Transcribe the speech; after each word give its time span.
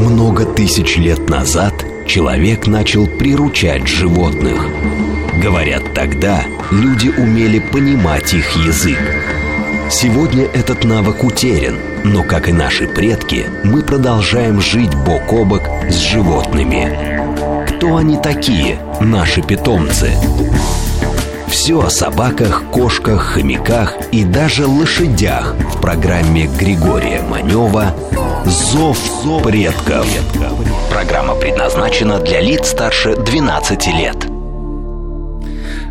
Много 0.00 0.46
тысяч 0.46 0.96
лет 0.96 1.28
назад 1.28 1.74
человек 2.06 2.66
начал 2.66 3.06
приручать 3.06 3.86
животных. 3.86 4.66
Говорят, 5.42 5.92
тогда 5.92 6.42
люди 6.70 7.08
умели 7.08 7.58
понимать 7.58 8.32
их 8.32 8.56
язык. 8.56 8.98
Сегодня 9.90 10.44
этот 10.44 10.84
навык 10.84 11.22
утерян, 11.22 11.74
но, 12.02 12.22
как 12.22 12.48
и 12.48 12.52
наши 12.52 12.88
предки, 12.88 13.44
мы 13.62 13.82
продолжаем 13.82 14.62
жить 14.62 14.94
бок 14.94 15.30
о 15.34 15.44
бок 15.44 15.68
с 15.90 15.96
животными. 15.96 17.66
Кто 17.68 17.96
они 17.96 18.16
такие, 18.16 18.78
наши 19.00 19.42
питомцы? 19.42 20.12
Все 21.50 21.80
о 21.80 21.90
собаках, 21.90 22.62
кошках, 22.70 23.34
хомяках 23.34 23.96
и 24.12 24.22
даже 24.22 24.66
лошадях 24.66 25.56
в 25.56 25.80
программе 25.80 26.46
Григория 26.46 27.22
Манева 27.22 27.92
«Зов 28.44 28.96
предков». 29.42 30.06
Программа 30.90 31.34
предназначена 31.34 32.20
для 32.20 32.40
лиц 32.40 32.68
старше 32.68 33.16
12 33.16 33.86
лет. 33.88 34.16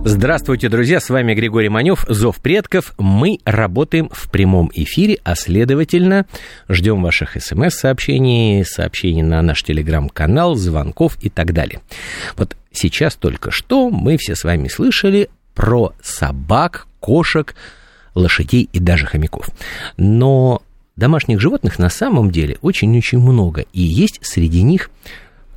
Здравствуйте, 0.06 0.70
друзья, 0.70 1.02
с 1.02 1.10
вами 1.10 1.34
Григорий 1.34 1.68
Манев, 1.68 2.06
Зов 2.08 2.38
предков. 2.38 2.94
Мы 2.98 3.40
работаем 3.44 4.10
в 4.14 4.32
прямом 4.32 4.72
эфире, 4.74 5.20
а 5.26 5.36
следовательно, 5.36 6.26
ждем 6.70 7.04
ваших 7.04 7.36
смс-сообщений, 7.36 8.64
сообщений 8.64 9.24
на 9.24 9.42
наш 9.42 9.62
телеграм-канал, 9.64 10.56
звонков 10.56 11.18
и 11.22 11.30
так 11.30 11.52
далее. 11.52 11.82
Вот 12.38 12.56
сейчас 12.72 13.16
только 13.16 13.52
что 13.52 13.90
мы 13.90 14.16
все 14.16 14.38
с 14.38 14.46
вами 14.46 14.70
слышали 14.70 15.30
про 15.60 15.92
собак, 16.02 16.88
кошек, 17.02 17.54
лошадей 18.16 18.70
и 18.72 18.80
даже 18.80 19.06
хомяков. 19.06 19.50
Но 19.98 20.62
домашних 20.96 21.42
животных 21.42 21.80
на 21.80 21.90
самом 21.90 22.32
деле 22.32 22.58
очень-очень 22.62 23.20
много, 23.20 23.66
и 23.74 23.82
есть 23.82 24.20
среди 24.22 24.62
них 24.62 24.90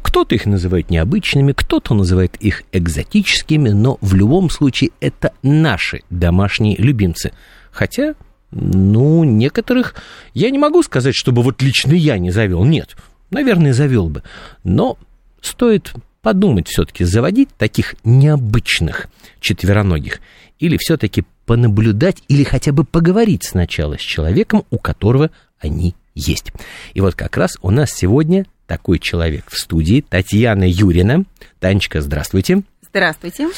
кто-то 0.02 0.34
их 0.34 0.46
называет 0.46 0.90
необычными, 0.90 1.52
кто-то 1.52 1.94
называет 1.94 2.34
их 2.40 2.64
экзотическими, 2.72 3.68
но 3.68 3.98
в 4.00 4.14
любом 4.14 4.50
случае 4.50 4.90
это 5.00 5.32
наши 5.44 6.00
домашние 6.10 6.76
любимцы. 6.78 7.30
Хотя, 7.70 8.16
ну, 8.50 9.22
некоторых 9.22 9.94
я 10.34 10.50
не 10.50 10.58
могу 10.58 10.82
сказать, 10.82 11.14
чтобы 11.14 11.42
вот 11.42 11.62
лично 11.62 11.92
я 11.92 12.18
не 12.18 12.32
завел. 12.32 12.64
Нет, 12.64 12.96
наверное, 13.30 13.72
завел 13.72 14.08
бы. 14.08 14.24
Но 14.64 14.98
стоит 15.40 15.94
подумать 16.22 16.68
все-таки, 16.68 17.04
заводить 17.04 17.50
таких 17.58 17.96
необычных 18.04 19.08
четвероногих 19.40 20.20
или 20.58 20.76
все-таки 20.78 21.24
понаблюдать 21.44 22.22
или 22.28 22.44
хотя 22.44 22.72
бы 22.72 22.84
поговорить 22.84 23.44
сначала 23.44 23.98
с 23.98 24.00
человеком, 24.00 24.64
у 24.70 24.78
которого 24.78 25.30
они 25.58 25.94
есть. 26.14 26.52
И 26.94 27.00
вот 27.00 27.14
как 27.16 27.36
раз 27.36 27.58
у 27.60 27.70
нас 27.70 27.90
сегодня 27.90 28.46
такой 28.66 29.00
человек 29.00 29.50
в 29.50 29.58
студии, 29.58 30.04
Татьяна 30.08 30.64
Юрина. 30.64 31.24
Танечка, 31.58 32.00
здравствуйте. 32.00 32.62
Здравствуйте. 32.88 33.48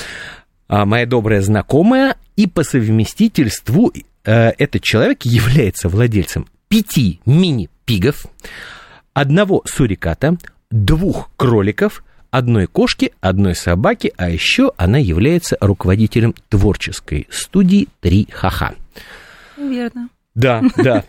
А, 0.66 0.86
моя 0.86 1.06
добрая 1.06 1.42
знакомая, 1.42 2.16
и 2.36 2.46
по 2.46 2.64
совместительству 2.64 3.92
э, 4.24 4.50
этот 4.58 4.82
человек 4.82 5.22
является 5.24 5.88
владельцем 5.88 6.48
пяти 6.68 7.20
мини-пигов, 7.26 8.26
одного 9.12 9.62
суриката, 9.66 10.36
двух 10.70 11.30
кроликов– 11.36 12.02
одной 12.34 12.66
кошки, 12.66 13.12
одной 13.20 13.54
собаки, 13.54 14.12
а 14.16 14.28
еще 14.28 14.72
она 14.76 14.98
является 14.98 15.56
руководителем 15.60 16.34
творческой 16.48 17.28
студии 17.30 17.86
«Три 18.00 18.26
ха-ха». 18.32 18.74
Верно. 19.56 20.08
Да, 20.34 20.60
да. 20.76 21.04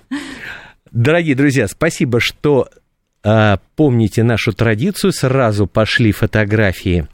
Дорогие 0.92 1.34
друзья, 1.34 1.68
спасибо, 1.68 2.20
что 2.20 2.70
э, 3.24 3.58
помните 3.76 4.22
нашу 4.22 4.54
традицию. 4.54 5.12
Сразу 5.12 5.66
пошли 5.66 6.12
фотографии 6.12 7.08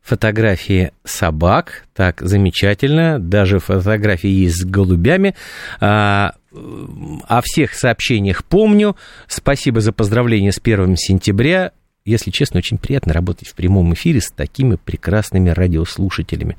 фотографии 0.00 0.92
собак, 1.02 1.86
так, 1.92 2.20
замечательно, 2.20 3.18
даже 3.18 3.58
фотографии 3.58 4.30
есть 4.30 4.60
с 4.60 4.64
голубями. 4.64 5.34
А, 5.80 6.36
о 6.52 7.40
всех 7.42 7.74
сообщениях 7.74 8.44
помню. 8.44 8.96
Спасибо 9.26 9.80
за 9.80 9.92
поздравление 9.92 10.52
с 10.52 10.60
1 10.62 10.94
сентября 10.96 11.72
если 12.06 12.30
честно, 12.30 12.58
очень 12.58 12.78
приятно 12.78 13.12
работать 13.12 13.48
в 13.48 13.54
прямом 13.54 13.92
эфире 13.94 14.20
с 14.20 14.30
такими 14.30 14.76
прекрасными 14.76 15.50
радиослушателями. 15.50 16.56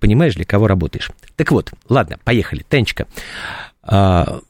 Понимаешь, 0.00 0.34
для 0.34 0.44
кого 0.44 0.66
работаешь? 0.66 1.10
Так 1.36 1.50
вот, 1.50 1.72
ладно, 1.88 2.18
поехали. 2.24 2.64
Танечка, 2.68 3.06
а, 3.82 4.40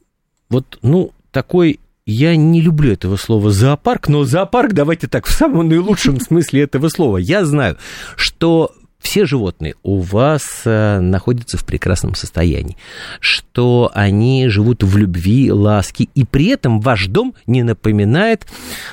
вот, 0.48 0.78
ну, 0.82 1.12
такой 1.30 1.80
я 2.06 2.36
не 2.36 2.60
люблю 2.60 2.92
этого 2.92 3.16
слова 3.16 3.50
зоопарк, 3.50 4.08
но 4.08 4.24
зоопарк, 4.24 4.72
давайте 4.72 5.08
так, 5.08 5.26
в 5.26 5.32
самом 5.32 5.68
наилучшем 5.68 6.20
смысле 6.20 6.62
этого 6.62 6.88
слова. 6.88 7.16
Я 7.16 7.44
знаю, 7.44 7.78
что 8.16 8.72
все 9.04 9.26
животные 9.26 9.74
у 9.82 9.98
вас 10.00 10.62
э, 10.64 10.98
находятся 10.98 11.58
в 11.58 11.64
прекрасном 11.64 12.14
состоянии, 12.14 12.76
что 13.20 13.90
они 13.94 14.48
живут 14.48 14.82
в 14.82 14.96
любви, 14.96 15.52
ласке, 15.52 16.08
и 16.14 16.24
при 16.24 16.46
этом 16.48 16.80
ваш 16.80 17.06
дом 17.06 17.34
не 17.46 17.62
напоминает 17.62 18.46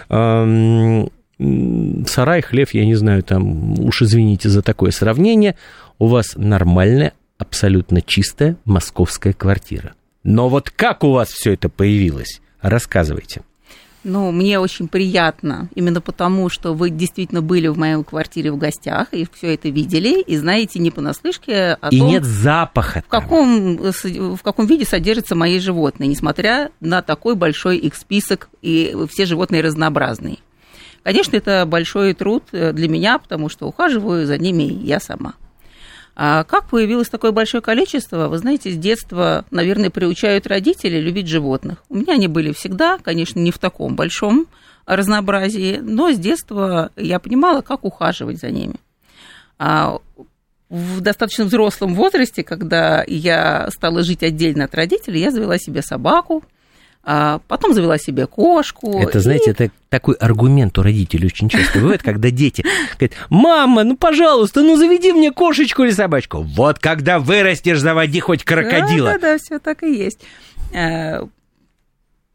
эм, 0.10 1.10
сарай, 2.06 2.42
хлев, 2.42 2.74
я 2.74 2.86
не 2.86 2.96
знаю, 2.96 3.24
там, 3.24 3.80
уж 3.80 4.02
извините 4.02 4.50
за 4.50 4.62
такое 4.62 4.92
сравнение, 4.92 5.56
у 5.98 6.08
вас 6.08 6.34
нормальная, 6.36 7.14
абсолютно 7.38 8.02
чистая 8.02 8.58
московская 8.66 9.34
квартира. 9.34 9.94
Но 10.24 10.50
вот 10.50 10.70
как 10.70 11.04
у 11.04 11.12
вас 11.12 11.30
все 11.30 11.54
это 11.54 11.70
появилось? 11.70 12.42
Рассказывайте. 12.62 13.42
Ну, 14.03 14.31
мне 14.31 14.59
очень 14.59 14.88
приятно, 14.88 15.69
именно 15.75 16.01
потому, 16.01 16.50
что 16.50 16.73
вы 16.73 16.89
действительно 16.89 17.41
были 17.41 17.67
в 17.67 17.78
моей 17.78 18.03
квартире 18.03 18.51
в 18.51 18.57
гостях 18.57 19.13
и 19.13 19.28
все 19.31 19.53
это 19.53 19.69
видели, 19.69 20.22
и 20.22 20.38
знаете 20.38 20.79
не 20.79 20.89
понаслышке 20.89 21.78
о 21.79 21.89
и 21.89 22.00
том, 22.00 22.07
нет 22.07 22.23
запаха. 22.23 23.03
В 23.06 23.09
каком, 23.09 23.78
в 23.78 24.39
каком 24.41 24.66
виде 24.66 24.85
содержатся 24.85 25.35
мои 25.35 25.59
животные, 25.59 26.07
несмотря 26.07 26.72
на 26.79 27.03
такой 27.03 27.35
большой 27.35 27.78
их 27.78 27.95
список, 27.95 28.50
и 28.63 28.95
все 29.09 29.25
животные 29.28 29.62
разнообразные. 29.62 30.38
Конечно, 31.03 31.35
это 31.35 31.66
большой 31.68 32.13
труд 32.13 32.44
для 32.51 32.88
меня, 32.88 33.19
потому 33.19 33.50
что 33.50 33.68
ухаживаю 33.68 34.25
за 34.25 34.38
ними 34.38 34.63
я 34.63 35.00
сама. 35.00 35.33
А 36.16 36.44
как 36.44 36.70
появилось 36.70 37.10
такое 37.10 37.32
большое 37.32 37.62
количество? 37.62 38.28
Вы 38.28 38.38
знаете, 38.38 38.72
с 38.72 38.78
детства, 38.78 39.46
наверное, 39.50 39.90
приучают 39.90 40.46
родители 40.46 41.00
любить 41.00 41.28
животных. 41.28 41.84
У 41.90 41.96
меня 41.96 42.14
они 42.14 42.28
были 42.28 42.52
всегда, 42.52 42.98
конечно, 42.98 43.40
не 43.40 43.52
в 43.52 43.60
таком 43.60 43.96
большом 43.96 44.48
разнообразии, 44.86 45.80
но 45.82 46.12
с 46.12 46.18
детства 46.18 46.92
я 46.96 47.20
понимала, 47.20 47.62
как 47.62 47.86
ухаживать 47.86 48.40
за 48.40 48.52
ними. 48.52 48.76
А 49.58 50.00
в 50.70 51.02
достаточно 51.02 51.46
взрослом 51.46 51.96
возрасте, 51.96 52.44
когда 52.44 53.04
я 53.06 53.70
стала 53.72 54.04
жить 54.04 54.24
отдельно 54.24 54.66
от 54.66 54.76
родителей, 54.76 55.22
я 55.22 55.32
завела 55.32 55.58
себе 55.58 55.82
собаку, 55.82 56.44
а 57.03 57.39
потом 57.47 57.73
завела 57.73 57.97
себе 57.97 58.28
кошку. 58.28 59.00
Это, 59.00 59.17
и... 59.17 59.22
знаете, 59.22 59.51
это 59.51 59.72
такой 59.89 60.16
аргумент 60.16 60.78
у 60.78 60.84
родителей 60.84 61.28
очень 61.28 61.50
часто 61.50 61.79
бывает, 61.79 62.03
когда 62.03 62.29
дети 62.29 62.63
говорят, 62.97 63.17
мама, 63.29 63.84
ну, 63.84 63.97
пожалуйста, 63.97 64.62
ну, 64.62 64.75
заведи 64.78 65.12
мне 65.12 65.31
кошечку 65.31 65.84
или 65.84 65.91
собачку. 65.91 66.41
Вот 66.41 66.79
когда 66.79 67.19
вырастешь, 67.19 67.79
заводи 67.79 68.19
хоть 68.19 68.44
крокодила. 68.44 69.13
Да-да-да, 69.13 69.38
все 69.39 69.59
так 69.59 69.84
и 69.84 69.94
есть. 69.94 70.19
Э, 70.73 71.25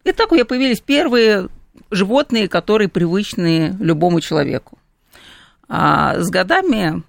и 0.05 0.13
так 0.13 0.33
у 0.33 0.35
меня 0.35 0.45
появились 0.45 0.81
первые 0.81 1.49
животные, 1.91 2.49
которые 2.49 2.89
привычны 2.89 3.77
любому 3.81 4.21
человеку. 4.21 4.79
А 5.69 6.19
с 6.21 6.29
годами 6.29 7.03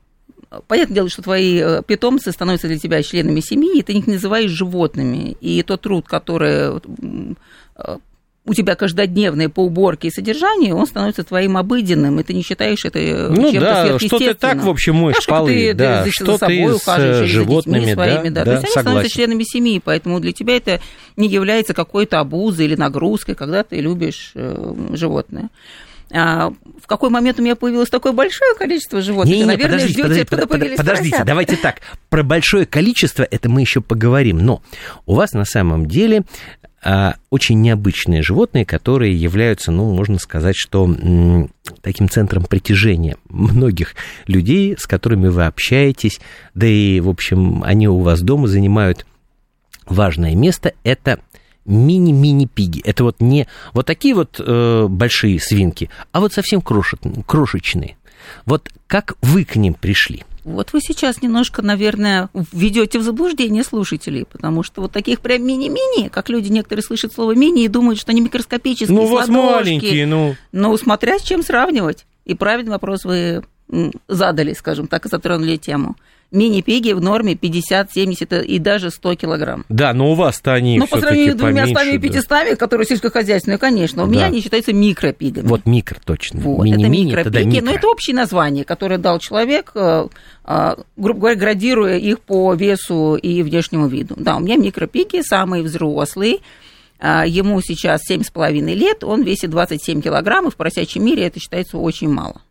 Понятное 0.68 0.96
дело, 0.96 1.10
что 1.10 1.22
твои 1.22 1.60
э, 1.60 1.82
питомцы 1.86 2.32
становятся 2.32 2.68
для 2.68 2.80
тебя 2.80 3.04
членами 3.04 3.40
семьи, 3.40 3.80
и 3.80 3.84
ты 3.84 3.94
их 3.94 4.08
называешь 4.08 4.52
животными. 4.52 5.38
И 5.42 5.62
тот 5.64 5.82
труд, 5.82 6.08
который 6.08 6.80
э, 7.76 7.98
у 8.48 8.54
тебя 8.54 8.76
каждодневный 8.76 9.50
по 9.50 9.60
уборке 9.60 10.08
и 10.08 10.12
содержанию, 10.12 10.76
он 10.76 10.88
становится 10.88 11.24
твоим 11.24 11.58
обыденным, 11.58 12.20
и 12.20 12.24
ты 12.24 12.34
не 12.34 12.44
считаешь 12.44 12.86
это 12.86 12.98
э, 12.98 13.28
ну, 13.28 13.52
чем-то 13.52 13.60
да, 13.60 14.00
что 14.00 14.20
ты 14.20 14.34
так, 14.34 14.64
в 14.64 14.70
общем, 14.70 14.96
моешь 14.96 15.26
да, 15.28 15.34
полы, 15.34 15.52
ты, 15.52 15.74
да, 15.74 16.04
ты, 16.04 16.12
что 16.12 16.32
за 16.34 16.38
собой 16.38 16.56
ты 16.56 16.74
ухаживаешь, 16.74 17.30
с 17.30 17.32
животными, 17.32 17.80
детьми 17.80 17.94
своими, 17.94 18.30
да, 18.30 18.46
да, 18.46 18.46
да, 18.46 18.46
то 18.46 18.52
есть 18.52 18.62
согласен. 18.62 18.80
они 18.80 18.84
становятся 18.84 19.14
членами 19.14 19.44
семьи, 19.44 19.82
поэтому 19.84 20.20
для 20.22 20.32
тебя 20.32 20.56
это 20.56 20.80
не 21.18 21.28
является 21.28 21.74
какой-то 21.74 22.20
обузой 22.22 22.68
или 22.68 22.76
нагрузкой, 22.76 23.36
когда 23.36 23.64
ты 23.64 23.82
любишь 23.82 24.32
э, 24.34 24.74
животное. 24.94 25.50
А, 26.12 26.54
в 26.82 26.88
какой 26.88 27.10
момент 27.10 27.40
у 27.40 27.44
меня 27.44 27.56
появилось 27.56 27.90
такое 27.90 28.14
большое 28.14 28.56
количество 28.56 29.02
животных? 29.02 29.34
Не, 29.34 29.42
не, 29.42 29.46
Наверное, 29.46 29.74
подождите, 29.74 30.02
подождите, 30.02 30.26
под, 30.26 30.50
подождите, 30.50 30.78
поросята. 30.78 31.26
давайте 31.26 31.56
так. 31.58 31.82
Про 32.10 32.24
большое 32.24 32.66
количество 32.66 33.24
это 33.24 33.50
мы 33.50 33.62
еще 33.62 33.82
поговорим. 33.82 34.38
Но 34.40 34.62
у 35.06 35.16
вас 35.16 35.34
на 35.34 35.44
самом 35.44 35.88
деле 35.88 36.24
а, 36.82 37.16
очень 37.30 37.60
необычные 37.62 38.22
животные, 38.22 38.66
которые 38.66 39.20
являются, 39.20 39.72
ну, 39.72 39.94
можно 39.94 40.20
сказать, 40.20 40.56
что 40.56 40.90
таким 41.82 42.08
центром 42.08 42.46
притяжения 42.46 43.18
многих 43.30 43.96
людей, 44.28 44.78
с 44.78 44.86
которыми 44.86 45.28
вы 45.28 45.46
общаетесь, 45.46 46.20
да 46.54 46.68
и, 46.68 47.02
в 47.02 47.10
общем, 47.10 47.64
они 47.64 47.90
у 47.90 48.00
вас 48.00 48.22
дома 48.22 48.48
занимают 48.48 49.06
важное 49.86 50.36
место. 50.36 50.74
Это 50.84 51.20
мини-мини-пиги. 51.68 52.82
Это 52.84 53.04
вот 53.04 53.18
не 53.20 53.48
вот 53.74 53.86
такие 53.86 54.16
вот 54.16 54.40
э, 54.40 54.88
большие 54.90 55.40
свинки, 55.40 55.90
а 56.12 56.20
вот 56.20 56.34
совсем 56.34 56.62
крошек, 56.62 57.00
крошечные. 57.26 57.98
Вот 58.46 58.70
как 58.88 59.16
вы 59.22 59.46
к 59.46 59.56
ним 59.56 59.74
пришли? 59.74 60.24
Вот 60.44 60.72
вы 60.72 60.80
сейчас 60.80 61.22
немножко, 61.22 61.62
наверное, 61.62 62.30
введете 62.54 63.00
в 63.00 63.04
заблуждение 63.04 63.66
слушателей, 63.66 64.26
потому 64.26 64.64
что 64.64 64.82
вот 64.82 64.94
таких 64.94 65.20
прям 65.20 65.46
мини-мини, 65.46 66.08
как 66.08 66.30
люди 66.30 66.48
некоторые 66.48 66.84
слышат 66.84 67.14
слово 67.14 67.36
мини 67.36 67.66
и 67.66 67.68
думают, 67.68 68.00
что 68.00 68.12
они 68.12 68.22
микроскопические, 68.22 68.98
Ну, 68.98 69.08
вас 69.08 69.28
маленькие, 69.28 70.06
ну. 70.06 70.36
Ну, 70.54 70.78
смотря 70.78 71.20
с 71.20 71.24
чем 71.24 71.44
сравнивать. 71.44 72.06
И 72.24 72.34
правильный 72.34 72.72
вопрос 72.72 73.04
вы 73.04 73.44
задали, 74.08 74.54
скажем 74.54 74.88
так, 74.88 75.06
и 75.06 75.10
затронули 75.10 75.58
тему 75.58 75.98
мини-пиги 76.32 76.92
в 76.92 77.02
норме 77.02 77.36
50, 77.36 77.92
70 77.92 78.34
и 78.44 78.60
даже 78.60 78.92
100 78.92 79.16
килограмм. 79.16 79.66
Да, 79.70 79.94
но 79.94 80.12
у 80.12 80.16
вас-то 80.16 80.54
они 80.54 80.78
Ну, 80.78 80.88
по 80.88 81.00
сравнению 81.00 81.34
с 81.34 81.36
двумя 81.36 81.68
стами 81.68 81.98
500, 81.98 82.28
да. 82.28 82.56
которые 82.56 82.86
сельскохозяйственные, 82.86 83.58
конечно. 83.58 84.04
У 84.04 84.08
да. 84.08 84.12
меня 84.12 84.26
они 84.26 84.42
считаются 84.42 84.74
микропигами. 84.74 85.48
Вот 85.48 85.66
микро, 85.66 86.00
точно. 86.04 86.42
Вот, 86.42 86.66
Мини 86.66 86.84
это 86.84 86.90
микропиги, 86.90 87.56
микро. 87.56 87.66
но 87.66 87.72
это 87.72 87.88
общее 87.88 88.16
название, 88.16 88.66
которое 88.66 88.98
дал 88.98 89.20
человек, 89.20 89.72
э, 89.76 90.08
э, 90.46 90.76
грубо 90.98 91.20
говоря, 91.20 91.36
градируя 91.36 91.98
их 91.98 92.20
по 92.20 92.54
весу 92.54 93.16
и 93.16 93.42
внешнему 93.44 93.88
виду. 93.88 94.16
Да, 94.18 94.36
у 94.36 94.40
меня 94.40 94.58
микропиги, 94.58 95.22
самые 95.22 95.64
взрослые, 95.64 96.40
э, 97.00 97.24
Ему 97.28 97.62
сейчас 97.62 98.02
7,5 98.10 98.76
лет, 98.76 99.04
он 99.04 99.24
весит 99.24 99.50
27 99.50 100.02
килограмм, 100.02 100.48
и 100.48 100.52
в 100.52 100.56
поросячьем 100.56 101.06
мире 101.06 101.24
это 101.24 101.40
считается 101.40 101.78
очень 101.78 102.10
мало. 102.10 102.42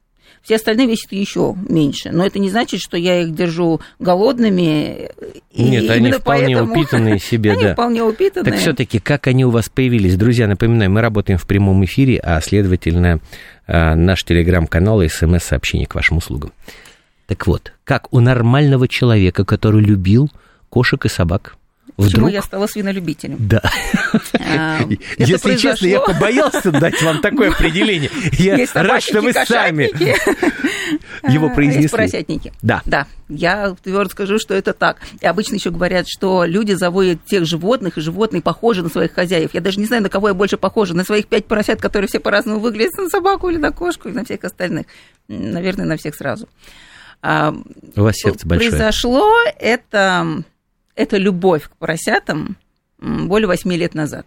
Все 0.47 0.57
остальные 0.57 0.87
весят 0.87 1.11
еще 1.11 1.57
меньше. 1.69 2.13
Но 2.13 2.25
это 2.25 2.39
не 2.39 2.51
значит, 2.51 2.79
что 2.79 2.97
я 2.97 3.23
их 3.23 3.35
держу 3.35 3.81
голодными. 3.99 5.11
Нет, 5.53 5.91
они 5.91 6.13
вполне 6.13 6.55
поэтому... 6.55 6.73
упитанные 6.73 7.19
себе, 7.19 7.51
они 7.51 7.65
да. 7.65 7.73
вполне 7.73 8.05
упитанные. 8.05 8.53
Так 8.53 8.61
все-таки, 8.61 9.01
как 9.01 9.27
они 9.27 9.45
у 9.45 9.51
вас 9.51 9.69
появились? 9.69 10.15
Друзья, 10.15 10.47
напоминаю, 10.47 10.93
мы 10.93 11.01
работаем 11.01 11.37
в 11.37 11.49
прямом 11.49 11.85
эфире, 11.85 12.21
а 12.23 12.41
следовательно, 12.41 13.19
а, 13.67 13.97
наш 13.97 14.23
телеграм-канал 14.23 15.03
и 15.03 15.09
смс-сообщение 15.09 15.89
к 15.89 15.97
вашим 15.97 16.19
услугам. 16.19 16.53
Так 17.27 17.49
вот, 17.49 17.73
как 17.83 18.07
у 18.13 18.21
нормального 18.21 18.87
человека, 18.87 19.45
который 19.45 19.81
любил 19.81 20.31
кошек 20.69 21.05
и 21.07 21.09
собак, 21.09 21.57
Вдруг... 21.97 22.13
Почему 22.13 22.29
я 22.29 22.43
стала 22.43 22.67
свинолюбителем? 22.67 23.39
Да. 23.41 23.63
А, 24.39 24.81
Если 25.19 25.37
произошло... 25.39 25.71
честно, 25.71 25.87
я 25.87 26.01
побоялся 26.01 26.71
дать 26.71 27.01
вам 27.03 27.23
такое 27.23 27.51
определение. 27.53 28.11
Я 28.33 28.57
Есть 28.57 28.75
рад, 28.75 29.03
что 29.03 29.23
вы 29.23 29.33
сами 29.33 29.85
его 31.33 31.49
произнесли. 31.49 31.83
Есть 31.83 31.93
поросятники. 31.93 32.53
Да. 32.61 32.83
Да. 32.85 33.07
Я 33.31 33.75
твердо 33.83 34.11
скажу, 34.11 34.39
что 34.39 34.53
это 34.55 34.75
так. 34.75 34.99
И 35.21 35.27
обычно 35.27 35.55
еще 35.55 35.71
говорят, 35.71 36.07
что 36.07 36.45
люди 36.45 36.73
заводят 36.73 37.25
тех 37.25 37.47
животных, 37.47 37.97
и 37.97 38.03
животные 38.03 38.43
похожи 38.43 38.83
на 38.83 38.91
своих 38.91 39.15
хозяев. 39.15 39.55
Я 39.55 39.63
даже 39.63 39.81
не 39.81 39.87
знаю, 39.87 40.03
на 40.03 40.11
кого 40.11 40.29
я 40.29 40.35
больше 40.35 40.59
похожа. 40.59 40.95
На 40.95 41.03
своих 41.03 41.27
пять 41.29 41.47
поросят, 41.47 41.81
которые 41.81 42.09
все 42.09 42.21
по-разному 42.21 42.61
выглядят, 42.61 42.93
на 42.99 43.09
собаку 43.09 43.49
или 43.49 43.57
на 43.57 43.73
кошку, 43.73 44.09
или 44.09 44.17
на 44.17 44.25
всех 44.25 44.45
остальных. 44.45 44.85
Наверное, 45.29 45.87
на 45.87 45.97
всех 45.97 46.15
сразу. 46.15 46.47
А, 47.23 47.55
У 47.97 48.03
вас 48.03 48.17
сердце 48.17 48.47
большое. 48.47 48.71
Произошло 48.71 49.33
это 49.59 50.45
это 50.97 51.19
любовь 51.19 51.69
к 51.69 51.77
поросятам 51.77 52.57
более 52.99 53.47
восьми 53.47 53.77
лет 53.77 53.95
назад. 53.95 54.27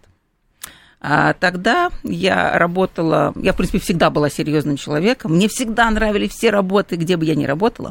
А 1.02 1.32
тогда 1.32 1.90
я 2.02 2.58
работала, 2.58 3.32
я, 3.36 3.52
в 3.52 3.56
принципе, 3.56 3.78
всегда 3.78 4.10
была 4.10 4.28
серьезным 4.28 4.76
человеком, 4.76 5.34
мне 5.34 5.48
всегда 5.48 5.90
нравились 5.90 6.30
все 6.32 6.50
работы, 6.50 6.96
где 6.96 7.16
бы 7.16 7.24
я 7.24 7.34
ни 7.34 7.44
работала. 7.44 7.90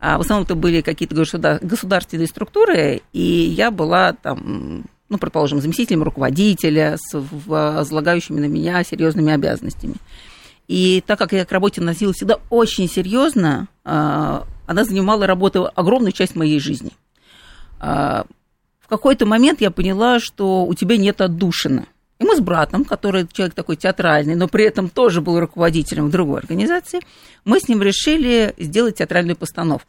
А 0.00 0.18
в 0.18 0.22
основном 0.22 0.44
это 0.44 0.54
были 0.54 0.80
какие-то 0.80 1.14
государственные 1.14 2.26
структуры, 2.26 3.02
и 3.12 3.20
я 3.20 3.70
была 3.70 4.14
там, 4.14 4.84
ну, 5.08 5.18
предположим, 5.18 5.60
заместителем 5.60 6.02
руководителя 6.02 6.96
с 6.98 7.18
возлагающими 7.46 8.40
на 8.40 8.46
меня 8.46 8.82
серьезными 8.84 9.32
обязанностями. 9.32 9.94
И 10.66 11.02
так 11.06 11.18
как 11.18 11.32
я 11.32 11.44
к 11.44 11.52
работе 11.52 11.80
носилась 11.80 12.16
всегда 12.16 12.38
очень 12.50 12.88
серьезно, 12.88 13.68
а, 13.84 14.46
она 14.66 14.84
занимала 14.84 15.26
работу 15.26 15.70
огромную 15.74 16.12
часть 16.12 16.34
моей 16.34 16.58
жизни– 16.58 16.90
в 17.80 18.88
какой-то 18.88 19.26
момент 19.26 19.60
я 19.60 19.70
поняла, 19.70 20.20
что 20.20 20.64
у 20.64 20.74
тебя 20.74 20.96
нет 20.96 21.20
отдушины. 21.20 21.86
И 22.18 22.24
мы 22.24 22.36
с 22.36 22.40
братом, 22.40 22.84
который 22.84 23.26
человек 23.30 23.54
такой 23.54 23.76
театральный, 23.76 24.36
но 24.36 24.48
при 24.48 24.64
этом 24.64 24.88
тоже 24.88 25.20
был 25.20 25.38
руководителем 25.38 26.06
в 26.06 26.10
другой 26.10 26.38
организации, 26.38 27.00
мы 27.44 27.60
с 27.60 27.68
ним 27.68 27.82
решили 27.82 28.54
сделать 28.56 28.96
театральную 28.96 29.36
постановку. 29.36 29.88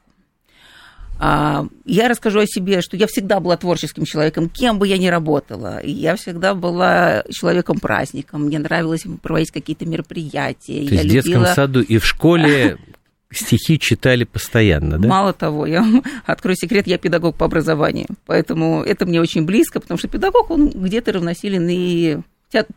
А, 1.19 1.65
я 1.85 2.09
расскажу 2.09 2.39
о 2.41 2.45
себе, 2.45 2.81
что 2.81 2.95
я 2.95 3.07
всегда 3.07 3.39
была 3.39 3.57
творческим 3.57 4.05
человеком, 4.05 4.49
кем 4.49 4.77
бы 4.77 4.87
я 4.87 4.97
ни 4.97 5.07
работала. 5.07 5.81
Я 5.83 6.15
всегда 6.15 6.53
была 6.53 7.23
человеком-праздником. 7.31 8.43
Мне 8.45 8.59
нравилось 8.59 9.03
проводить 9.21 9.51
какие-то 9.51 9.85
мероприятия. 9.85 10.87
То 10.87 10.93
есть 10.93 11.05
в 11.05 11.09
детском 11.09 11.45
саду 11.45 11.81
и 11.81 11.97
в 11.97 12.05
школе 12.05 12.77
стихи 13.31 13.79
читали 13.79 14.23
постоянно, 14.23 14.97
да? 14.97 15.07
Мало 15.07 15.33
того, 15.33 15.65
я 15.65 15.85
открою 16.25 16.55
секрет, 16.55 16.87
я 16.87 16.97
педагог 16.97 17.35
по 17.35 17.45
образованию, 17.45 18.07
поэтому 18.25 18.83
это 18.83 19.05
мне 19.05 19.21
очень 19.21 19.45
близко, 19.45 19.79
потому 19.79 19.97
что 19.97 20.07
педагог, 20.07 20.49
он 20.49 20.69
где-то 20.69 21.13
равносилен 21.13 21.67
и 21.69 22.19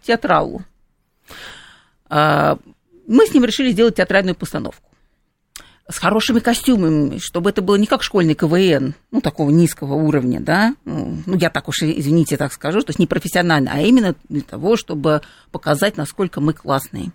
театралу. 0.03 0.63
А, 2.09 2.59
мы 3.07 3.27
с 3.27 3.35
ним 3.35 3.45
решили 3.45 3.71
сделать 3.71 3.97
театральную 3.97 4.35
постановку 4.35 4.91
с 5.91 5.99
хорошими 5.99 6.39
костюмами, 6.39 7.19
чтобы 7.19 7.51
это 7.51 7.63
было 7.63 7.77
не 7.77 7.87
как 7.87 8.03
школьный 8.03 8.35
КВН, 8.35 8.95
ну, 9.11 9.21
такого 9.21 9.51
низкого 9.51 9.95
уровня, 9.95 10.41
да, 10.41 10.75
ну, 10.85 11.37
я 11.37 11.51
так 11.51 11.69
уж, 11.69 11.83
извините, 11.83 12.37
так 12.37 12.53
скажу, 12.53 12.81
то 12.83 12.91
есть 12.91 12.99
не 12.99 13.07
профессионально, 13.07 13.73
а 13.75 13.81
именно 13.81 14.15
для 14.29 14.43
того, 14.43 14.77
чтобы 14.77 15.23
показать, 15.51 15.97
насколько 15.97 16.41
мы 16.41 16.53
классные. 16.53 17.11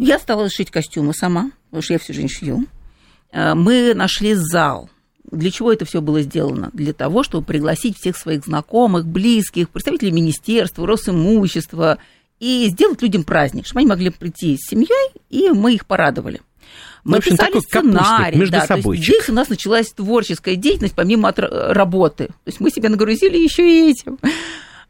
Я 0.00 0.18
стала 0.18 0.48
шить 0.48 0.70
костюмы 0.70 1.12
сама, 1.12 1.50
потому 1.66 1.82
что 1.82 1.92
я 1.92 1.98
всю 1.98 2.14
жизнь 2.14 2.28
шью. 2.28 2.66
Э, 3.32 3.54
мы 3.54 3.92
нашли 3.94 4.32
зал. 4.34 4.88
Для 5.30 5.50
чего 5.50 5.70
это 5.70 5.84
все 5.84 6.00
было 6.00 6.22
сделано? 6.22 6.70
Для 6.72 6.94
того, 6.94 7.22
чтобы 7.22 7.44
пригласить 7.44 7.98
всех 7.98 8.16
своих 8.16 8.46
знакомых, 8.46 9.06
близких, 9.06 9.68
представителей 9.68 10.10
министерства, 10.10 10.86
Росимущества, 10.86 11.98
и 12.38 12.68
сделать 12.70 13.02
людям 13.02 13.24
праздник, 13.24 13.66
чтобы 13.66 13.80
они 13.80 13.88
могли 13.88 14.08
прийти 14.08 14.56
с 14.56 14.70
семьей, 14.70 15.12
и 15.28 15.50
мы 15.50 15.74
их 15.74 15.84
порадовали. 15.84 16.40
Мы 17.04 17.12
ну, 17.12 17.16
общем, 17.18 17.32
писали 17.32 17.60
сценарий. 17.60 18.38
Между 18.38 18.52
да, 18.52 18.66
собой. 18.66 18.96
Здесь 18.96 19.28
у 19.28 19.34
нас 19.34 19.50
началась 19.50 19.90
творческая 19.92 20.56
деятельность 20.56 20.94
помимо 20.94 21.28
от 21.28 21.38
работы. 21.38 22.28
То 22.28 22.46
есть 22.46 22.60
мы 22.60 22.70
себя 22.70 22.88
нагрузили 22.88 23.36
еще 23.36 23.62
и 23.68 23.90
этим. 23.90 24.18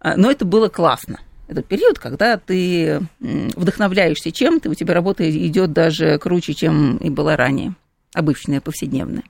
Э, 0.01 0.15
но 0.17 0.31
это 0.31 0.45
было 0.45 0.69
классно. 0.69 1.19
Это 1.51 1.63
период, 1.63 1.99
когда 1.99 2.37
ты 2.37 3.01
вдохновляешься 3.19 4.31
чем-то, 4.31 4.71
у 4.71 4.75
тебя 4.75 4.95
работа 4.95 5.29
идет 5.29 5.73
даже 5.73 6.17
круче, 6.19 6.55
чем 6.55 6.97
и 6.99 7.11
была 7.11 7.37
ранее, 7.37 7.75
обычная, 8.15 8.61
повседневная. 8.61 9.25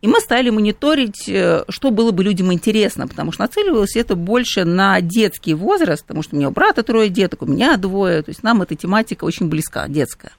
И 0.00 0.08
мы 0.08 0.20
стали 0.20 0.48
мониторить, 0.48 1.28
э, 1.28 1.64
что 1.68 1.90
было 1.90 2.12
бы 2.12 2.24
людям 2.24 2.50
интересно, 2.50 3.06
потому 3.06 3.30
что 3.32 3.42
нацеливалось 3.42 3.94
это 3.94 4.16
больше 4.16 4.64
на 4.64 5.02
детский 5.02 5.52
возраст, 5.52 6.02
потому 6.02 6.22
что 6.22 6.34
у 6.34 6.38
меня 6.38 6.48
у 6.48 6.52
брата 6.52 6.82
трое 6.82 7.10
деток, 7.10 7.42
у 7.42 7.46
меня 7.46 7.76
двое, 7.76 8.22
то 8.22 8.30
есть 8.30 8.42
нам 8.42 8.62
эта 8.62 8.74
тематика 8.74 9.24
очень 9.24 9.50
близка, 9.50 9.86
детская. 9.86 10.32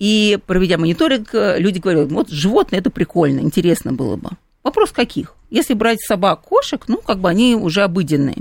И 0.00 0.40
проведя 0.44 0.76
мониторинг, 0.76 1.32
э, 1.34 1.60
люди 1.60 1.78
говорили, 1.78 2.06
вот 2.06 2.30
животное 2.30 2.80
это 2.80 2.90
прикольно, 2.90 3.38
интересно 3.38 3.92
было 3.92 4.16
бы. 4.16 4.30
Вопрос 4.66 4.90
каких? 4.90 5.36
Если 5.48 5.74
брать 5.74 6.00
собак, 6.00 6.40
кошек, 6.40 6.82
ну, 6.88 6.96
как 6.96 7.20
бы 7.20 7.28
они 7.28 7.54
уже 7.54 7.84
обыденные. 7.84 8.38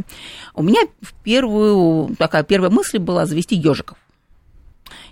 У 0.55 0.63
меня 0.63 0.81
в 0.99 1.13
первую, 1.23 2.15
такая 2.17 2.41
первая 2.41 2.71
мысль 2.71 2.97
была 2.97 3.27
завести 3.27 3.55
ежиков. 3.55 3.95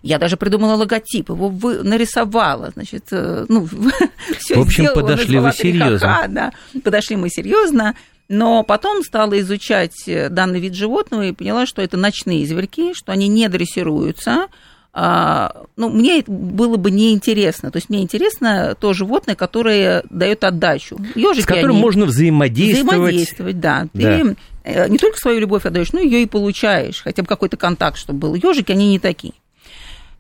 Я 0.02 0.18
даже 0.18 0.38
придумала 0.38 0.74
логотип, 0.74 1.30
его 1.30 1.50
вы, 1.50 1.84
нарисовала, 1.84 2.72
значит, 2.72 3.10
э, 3.12 3.46
ну, 3.48 3.68
все 4.40 4.56
В 4.56 4.62
общем, 4.62 4.86
сделала, 4.86 5.02
подошли 5.02 5.38
вы 5.38 5.52
серьезно. 5.52 6.26
Да, 6.30 6.52
подошли 6.84 7.16
мы 7.16 7.30
серьезно, 7.30 7.96
но 8.28 8.64
потом 8.64 9.04
стала 9.04 9.40
изучать 9.40 10.10
данный 10.32 10.60
вид 10.60 10.74
животного 10.74 11.26
и 11.26 11.32
поняла, 11.32 11.68
что 11.68 11.84
это 11.84 11.96
ночные 11.96 12.48
зверьки, 12.48 12.96
что 12.96 13.12
они 13.12 13.28
не 13.28 13.48
дрессируются, 13.50 14.48
ну, 14.96 15.90
мне 15.90 16.24
было 16.28 16.78
бы 16.78 16.92
неинтересно. 16.92 17.72
То 17.72 17.78
есть 17.78 17.90
мне 17.90 18.04
интересно 18.04 18.76
то 18.80 18.94
животное, 18.94 19.36
которое 19.36 20.04
дает 20.12 20.44
отдачу. 20.44 21.00
Ёжики, 21.16 21.46
С 21.46 21.48
которым 21.48 21.72
они... 21.72 21.82
можно 21.82 22.06
взаимодействовать. 22.06 22.94
Взаимодействовать, 22.94 23.60
да. 23.60 23.88
да. 23.94 24.20
Ты 24.20 24.36
э, 24.64 24.88
не 24.90 25.00
только 25.00 25.18
свою 25.18 25.40
любовь 25.40 25.66
отдаешь, 25.66 25.94
но 25.94 26.00
ее 26.00 26.22
и 26.22 26.28
получаешь. 26.28 27.02
Хотя 27.02 27.24
бы 27.24 27.28
какой-то 27.28 27.58
контакт, 27.58 27.98
чтобы 27.98 28.20
был. 28.20 28.36
Ежики, 28.36 28.72
они 28.72 28.88
не 28.90 29.00
такие. 29.00 29.34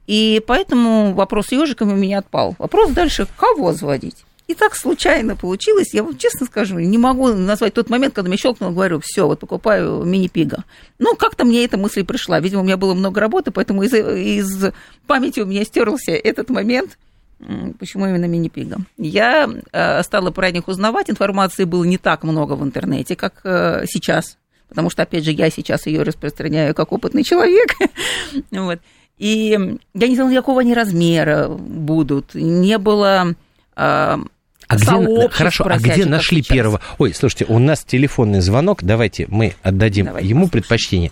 И 0.07 0.41
поэтому 0.47 1.13
вопрос 1.13 1.47
с 1.47 1.51
ежиками 1.51 1.93
у 1.93 1.97
меня 1.97 2.19
отпал. 2.19 2.55
Вопрос 2.57 2.91
дальше, 2.91 3.27
кого 3.37 3.73
заводить? 3.73 4.25
И 4.47 4.55
так 4.55 4.75
случайно 4.75 5.38
получилось, 5.38 5.93
я 5.93 6.03
вам 6.03 6.17
честно 6.17 6.45
скажу, 6.45 6.77
не 6.79 6.97
могу 6.97 7.29
назвать 7.29 7.73
тот 7.73 7.89
момент, 7.89 8.13
когда 8.13 8.27
мне 8.27 8.38
щелкнуло, 8.38 8.71
говорю, 8.71 9.00
все, 9.01 9.25
вот 9.25 9.39
покупаю 9.39 10.03
мини-пига. 10.03 10.65
Ну, 11.00 11.15
как-то 11.15 11.45
мне 11.45 11.63
эта 11.63 11.77
мысль 11.77 12.03
пришла. 12.03 12.41
Видимо, 12.41 12.62
у 12.62 12.65
меня 12.65 12.75
было 12.75 12.93
много 12.93 13.21
работы, 13.21 13.51
поэтому 13.51 13.83
из, 13.83 13.93
из 13.93 14.73
памяти 15.07 15.39
у 15.39 15.45
меня 15.45 15.63
стерлся 15.63 16.12
этот 16.12 16.50
момент, 16.50 16.97
Почему 17.77 18.05
именно 18.07 18.25
мини-пига? 18.25 18.77
Я 18.97 19.50
э, 19.71 20.03
стала 20.03 20.31
про 20.31 20.50
них 20.51 20.67
узнавать, 20.69 21.09
информации 21.09 21.65
было 21.65 21.83
не 21.83 21.97
так 21.97 22.23
много 22.23 22.53
в 22.53 22.63
интернете, 22.63 23.17
как 23.17 23.41
э, 23.43 23.83
сейчас, 23.85 24.38
потому 24.69 24.89
что, 24.89 25.03
опять 25.03 25.25
же, 25.25 25.31
я 25.31 25.50
сейчас 25.50 25.85
ее 25.85 26.03
распространяю 26.03 26.73
как 26.73 26.93
опытный 26.93 27.23
человек. 27.23 27.73
И 29.17 29.77
я 29.93 30.07
не 30.07 30.15
знала, 30.15 30.33
какого 30.33 30.62
они 30.62 30.73
размера 30.73 31.47
будут. 31.47 32.33
Не 32.33 32.77
было 32.77 33.35
а 33.75 34.17
где, 34.75 35.29
хорошо, 35.29 35.65
а 35.69 35.77
где 35.77 36.05
нашли 36.05 36.41
сейчас. 36.41 36.55
первого? 36.55 36.79
Ой, 36.97 37.13
слушайте, 37.13 37.45
у 37.47 37.59
нас 37.59 37.83
телефонный 37.83 38.41
звонок. 38.41 38.83
Давайте 38.83 39.27
мы 39.29 39.53
отдадим 39.63 40.05
Давайте 40.05 40.27
ему 40.27 40.47
предпочтение. 40.47 41.11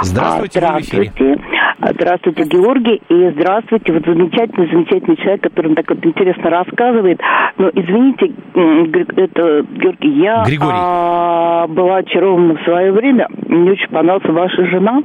Здравствуйте, 0.00 0.60
Здравствуйте. 0.60 1.36
Здравствуйте, 1.84 2.44
Георгий, 2.44 3.02
и 3.08 3.30
здравствуйте, 3.32 3.92
вот 3.92 4.04
замечательный, 4.06 4.70
замечательный 4.70 5.16
человек, 5.16 5.42
который 5.42 5.74
так 5.74 5.88
вот 5.88 6.06
интересно 6.06 6.50
рассказывает. 6.50 7.20
Но, 7.58 7.70
извините, 7.70 8.32
это, 9.16 9.62
Георгий, 9.68 10.22
я 10.22 10.44
А, 10.60 11.66
была 11.66 11.96
очарована 11.96 12.54
в 12.54 12.62
свое 12.62 12.92
время, 12.92 13.26
мне 13.48 13.72
очень 13.72 13.88
понравилась 13.88 14.28
ваша 14.28 14.64
жена 14.66 15.02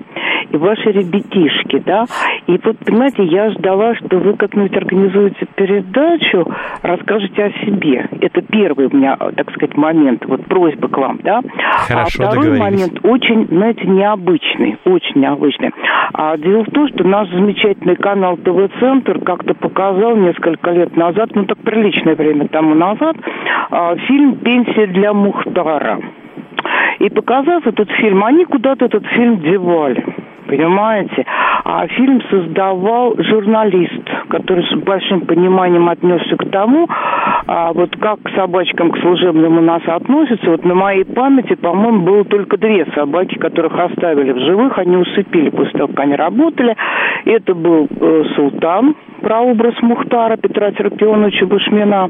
и 0.51 0.57
ваши 0.57 0.91
ребятишки, 0.91 1.81
да, 1.85 2.05
и 2.47 2.59
вот, 2.63 2.77
понимаете, 2.79 3.23
я 3.23 3.51
ждала, 3.51 3.95
что 3.95 4.17
вы 4.17 4.33
как-нибудь 4.33 4.75
организуете 4.75 5.45
передачу, 5.55 6.49
расскажете 6.81 7.45
о 7.45 7.51
себе. 7.65 8.07
Это 8.21 8.41
первый 8.41 8.87
у 8.87 8.95
меня, 8.95 9.17
так 9.17 9.51
сказать, 9.51 9.75
момент, 9.75 10.25
вот 10.25 10.45
просьба 10.45 10.87
к 10.87 10.97
вам, 10.97 11.19
да. 11.23 11.41
Хорошо, 11.87 12.23
а 12.23 12.31
второй 12.31 12.57
момент 12.57 12.99
очень, 13.03 13.47
знаете, 13.47 13.85
необычный, 13.87 14.77
очень 14.85 15.21
необычный. 15.21 15.71
А 16.13 16.37
дело 16.37 16.63
в 16.63 16.71
том, 16.71 16.87
что 16.89 17.03
наш 17.03 17.29
замечательный 17.29 17.95
канал 17.95 18.37
ТВ-центр 18.37 19.19
как-то 19.19 19.53
показал 19.53 20.15
несколько 20.15 20.71
лет 20.71 20.95
назад, 20.95 21.31
ну 21.35 21.45
так 21.45 21.57
приличное 21.59 22.15
время 22.15 22.47
тому 22.47 22.75
назад, 22.75 23.17
а, 23.69 23.95
фильм 23.95 24.37
«Пенсия 24.37 24.87
для 24.87 25.13
Мухтара». 25.13 25.99
И 26.99 27.09
показав 27.09 27.67
этот 27.67 27.89
фильм, 27.91 28.23
они 28.23 28.45
куда-то 28.45 28.85
этот 28.85 29.05
фильм 29.07 29.39
девали 29.39 30.03
понимаете? 30.47 31.25
А 31.63 31.87
фильм 31.87 32.21
создавал 32.29 33.15
журналист, 33.17 34.03
который 34.29 34.63
с 34.65 34.75
большим 34.77 35.21
пониманием 35.21 35.89
отнесся 35.89 36.35
к 36.37 36.49
тому, 36.49 36.87
а 37.47 37.73
вот 37.73 37.95
как 37.97 38.21
к 38.23 38.29
собачкам 38.35 38.91
к 38.91 38.99
служебным 38.99 39.57
у 39.57 39.61
нас 39.61 39.81
относятся. 39.85 40.49
Вот 40.49 40.65
на 40.65 40.75
моей 40.75 41.05
памяти, 41.05 41.55
по-моему, 41.55 42.01
было 42.01 42.25
только 42.25 42.57
две 42.57 42.85
собаки, 42.95 43.37
которых 43.37 43.77
оставили 43.77 44.31
в 44.31 44.39
живых, 44.39 44.77
они 44.77 44.97
усыпили 44.97 45.49
после 45.49 45.71
того, 45.71 45.87
как 45.87 45.99
они 45.99 46.15
работали. 46.15 46.75
Это 47.25 47.53
был 47.53 47.87
э, 47.89 48.23
Султан, 48.35 48.95
прообраз 49.21 49.73
Мухтара 49.81 50.37
Петра 50.37 50.71
Терпионовича 50.71 51.45
Бушмина, 51.45 52.09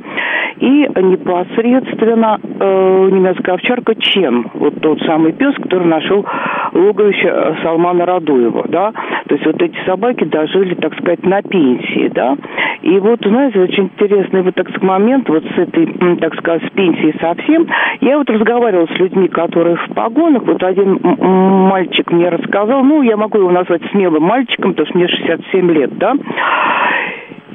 и 0.60 0.88
непосредственно 1.02 2.40
э, 2.42 3.10
немецкая 3.12 3.54
овчарка 3.54 3.96
Чен, 3.96 4.50
вот 4.56 4.82
тот 4.82 5.00
самый 5.02 5.34
пес, 5.34 5.54
который 5.56 5.88
нашел 5.88 6.26
логовище 6.74 7.28
э, 7.28 7.56
Салмана 7.64 8.06
Радуева, 8.28 8.66
да, 8.68 8.92
то 8.92 9.36
есть 9.36 9.46
вот 9.46 9.62
эти 9.62 9.78
собаки 9.86 10.24
дожили, 10.26 10.76
так 10.76 10.94
сказать, 10.98 11.24
на 11.24 11.42
пенсии, 11.42 12.10
да, 12.14 12.38
и 12.82 13.00
вот, 13.00 13.20
знаете, 13.24 13.60
очень 13.60 13.86
интересный 13.86 14.42
вот 14.42 14.56
так 14.56 14.68
момент 14.82 15.28
вот 15.30 15.44
с 15.44 15.58
этой, 15.58 16.18
так 16.18 16.36
сказать, 16.36 16.64
с 16.66 16.70
пенсией 16.72 17.16
совсем, 17.20 17.68
я 18.02 18.18
вот 18.18 18.30
разговаривала 18.30 18.88
с 18.88 19.00
людьми, 19.00 19.28
которые 19.28 19.78
в 19.78 19.94
погонах, 19.94 20.44
вот 20.44 20.62
один 20.64 21.00
мальчик 21.02 22.12
мне 22.12 22.30
рассказал, 22.30 22.84
ну, 22.84 23.02
я 23.02 23.18
могу 23.18 23.38
его 23.40 23.52
назвать 23.52 23.82
смелым 23.92 24.24
мальчиком, 24.24 24.72
потому 24.72 24.88
что 24.88 24.98
мне 24.98 25.08
67 25.08 25.72
лет, 25.72 25.98
да, 25.98 26.16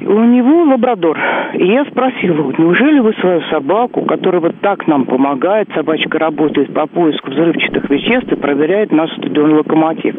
у 0.05 0.23
него 0.23 0.63
лабрадор. 0.63 1.17
И 1.53 1.65
я 1.65 1.85
спросила, 1.85 2.51
неужели 2.57 2.99
вы 2.99 3.13
свою 3.13 3.41
собаку, 3.43 4.01
которая 4.03 4.41
вот 4.41 4.55
так 4.61 4.87
нам 4.87 5.05
помогает, 5.05 5.69
собачка 5.73 6.19
работает 6.19 6.73
по 6.73 6.87
поиску 6.87 7.31
взрывчатых 7.31 7.89
веществ 7.89 8.31
и 8.31 8.35
проверяет 8.35 8.91
наш 8.91 9.11
стадион 9.17 9.53
«Локомотив», 9.53 10.15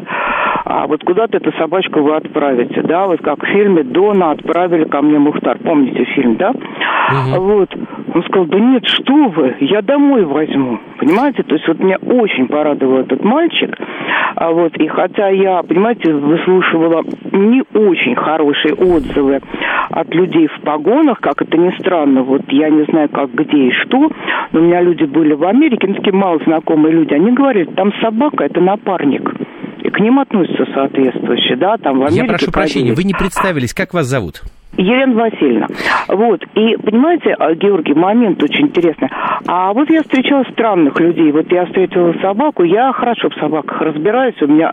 а 0.65 0.87
вот 0.87 1.03
куда-то 1.03 1.37
эту 1.37 1.51
собачку 1.53 2.01
вы 2.01 2.15
отправите, 2.15 2.81
да, 2.81 3.05
вот 3.05 3.21
как 3.21 3.43
в 3.43 3.47
фильме 3.47 3.83
«Дона» 3.83 4.31
отправили 4.31 4.85
ко 4.85 5.01
мне 5.01 5.19
Мухтар, 5.19 5.59
помните 5.59 6.03
фильм, 6.15 6.37
да? 6.37 6.49
Угу. 6.51 7.41
Вот, 7.41 7.69
он 8.15 8.23
сказал, 8.23 8.45
да 8.45 8.57
нет, 8.57 8.85
что 8.85 9.27
вы, 9.27 9.55
я 9.59 9.81
домой 9.81 10.23
возьму, 10.23 10.79
понимаете, 10.97 11.43
то 11.43 11.53
есть 11.53 11.67
вот 11.67 11.79
меня 11.79 11.97
очень 11.97 12.47
порадовал 12.47 12.99
этот 12.99 13.21
мальчик, 13.25 13.77
а 14.35 14.51
вот, 14.51 14.77
и 14.77 14.87
хотя 14.87 15.27
я, 15.27 15.61
понимаете, 15.63 16.13
выслушивала 16.13 17.03
не 17.33 17.61
очень 17.73 18.15
хорошие 18.15 18.73
отзывы 18.73 19.41
от 19.89 20.15
людей 20.15 20.47
в 20.47 20.61
погонах, 20.61 21.19
как 21.19 21.41
это 21.41 21.57
ни 21.57 21.77
странно, 21.77 22.23
вот 22.23 22.43
я 22.51 22.69
не 22.69 22.85
знаю, 22.85 23.09
как, 23.09 23.33
где 23.33 23.67
и 23.67 23.71
что, 23.83 24.09
но 24.53 24.61
у 24.61 24.63
меня 24.63 24.81
люди 24.81 25.03
были 25.03 25.33
в 25.33 25.43
Америке, 25.43 25.85
ну, 25.85 25.95
такие 25.95 26.13
мало 26.13 26.39
знакомые 26.45 26.93
люди, 26.93 27.13
они 27.13 27.31
говорили, 27.31 27.65
там 27.75 27.91
собака, 28.01 28.45
это 28.45 28.61
напарник. 28.61 29.29
И 29.83 29.89
к 29.89 29.99
ним 29.99 30.19
относятся 30.19 30.65
соответствующие, 30.73 31.57
да, 31.57 31.75
там 31.77 31.99
в 31.99 32.03
Америке... 32.03 32.21
Я 32.21 32.27
прошу 32.29 32.51
прощения, 32.51 32.93
вы 32.93 33.03
не 33.03 33.13
представились, 33.13 33.73
как 33.73 33.93
вас 33.93 34.05
зовут? 34.05 34.41
Елена 34.77 35.13
Васильевна. 35.15 35.67
Вот. 36.09 36.43
И, 36.55 36.77
понимаете, 36.77 37.35
а, 37.37 37.53
Георгий, 37.53 37.93
момент 37.93 38.41
очень 38.43 38.67
интересный. 38.67 39.09
А 39.47 39.73
вот 39.73 39.89
я 39.89 40.01
встречала 40.01 40.43
странных 40.51 40.99
людей. 40.99 41.31
Вот 41.31 41.51
я 41.51 41.65
встретила 41.65 42.13
собаку. 42.21 42.63
Я 42.63 42.91
хорошо 42.93 43.29
в 43.29 43.35
собаках 43.35 43.81
разбираюсь. 43.81 44.41
У 44.41 44.47
меня 44.47 44.71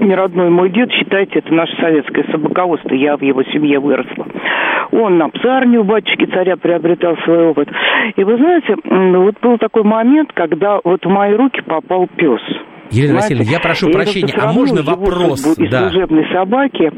не 0.00 0.14
родной 0.14 0.50
мой 0.50 0.70
дед, 0.70 0.90
считайте, 0.92 1.38
это 1.38 1.52
наше 1.52 1.74
советское 1.76 2.24
собаководство. 2.30 2.94
Я 2.94 3.16
в 3.16 3.22
его 3.22 3.42
семье 3.44 3.78
выросла. 3.78 4.26
Он 4.92 5.18
на 5.18 5.28
псарне 5.28 5.78
у 5.78 5.84
батюшки 5.84 6.26
царя 6.26 6.56
приобретал 6.56 7.16
свой 7.24 7.48
опыт. 7.48 7.68
И 8.16 8.24
вы 8.24 8.36
знаете, 8.36 8.76
вот 8.84 9.40
был 9.40 9.58
такой 9.58 9.82
момент, 9.82 10.32
когда 10.32 10.78
вот 10.84 11.04
в 11.04 11.08
мои 11.08 11.34
руки 11.34 11.62
попал 11.62 12.06
пес. 12.16 12.40
Елена 12.90 13.14
Васильевна, 13.16 13.50
я 13.50 13.60
прошу 13.60 13.90
прощения, 13.90 14.34
а 14.36 14.52
можно 14.52 14.82
вопрос? 14.82 15.58
Из 15.58 15.70
да. 15.70 15.88
служебной 15.88 16.26
собаки, 16.32 16.90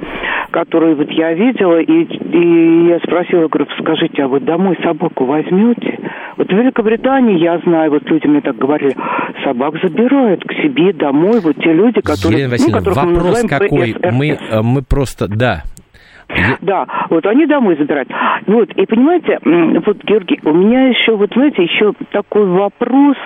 которую 0.50 0.96
вот 0.96 1.10
я 1.10 1.32
видела, 1.32 1.80
и, 1.80 2.02
и 2.02 2.88
я 2.88 2.98
спросила, 3.00 3.48
говорю, 3.48 3.66
скажите, 3.80 4.22
а 4.22 4.28
вы 4.28 4.40
домой 4.40 4.78
собаку 4.82 5.24
возьмете? 5.24 5.98
Вот 6.36 6.48
в 6.48 6.52
Великобритании, 6.52 7.38
я 7.38 7.58
знаю, 7.60 7.90
вот 7.90 8.02
люди 8.10 8.26
мне 8.26 8.40
так 8.40 8.56
говорили, 8.56 8.94
собак 9.44 9.74
забирают 9.82 10.44
к 10.44 10.52
себе 10.62 10.92
домой, 10.92 11.40
вот 11.40 11.56
те 11.56 11.72
люди, 11.72 12.00
которые... 12.00 12.40
Елена 12.40 12.52
Васильевна, 12.52 13.04
ну, 13.04 13.14
вопрос 13.14 13.42
какой? 13.48 13.96
Мы, 14.12 14.28
э, 14.30 14.62
мы 14.62 14.82
просто, 14.82 15.28
да, 15.28 15.62
да, 16.60 16.86
вот 17.08 17.24
они 17.26 17.46
домой 17.46 17.76
забирают. 17.76 18.08
Вот, 18.46 18.70
и 18.72 18.86
понимаете, 18.86 19.38
вот, 19.86 20.02
Георгий, 20.04 20.40
у 20.44 20.52
меня 20.52 20.88
еще, 20.88 21.16
вот 21.16 21.30
знаете, 21.32 21.62
еще 21.62 21.92
такой 22.10 22.46
вопрос, 22.46 23.16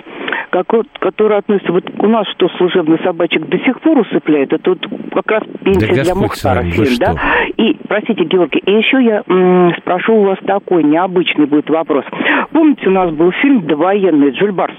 как 0.51 0.71
вот, 0.73 0.85
который 0.99 1.37
относится, 1.37 1.71
вот 1.71 1.85
у 1.97 2.07
нас 2.07 2.27
что 2.35 2.49
служебный 2.57 2.99
собачек 3.03 3.47
до 3.47 3.57
сих 3.59 3.79
пор 3.79 3.99
усыпляет, 3.99 4.51
это 4.51 4.71
вот 4.71 4.79
как 5.13 5.31
раз 5.31 5.43
пенсия 5.63 5.95
да 5.95 6.03
для 6.03 6.15
Мухтара 6.15 6.63
фильм, 6.63 6.97
да? 6.99 7.15
И, 7.57 7.77
простите, 7.87 8.25
Георгий, 8.25 8.59
и 8.59 8.71
еще 8.71 9.01
я 9.01 9.23
м, 9.27 9.73
спрошу 9.79 10.13
у 10.13 10.23
вас 10.25 10.37
такой 10.45 10.83
необычный 10.83 11.45
будет 11.45 11.69
вопрос. 11.69 12.03
Помните, 12.51 12.87
у 12.87 12.91
нас 12.91 13.11
был 13.11 13.31
фильм 13.31 13.65
«Довоенный» 13.65 14.31
Джуль 14.31 14.51
Барс? 14.51 14.75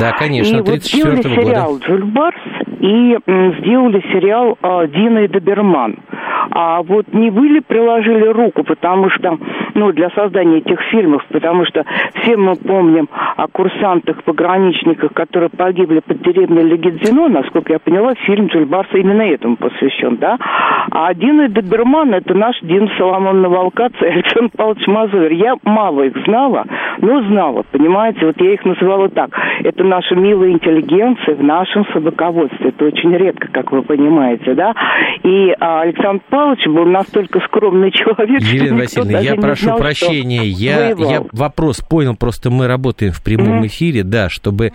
Да, 0.00 0.12
конечно, 0.12 0.56
и 0.56 0.60
вот 0.60 0.82
сделали 0.82 1.22
сериал 1.22 1.78
Джуль 1.78 2.04
Барс 2.04 2.40
и 2.80 3.18
сделали 3.26 4.02
сериал 4.12 4.58
э, 4.62 4.88
Дина 4.88 5.18
и 5.20 5.28
Доберман. 5.28 5.96
А 6.50 6.82
вот 6.82 7.12
не 7.12 7.30
вы 7.30 7.48
ли 7.48 7.60
приложили 7.60 8.26
руку, 8.28 8.64
потому 8.64 9.10
что, 9.10 9.38
ну, 9.74 9.92
для 9.92 10.10
создания 10.10 10.58
этих 10.58 10.80
фильмов, 10.90 11.24
потому 11.30 11.66
что 11.66 11.84
все 12.14 12.36
мы 12.36 12.56
помним 12.56 13.08
о 13.36 13.46
курсантах, 13.48 14.22
пограничниках, 14.24 15.12
которые 15.12 15.50
погибли 15.50 16.00
под 16.00 16.22
деревней 16.22 16.62
Легедзино, 16.62 17.28
насколько 17.28 17.72
я 17.72 17.78
поняла, 17.78 18.14
фильм 18.26 18.46
Джульбарса 18.46 18.96
именно 18.96 19.22
этому 19.22 19.56
посвящен, 19.56 20.16
да? 20.16 20.38
А 20.90 21.12
Дина 21.14 21.48
Доберман, 21.48 22.14
это 22.14 22.34
наш 22.34 22.58
Дин 22.62 22.88
Соломон 22.96 23.42
Наволкац 23.42 23.92
и 24.00 24.06
Александр 24.06 24.50
Павлович 24.56 24.86
Мазур. 24.86 25.30
Я 25.30 25.56
мало 25.64 26.02
их 26.02 26.16
знала, 26.24 26.64
но 26.98 27.22
знала, 27.22 27.64
понимаете, 27.70 28.26
вот 28.26 28.40
я 28.40 28.54
их 28.54 28.64
называла 28.64 29.08
так. 29.08 29.30
Это 29.62 29.84
наша 29.84 30.14
милая 30.14 30.50
интеллигенция 30.50 31.34
в 31.34 31.42
нашем 31.42 31.84
собаководстве. 31.92 32.67
Это 32.68 32.84
очень 32.84 33.16
редко, 33.16 33.48
как 33.48 33.72
вы 33.72 33.82
понимаете, 33.82 34.54
да? 34.54 34.74
И 35.24 35.50
а, 35.58 35.82
Александр 35.82 36.22
Павлович 36.28 36.66
был 36.66 36.84
настолько 36.84 37.40
скромный 37.40 37.90
человек, 37.90 38.42
Елена 38.42 38.76
Васильевна, 38.76 39.20
я 39.20 39.34
прошу 39.36 39.64
знал, 39.64 39.78
прощения, 39.78 40.44
я, 40.44 40.90
я 40.90 41.24
вопрос 41.32 41.80
понял, 41.80 42.14
просто 42.14 42.50
мы 42.50 42.66
работаем 42.66 43.12
в 43.12 43.24
прямом 43.24 43.62
mm-hmm. 43.62 43.66
эфире, 43.66 44.02
да, 44.02 44.28
чтобы, 44.28 44.72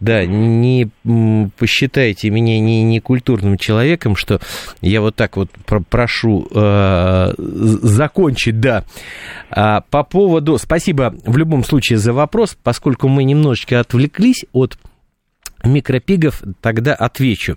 да, 0.00 0.26
не 0.26 0.88
посчитайте 1.56 2.30
меня 2.30 2.58
не, 2.58 2.82
не 2.82 3.00
культурным 3.00 3.58
человеком, 3.58 4.16
что 4.16 4.40
я 4.80 5.00
вот 5.00 5.14
так 5.14 5.36
вот 5.36 5.48
прошу 5.88 6.48
э, 6.52 7.32
закончить, 7.38 8.60
да. 8.60 8.84
А, 9.50 9.82
по 9.90 10.02
поводу, 10.02 10.58
спасибо 10.58 11.14
в 11.24 11.36
любом 11.36 11.62
случае 11.62 11.98
за 11.98 12.12
вопрос, 12.12 12.56
поскольку 12.60 13.08
мы 13.08 13.22
немножечко 13.22 13.78
отвлеклись 13.78 14.46
от 14.52 14.76
микропигов, 15.68 16.42
тогда 16.60 16.94
отвечу. 16.94 17.56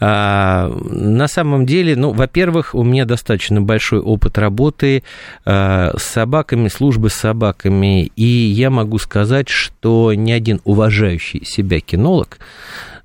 А, 0.00 0.68
на 0.68 1.28
самом 1.28 1.66
деле, 1.66 1.96
ну, 1.96 2.12
во-первых, 2.12 2.74
у 2.74 2.82
меня 2.82 3.04
достаточно 3.04 3.60
большой 3.60 4.00
опыт 4.00 4.38
работы 4.38 5.02
а, 5.44 5.92
с 5.96 6.02
собаками, 6.02 6.68
службы 6.68 7.10
с 7.10 7.14
собаками, 7.14 8.06
и 8.16 8.24
я 8.24 8.70
могу 8.70 8.98
сказать, 8.98 9.48
что 9.48 10.12
ни 10.14 10.32
один 10.32 10.60
уважающий 10.64 11.44
себя 11.44 11.80
кинолог, 11.80 12.38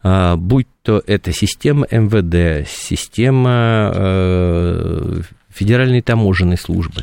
а, 0.04 0.36
будь 0.36 0.68
то 0.84 1.04
это 1.06 1.32
система 1.32 1.86
МВД, 1.92 2.68
система 2.68 3.92
а, 3.94 5.22
Федеральной 5.50 6.02
таможенной 6.02 6.58
службы, 6.58 7.02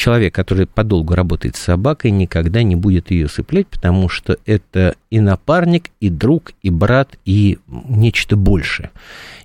человек, 0.00 0.34
который 0.34 0.66
подолгу 0.66 1.14
работает 1.14 1.56
с 1.56 1.60
собакой, 1.60 2.10
никогда 2.10 2.62
не 2.62 2.74
будет 2.74 3.10
ее 3.10 3.28
сыплять, 3.28 3.66
потому 3.66 4.08
что 4.08 4.38
это 4.46 4.94
и 5.10 5.20
напарник, 5.20 5.90
и 6.00 6.08
друг, 6.08 6.52
и 6.62 6.70
брат, 6.70 7.18
и 7.26 7.58
нечто 7.68 8.34
большее. 8.36 8.90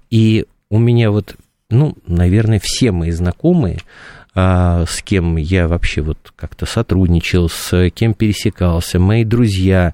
И 0.09 0.45
у 0.69 0.79
меня 0.79 1.11
вот, 1.11 1.35
ну, 1.69 1.97
наверное, 2.07 2.61
все 2.63 2.93
мои 2.93 3.11
знакомые, 3.11 3.79
а, 4.33 4.85
с 4.87 5.01
кем 5.01 5.35
я 5.35 5.67
вообще 5.67 6.01
вот 6.01 6.31
как-то 6.37 6.65
сотрудничал, 6.65 7.49
с 7.49 7.89
кем 7.89 8.13
пересекался, 8.13 8.97
мои 8.97 9.25
друзья, 9.25 9.93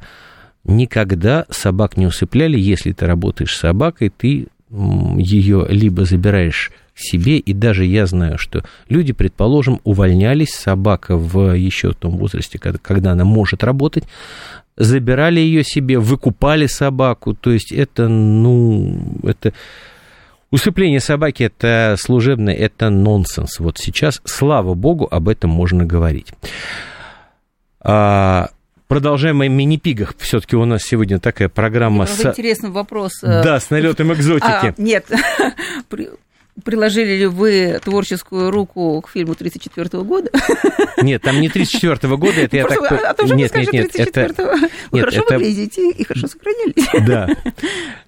никогда 0.64 1.46
собак 1.50 1.98
не 1.98 2.06
усыпляли. 2.06 2.60
Если 2.60 2.92
ты 2.92 3.08
работаешь 3.08 3.56
с 3.56 3.62
собакой, 3.62 4.12
ты 4.16 4.48
ее 4.70 5.66
либо 5.70 6.06
забираешь 6.06 6.72
себе, 6.96 7.38
и 7.38 7.54
даже 7.54 7.86
я 7.86 8.06
знаю, 8.06 8.38
что 8.38 8.64
люди, 8.90 9.14
предположим, 9.14 9.80
увольнялись, 9.84 10.54
собака 10.54 11.18
в 11.18 11.56
еще 11.56 11.94
том 11.94 12.18
возрасте, 12.18 12.60
когда, 12.60 12.80
когда 12.80 13.12
она 13.12 13.26
может 13.26 13.64
работать, 13.64 14.04
забирали 14.78 15.40
ее 15.40 15.64
себе, 15.64 16.00
выкупали 16.00 16.68
собаку, 16.68 17.34
то 17.34 17.52
есть 17.52 17.72
это, 17.72 18.08
ну, 18.08 19.00
это... 19.24 19.54
Усыпление 20.50 21.00
собаки 21.00 21.44
это 21.44 21.96
служебное, 21.98 22.54
это 22.54 22.90
нонсенс. 22.90 23.60
Вот 23.60 23.78
сейчас, 23.78 24.22
слава 24.26 24.74
богу, 24.74 25.08
об 25.10 25.30
этом 25.30 25.50
можно 25.50 25.86
говорить. 25.86 26.34
А, 27.80 28.50
Продолжаем 28.92 29.40
о 29.40 29.48
мини-пигах. 29.48 30.16
Все-таки 30.18 30.58
у 30.58 30.66
нас 30.66 30.82
сегодня 30.84 31.18
такая 31.18 31.48
программа 31.48 32.06
с... 32.06 32.26
Интересный 32.26 32.72
вопрос. 32.72 33.14
Да, 33.22 33.58
с 33.58 33.70
налетом 33.70 34.12
экзотики. 34.12 34.46
А, 34.46 34.74
нет, 34.78 35.06
Приложили 36.64 37.14
ли 37.14 37.26
вы 37.28 37.80
творческую 37.84 38.52
руку 38.52 39.02
к 39.02 39.10
фильму 39.10 39.34
1934 39.34 40.04
года? 40.04 40.30
Нет, 41.02 41.22
там 41.22 41.40
не 41.40 41.48
1934 41.48 42.18
года, 42.18 42.42
это 42.42 42.58
я 42.58 42.66
так... 42.68 42.92
А 42.92 43.14
то 43.14 43.26
нет, 43.34 43.56
нет, 43.56 43.72
нет, 43.74 43.96
это... 43.96 44.28
Вы 44.92 45.00
нет, 45.00 45.06
хорошо 45.06 45.22
это... 45.22 45.38
выглядите 45.38 45.92
и 45.92 46.04
хорошо 46.04 46.28
сохранились. 46.28 46.88
Да, 47.08 47.30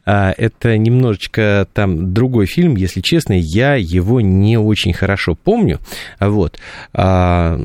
а, 0.06 0.34
это 0.38 0.78
немножечко 0.78 1.68
там 1.74 2.14
другой 2.14 2.46
фильм, 2.46 2.76
если 2.76 3.02
честно, 3.02 3.34
я 3.34 3.76
его 3.76 4.22
не 4.22 4.58
очень 4.58 4.94
хорошо 4.94 5.36
помню, 5.36 5.80
вот. 6.20 6.60
А, 6.94 7.60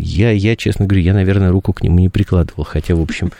я, 0.00 0.30
я, 0.30 0.56
честно 0.56 0.86
говорю, 0.86 1.04
я, 1.04 1.14
наверное, 1.14 1.50
руку 1.50 1.72
к 1.72 1.82
нему 1.82 1.98
не 1.98 2.08
прикладывал, 2.08 2.64
хотя, 2.64 2.94
в 2.96 3.02
общем, 3.02 3.30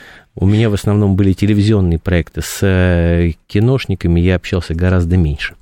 у 0.40 0.46
меня 0.46 0.70
в 0.70 0.74
основном 0.74 1.16
были 1.16 1.32
телевизионные 1.32 1.98
проекты 1.98 2.42
с 2.42 2.62
э, 2.62 3.32
киношниками, 3.48 4.20
я 4.20 4.36
общался 4.36 4.74
гораздо 4.74 5.16
меньше. 5.16 5.56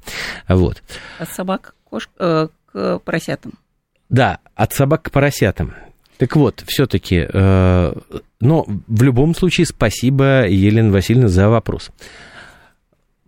Вот. 0.49 0.83
От 1.19 1.31
собак 1.31 1.75
кошк, 1.85 2.11
э, 2.19 2.49
к 2.73 2.99
поросятам. 2.99 3.55
Да, 4.11 4.39
от 4.55 4.73
собак 4.75 5.05
к 5.05 5.11
поросятам. 5.11 5.75
Так 6.19 6.37
вот, 6.37 6.63
все-таки, 6.67 7.27
э, 7.27 7.93
но 8.41 8.67
в 8.67 9.03
любом 9.03 9.35
случае 9.35 9.67
спасибо, 9.67 10.47
Елена 10.47 10.93
Васильевна, 10.93 11.29
за 11.29 11.49
вопрос. 11.49 11.91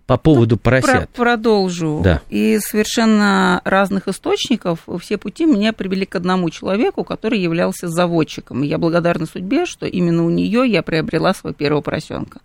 По 0.08 0.16
поводу 0.16 0.54
ну, 0.54 0.58
поросят. 0.58 1.10
Про 1.10 1.22
продолжу. 1.22 2.00
Да. 2.02 2.22
Из 2.30 2.62
совершенно 2.62 3.60
разных 3.64 4.08
источников 4.08 4.88
все 5.02 5.18
пути 5.18 5.44
меня 5.44 5.74
привели 5.74 6.06
к 6.06 6.16
одному 6.16 6.48
человеку, 6.48 7.04
который 7.04 7.38
являлся 7.38 7.88
заводчиком. 7.88 8.64
И 8.64 8.68
я 8.68 8.78
благодарна 8.78 9.26
судьбе, 9.26 9.66
что 9.66 9.84
именно 9.84 10.24
у 10.24 10.30
нее 10.30 10.66
я 10.66 10.82
приобрела 10.82 11.34
своего 11.34 11.54
первого 11.54 11.82
поросенка. 11.82 12.40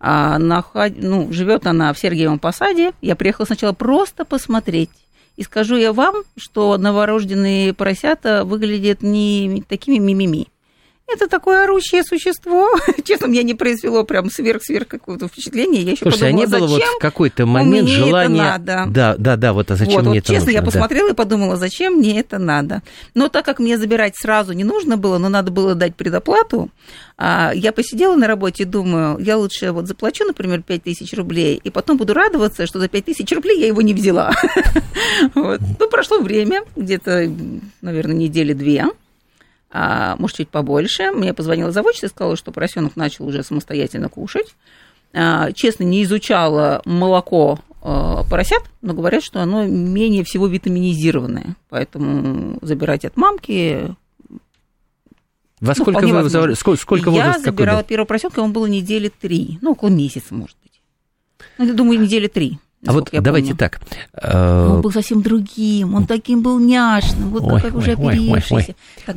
А, 0.00 0.36
наход... 0.38 0.92
ну, 0.98 1.32
живет 1.32 1.66
она 1.66 1.94
в 1.94 1.98
Сергиевом 1.98 2.38
Посаде. 2.38 2.92
Я 3.00 3.16
приехала 3.16 3.46
сначала 3.46 3.72
просто 3.72 4.26
посмотреть. 4.26 4.90
И 5.38 5.44
скажу 5.44 5.76
я 5.76 5.94
вам, 5.94 6.16
что 6.36 6.76
новорожденные 6.76 7.72
поросята 7.72 8.44
выглядят 8.44 9.00
не 9.00 9.64
такими 9.66 9.96
мимими. 9.96 10.48
Это 11.14 11.28
такое 11.28 11.64
орущее 11.64 12.02
существо. 12.04 12.68
Честно, 13.04 13.26
меня 13.26 13.42
не 13.42 13.54
произвело 13.54 14.04
прям 14.04 14.30
сверх-сверх 14.30 14.88
какого-то 14.88 15.28
впечатления. 15.28 15.82
Я 15.82 15.92
еще 15.92 16.02
Слушайте, 16.02 16.26
подумала, 16.26 16.44
а 16.44 16.46
не 16.46 16.50
было 16.50 16.68
зачем 16.68 16.88
вот 16.88 16.98
в 16.98 17.02
какой-то 17.02 17.46
момент 17.46 17.88
мне 17.88 17.96
желания... 17.96 18.42
это 18.42 18.58
надо? 18.58 18.84
Да, 18.88 19.14
да, 19.18 19.36
да, 19.36 19.52
вот 19.52 19.70
а 19.70 19.76
зачем 19.76 19.94
вот, 19.94 20.02
мне 20.02 20.10
вот, 20.10 20.18
это 20.18 20.26
честно, 20.28 20.46
нужно? 20.46 20.50
я 20.50 20.60
да. 20.60 20.66
посмотрела 20.66 21.10
и 21.10 21.14
подумала, 21.14 21.56
зачем 21.56 21.94
мне 21.94 22.18
это 22.20 22.38
надо. 22.38 22.82
Но 23.14 23.28
так 23.28 23.44
как 23.44 23.58
мне 23.58 23.76
забирать 23.76 24.16
сразу 24.16 24.52
не 24.52 24.64
нужно 24.64 24.96
было, 24.96 25.18
но 25.18 25.28
надо 25.28 25.50
было 25.50 25.74
дать 25.74 25.94
предоплату, 25.96 26.70
а, 27.18 27.52
я 27.54 27.72
посидела 27.72 28.16
на 28.16 28.26
работе 28.26 28.62
и 28.62 28.66
думаю, 28.66 29.18
я 29.18 29.36
лучше 29.36 29.72
вот 29.72 29.86
заплачу, 29.86 30.24
например, 30.24 30.62
5 30.62 30.82
тысяч 30.82 31.12
рублей, 31.12 31.60
и 31.62 31.70
потом 31.70 31.96
буду 31.96 32.14
радоваться, 32.14 32.66
что 32.66 32.80
за 32.80 32.88
5 32.88 33.04
тысяч 33.04 33.30
рублей 33.32 33.60
я 33.60 33.66
его 33.66 33.82
не 33.82 33.94
взяла. 33.94 34.32
Ну, 35.34 35.88
прошло 35.88 36.18
время, 36.18 36.62
где-то, 36.76 37.30
наверное, 37.80 38.14
недели 38.14 38.52
две, 38.52 38.86
а, 39.72 40.16
может, 40.18 40.36
чуть 40.36 40.48
побольше. 40.48 41.10
Мне 41.12 41.32
позвонила 41.32 41.72
заводчица 41.72 42.06
и 42.06 42.10
сказала, 42.10 42.36
что 42.36 42.52
поросенок 42.52 42.96
начал 42.96 43.26
уже 43.26 43.42
самостоятельно 43.42 44.08
кушать. 44.08 44.54
А, 45.14 45.52
честно, 45.52 45.84
не 45.84 46.02
изучала 46.04 46.82
молоко 46.84 47.58
а, 47.80 48.24
поросят, 48.24 48.62
но 48.82 48.92
говорят, 48.92 49.22
что 49.22 49.40
оно 49.40 49.64
менее 49.64 50.24
всего 50.24 50.46
витаминизированное. 50.46 51.56
Поэтому 51.68 52.58
забирать 52.62 53.04
от 53.04 53.16
мамки 53.16 53.94
во 55.62 55.76
сколько 55.76 56.00
ну, 56.00 56.22
вы 56.22 56.28
забрали? 56.28 56.54
Сколько, 56.54 56.82
сколько 56.82 57.10
Я 57.10 57.38
забирала 57.38 57.78
был? 57.78 57.86
первого 57.86 58.06
поросенка, 58.06 58.40
ему 58.40 58.52
было 58.52 58.66
недели 58.66 59.08
три, 59.08 59.58
ну, 59.62 59.72
около 59.72 59.90
месяца, 59.90 60.34
может 60.34 60.56
быть. 60.60 60.82
Ну, 61.56 61.66
я 61.66 61.72
думаю, 61.72 62.00
недели 62.00 62.26
три. 62.26 62.58
А 62.84 62.92
вот 62.92 63.10
давайте 63.12 63.54
помню. 63.54 63.58
так. 63.58 63.80
Он 64.34 64.80
был 64.80 64.90
совсем 64.90 65.22
другим, 65.22 65.94
он 65.94 66.06
таким 66.06 66.42
был 66.42 66.58
няшным, 66.58 67.30
вот 67.30 67.44
ой, 67.44 67.60
как 67.60 67.74
ой, 67.74 67.78
уже 67.78 67.92
оперившийся. 67.92 68.74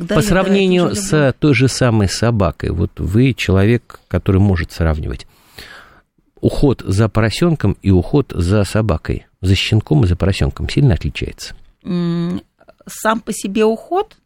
По 0.08 0.22
сравнению 0.22 0.94
с 0.94 1.34
той 1.38 1.54
же 1.54 1.68
самой 1.68 2.08
собакой, 2.08 2.70
вот 2.70 3.00
вы 3.00 3.34
человек, 3.34 4.00
который 4.08 4.40
может 4.40 4.72
сравнивать 4.72 5.26
уход 6.40 6.82
за 6.84 7.08
поросенком 7.08 7.76
и 7.82 7.90
уход 7.90 8.32
за 8.34 8.62
собакой, 8.64 9.26
за 9.40 9.54
щенком 9.56 10.04
и 10.04 10.06
за 10.06 10.14
поросенком 10.16 10.68
сильно 10.68 10.94
отличается? 10.94 11.56
Сам 11.82 13.20
по 13.20 13.32
себе 13.32 13.64
уход, 13.64 14.16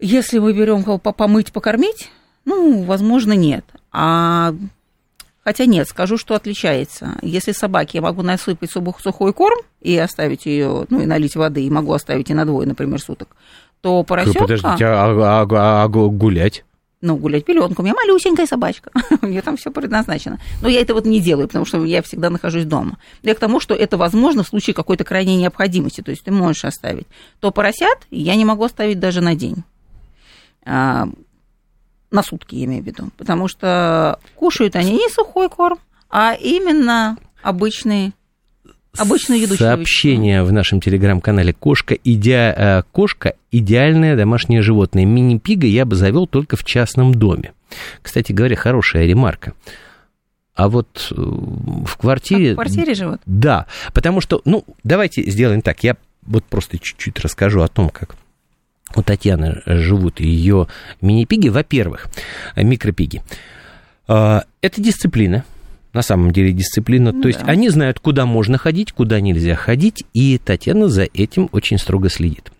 если 0.00 0.38
мы 0.40 0.52
берем 0.52 0.82
кого 0.82 0.98
помыть, 0.98 1.52
покормить, 1.52 2.10
ну, 2.44 2.82
возможно, 2.82 3.32
нет. 3.34 3.64
А 3.92 4.54
Хотя 5.44 5.66
нет, 5.66 5.88
скажу, 5.88 6.16
что 6.16 6.34
отличается. 6.34 7.18
Если 7.22 7.52
собаке 7.52 7.98
я 7.98 8.02
могу 8.02 8.22
насыпать 8.22 8.70
сухой 8.70 9.32
корм 9.32 9.58
и 9.80 9.96
оставить 9.98 10.46
ее, 10.46 10.86
ну 10.88 11.00
и 11.00 11.06
налить 11.06 11.34
воды, 11.34 11.64
и 11.64 11.70
могу 11.70 11.92
оставить 11.92 12.30
и 12.30 12.34
на 12.34 12.44
двое, 12.44 12.66
например, 12.68 13.00
суток, 13.00 13.28
то 13.80 14.04
поросенка... 14.04 14.38
Подождите, 14.40 14.86
а, 14.86 15.42
а, 15.42 15.46
а, 15.50 15.84
а 15.84 15.88
гулять? 15.88 16.64
Ну, 17.00 17.16
гулять 17.16 17.44
пеленку. 17.44 17.82
У 17.82 17.84
меня 17.84 17.94
малюсенькая 17.94 18.46
собачка. 18.46 18.92
у 19.22 19.26
нее 19.26 19.42
там 19.42 19.56
все 19.56 19.72
предназначено. 19.72 20.38
Но 20.62 20.68
я 20.68 20.80
это 20.80 20.94
вот 20.94 21.04
не 21.04 21.18
делаю, 21.18 21.48
потому 21.48 21.64
что 21.64 21.84
я 21.84 22.00
всегда 22.00 22.30
нахожусь 22.30 22.64
дома. 22.64 22.98
Я 23.22 23.34
к 23.34 23.40
тому, 23.40 23.58
что 23.58 23.74
это 23.74 23.96
возможно 23.96 24.44
в 24.44 24.48
случае 24.48 24.74
какой-то 24.74 25.02
крайней 25.02 25.36
необходимости. 25.36 26.00
То 26.00 26.12
есть 26.12 26.22
ты 26.22 26.30
можешь 26.30 26.64
оставить. 26.64 27.08
То 27.40 27.50
поросят 27.50 28.06
я 28.12 28.36
не 28.36 28.44
могу 28.44 28.62
оставить 28.62 29.00
даже 29.00 29.20
на 29.20 29.34
день 29.34 29.64
а, 30.64 31.08
на 32.12 32.22
сутки, 32.22 32.54
я 32.54 32.64
имею 32.66 32.82
в 32.82 32.86
виду, 32.86 33.10
потому 33.16 33.48
что 33.48 34.18
кушают 34.36 34.76
они 34.76 34.92
не 34.92 35.08
сухой 35.08 35.48
корм, 35.48 35.78
а 36.10 36.34
именно 36.34 37.16
обычный 37.42 38.12
Обычную 38.98 39.40
еду 39.40 39.54
Сообщение 39.54 40.42
в 40.42 40.52
нашем 40.52 40.78
телеграм-канале 40.80 41.54
«Кошка, 41.54 41.94
иде... 41.94 42.54
Э, 42.54 42.82
«Кошка– 42.92 43.36
идеальное 43.50 44.16
домашнее 44.16 44.60
животное». 44.60 45.06
Мини-пига 45.06 45.66
я 45.66 45.86
бы 45.86 45.96
завел 45.96 46.26
только 46.26 46.56
в 46.56 46.64
частном 46.64 47.14
доме. 47.14 47.54
Кстати 48.02 48.32
говоря, 48.32 48.54
хорошая 48.54 49.06
ремарка. 49.06 49.54
А 50.54 50.68
вот 50.68 51.08
э, 51.10 51.14
в 51.14 51.96
квартире... 51.96 52.50
А 52.50 52.52
в 52.52 52.56
квартире 52.56 52.92
живут? 52.92 53.22
Да, 53.24 53.66
потому 53.94 54.20
что, 54.20 54.42
ну, 54.44 54.64
давайте 54.84 55.22
сделаем 55.30 55.62
так. 55.62 55.82
Я 55.82 55.96
вот 56.26 56.44
просто 56.44 56.78
чуть-чуть 56.78 57.18
расскажу 57.20 57.62
о 57.62 57.68
том, 57.68 57.88
как 57.88 58.16
у 58.96 59.02
Татьяны 59.02 59.62
живут 59.66 60.20
ее 60.20 60.68
мини-пиги, 61.00 61.48
во-первых, 61.48 62.08
микропиги. 62.56 63.22
А, 64.08 64.44
это 64.60 64.80
дисциплина, 64.80 65.44
на 65.92 66.02
самом 66.02 66.32
деле 66.32 66.52
дисциплина. 66.52 67.12
Ну, 67.12 67.22
То 67.22 67.28
есть 67.28 67.40
они 67.44 67.68
знают, 67.68 68.00
куда 68.00 68.26
можно 68.26 68.58
ходить, 68.58 68.92
куда 68.92 69.20
нельзя 69.20 69.54
ходить, 69.54 70.04
и 70.14 70.38
Татьяна 70.38 70.88
за 70.88 71.02
этим 71.02 71.48
очень 71.52 71.78
строго 71.78 72.08
следит. 72.08 72.50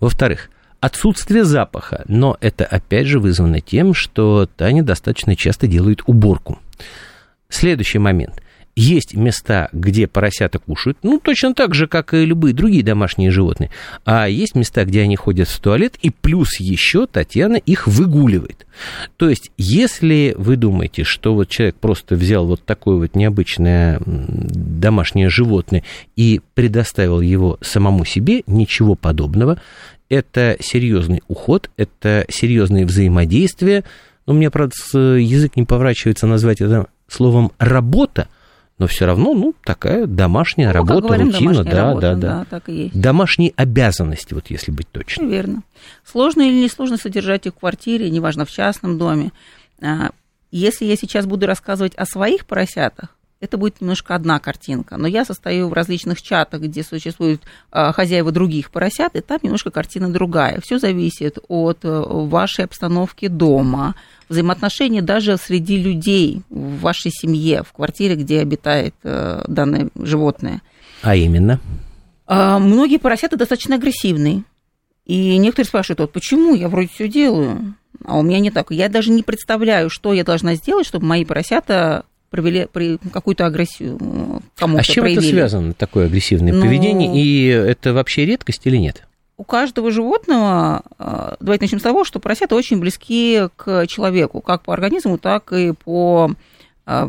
Во-вторых, 0.00 0.50
отсутствие 0.80 1.44
запаха, 1.44 2.04
но 2.08 2.36
это 2.40 2.64
опять 2.64 3.06
же 3.06 3.18
вызвано 3.18 3.60
тем, 3.60 3.94
что 3.94 4.46
Таня 4.56 4.82
достаточно 4.82 5.36
часто 5.36 5.66
делает 5.66 6.02
уборку. 6.06 6.58
Следующий 7.48 7.98
момент. 7.98 8.42
Есть 8.74 9.14
места, 9.14 9.68
где 9.72 10.06
поросята 10.06 10.58
кушают, 10.58 10.96
ну, 11.02 11.20
точно 11.22 11.52
так 11.52 11.74
же, 11.74 11.86
как 11.86 12.14
и 12.14 12.24
любые 12.24 12.54
другие 12.54 12.82
домашние 12.82 13.30
животные. 13.30 13.70
А 14.06 14.26
есть 14.26 14.54
места, 14.54 14.86
где 14.86 15.02
они 15.02 15.14
ходят 15.14 15.48
в 15.48 15.60
туалет, 15.60 15.96
и 16.00 16.08
плюс 16.08 16.58
еще 16.58 17.06
Татьяна 17.06 17.56
их 17.56 17.86
выгуливает. 17.86 18.66
То 19.18 19.28
есть, 19.28 19.50
если 19.58 20.34
вы 20.38 20.56
думаете, 20.56 21.04
что 21.04 21.34
вот 21.34 21.50
человек 21.50 21.76
просто 21.76 22.14
взял 22.14 22.46
вот 22.46 22.64
такое 22.64 22.96
вот 22.96 23.14
необычное 23.14 24.00
домашнее 24.06 25.28
животное 25.28 25.84
и 26.16 26.40
предоставил 26.54 27.20
его 27.20 27.58
самому 27.60 28.06
себе, 28.06 28.42
ничего 28.46 28.94
подобного, 28.94 29.60
это 30.08 30.56
серьезный 30.60 31.22
уход, 31.28 31.70
это 31.76 32.24
серьезные 32.30 32.86
взаимодействия. 32.86 33.84
Но 34.24 34.32
мне, 34.32 34.50
правда, 34.50 34.74
язык 34.94 35.56
не 35.56 35.64
поворачивается 35.64 36.26
назвать 36.26 36.62
это 36.62 36.86
словом 37.06 37.52
«работа», 37.58 38.28
но 38.82 38.88
все 38.88 39.06
равно, 39.06 39.32
ну, 39.32 39.54
такая 39.62 40.06
домашняя 40.06 40.66
ну, 40.66 40.72
работа, 40.72 41.06
говорим, 41.06 41.28
рутина, 41.28 41.62
да, 41.62 41.70
работа, 41.70 42.00
да, 42.00 42.14
да, 42.14 42.38
да. 42.40 42.46
так 42.50 42.68
и 42.68 42.72
есть. 42.72 43.00
Домашние 43.00 43.52
обязанности, 43.54 44.34
вот 44.34 44.50
если 44.50 44.72
быть 44.72 44.88
точным. 44.90 45.30
Верно. 45.30 45.62
Сложно 46.04 46.42
или 46.42 46.64
несложно 46.64 46.96
содержать 46.96 47.46
их 47.46 47.54
в 47.54 47.58
квартире, 47.60 48.10
неважно, 48.10 48.44
в 48.44 48.50
частном 48.50 48.98
доме. 48.98 49.30
А, 49.80 50.10
если 50.50 50.84
я 50.84 50.96
сейчас 50.96 51.26
буду 51.26 51.46
рассказывать 51.46 51.94
о 51.94 52.06
своих 52.06 52.44
поросятах, 52.44 53.10
это 53.42 53.58
будет 53.58 53.80
немножко 53.80 54.14
одна 54.14 54.38
картинка. 54.38 54.96
Но 54.96 55.08
я 55.08 55.24
состою 55.24 55.68
в 55.68 55.72
различных 55.72 56.22
чатах, 56.22 56.60
где 56.60 56.84
существуют 56.84 57.42
а, 57.72 57.92
хозяева 57.92 58.30
других 58.30 58.70
поросят, 58.70 59.16
и 59.16 59.20
там 59.20 59.40
немножко 59.42 59.72
картина 59.72 60.10
другая. 60.10 60.60
Все 60.62 60.78
зависит 60.78 61.38
от 61.48 61.78
э, 61.82 61.88
вашей 62.06 62.64
обстановки 62.64 63.26
дома, 63.26 63.96
взаимоотношений 64.28 65.00
даже 65.00 65.36
среди 65.38 65.76
людей 65.76 66.42
в 66.50 66.78
вашей 66.78 67.10
семье, 67.10 67.64
в 67.64 67.72
квартире, 67.72 68.14
где 68.14 68.38
обитает 68.40 68.94
э, 69.02 69.44
данное 69.48 69.88
животное. 69.96 70.62
А 71.02 71.16
именно? 71.16 71.58
А, 72.26 72.60
многие 72.60 72.98
поросята 72.98 73.36
достаточно 73.36 73.74
агрессивные. 73.74 74.44
И 75.04 75.36
некоторые 75.36 75.66
спрашивают, 75.66 75.98
вот 75.98 76.12
почему 76.12 76.54
я 76.54 76.68
вроде 76.68 76.88
все 76.94 77.08
делаю, 77.08 77.74
а 78.04 78.18
у 78.18 78.22
меня 78.22 78.38
не 78.38 78.52
так. 78.52 78.70
Я 78.70 78.88
даже 78.88 79.10
не 79.10 79.24
представляю, 79.24 79.90
что 79.90 80.12
я 80.12 80.22
должна 80.22 80.54
сделать, 80.54 80.86
чтобы 80.86 81.06
мои 81.06 81.24
поросята 81.24 82.04
провели 82.32 82.66
при 82.66 82.96
какую-то 83.12 83.44
агрессию 83.44 83.98
кому-то 84.56 84.80
А 84.80 84.82
с 84.82 84.86
чем 84.86 85.04
проявили. 85.04 85.26
это 85.26 85.36
связано, 85.36 85.74
такое 85.74 86.06
агрессивное 86.06 86.54
ну, 86.54 86.62
поведение? 86.62 87.14
И 87.14 87.46
это 87.46 87.92
вообще 87.92 88.24
редкость 88.24 88.62
или 88.64 88.78
нет? 88.78 89.06
У 89.36 89.44
каждого 89.44 89.90
животного, 89.90 90.82
э, 90.98 91.34
давайте 91.40 91.64
начнем 91.64 91.78
с 91.78 91.82
того, 91.82 92.04
что 92.04 92.20
поросята 92.20 92.54
очень 92.54 92.80
близки 92.80 93.48
к 93.56 93.86
человеку, 93.86 94.40
как 94.40 94.62
по 94.62 94.72
организму, 94.72 95.18
так 95.18 95.52
и 95.52 95.72
по 95.72 96.32
э, 96.86 97.08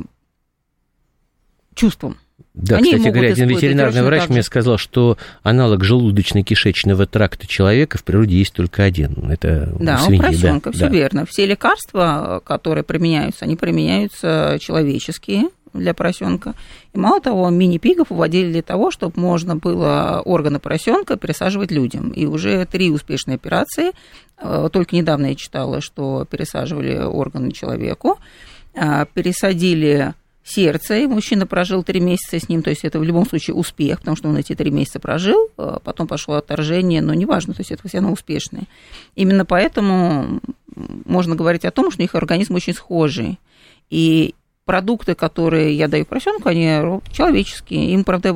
чувствам. 1.74 2.18
Да, 2.54 2.78
Они 2.78 2.92
кстати 2.94 3.12
говоря, 3.12 3.30
один 3.32 3.50
ветеринарный 3.50 4.04
врач 4.04 4.30
мне 4.30 4.44
сказал, 4.44 4.78
что 4.78 5.18
аналог 5.42 5.84
желудочно-кишечного 5.84 7.08
тракта 7.08 7.48
человека 7.48 7.98
в 7.98 8.04
природе 8.04 8.38
есть 8.38 8.54
только 8.54 8.84
один. 8.84 9.32
Это 9.32 9.76
да, 9.80 9.98
свиньи, 9.98 10.20
у 10.20 10.22
поросенка, 10.22 10.70
да, 10.70 10.76
все 10.76 10.86
да. 10.86 10.92
верно. 10.92 11.26
Все 11.26 11.46
лекарства, 11.48 12.42
которые 12.46 12.84
применяются, 12.84 13.46
они 13.46 13.56
применяются 13.56 14.58
человеческие 14.62 15.50
для 15.74 15.96
поросенка. 15.96 16.54
И 16.94 17.00
мало 17.00 17.20
того, 17.20 17.50
мини-пигов 17.50 18.12
уводили 18.12 18.52
для 18.52 18.62
того, 18.62 18.92
чтобы 18.92 19.20
можно 19.20 19.56
было 19.56 20.22
органы 20.24 20.60
поросенка 20.60 21.18
пересаживать 21.18 21.72
людям. 21.72 22.12
И 22.12 22.28
уже 22.28 22.66
три 22.66 22.92
успешные 22.92 23.36
операции. 23.36 23.92
Э, 24.38 24.70
только 24.72 24.96
недавно 24.96 25.28
я 25.28 25.36
читала, 25.36 25.82
что 25.82 26.26
пересаживали 26.30 26.98
органы 26.98 27.52
человеку. 27.52 28.20
Э, 28.76 29.06
пересадили 29.12 30.14
сердце, 30.44 31.00
и 31.00 31.08
мужчина 31.08 31.48
прожил 31.48 31.84
три 31.84 32.00
месяца 32.00 32.40
с 32.40 32.50
ним, 32.50 32.64
то 32.64 32.70
есть 32.70 32.84
это 32.84 33.00
в 33.00 33.04
любом 33.04 33.26
случае 33.26 33.56
успех, 33.56 34.00
потому 34.00 34.18
что 34.18 34.30
он 34.30 34.38
эти 34.38 34.56
три 34.56 34.72
месяца 34.72 35.00
прожил, 35.00 35.50
а 35.58 35.80
потом 35.80 36.08
пошло 36.08 36.36
отторжение, 36.36 37.02
но 37.02 37.14
неважно, 37.14 37.54
то 37.54 37.62
есть 37.62 37.72
это 37.72 37.88
все 37.88 38.00
равно 38.00 38.12
успешные. 38.12 38.64
Именно 39.16 39.46
поэтому 39.46 40.42
можно 41.06 41.36
говорить 41.36 41.66
о 41.66 41.72
том, 41.72 41.92
что 41.92 42.04
их 42.04 42.16
организм 42.16 42.56
очень 42.56 42.74
схожий. 42.74 43.40
И 43.90 44.36
продукты, 44.66 45.16
которые 45.16 45.76
я 45.76 45.88
даю 45.88 46.06
поросенку, 46.06 46.50
они 46.50 47.02
человеческие. 47.12 47.92
Им, 47.94 48.04
правда, 48.04 48.34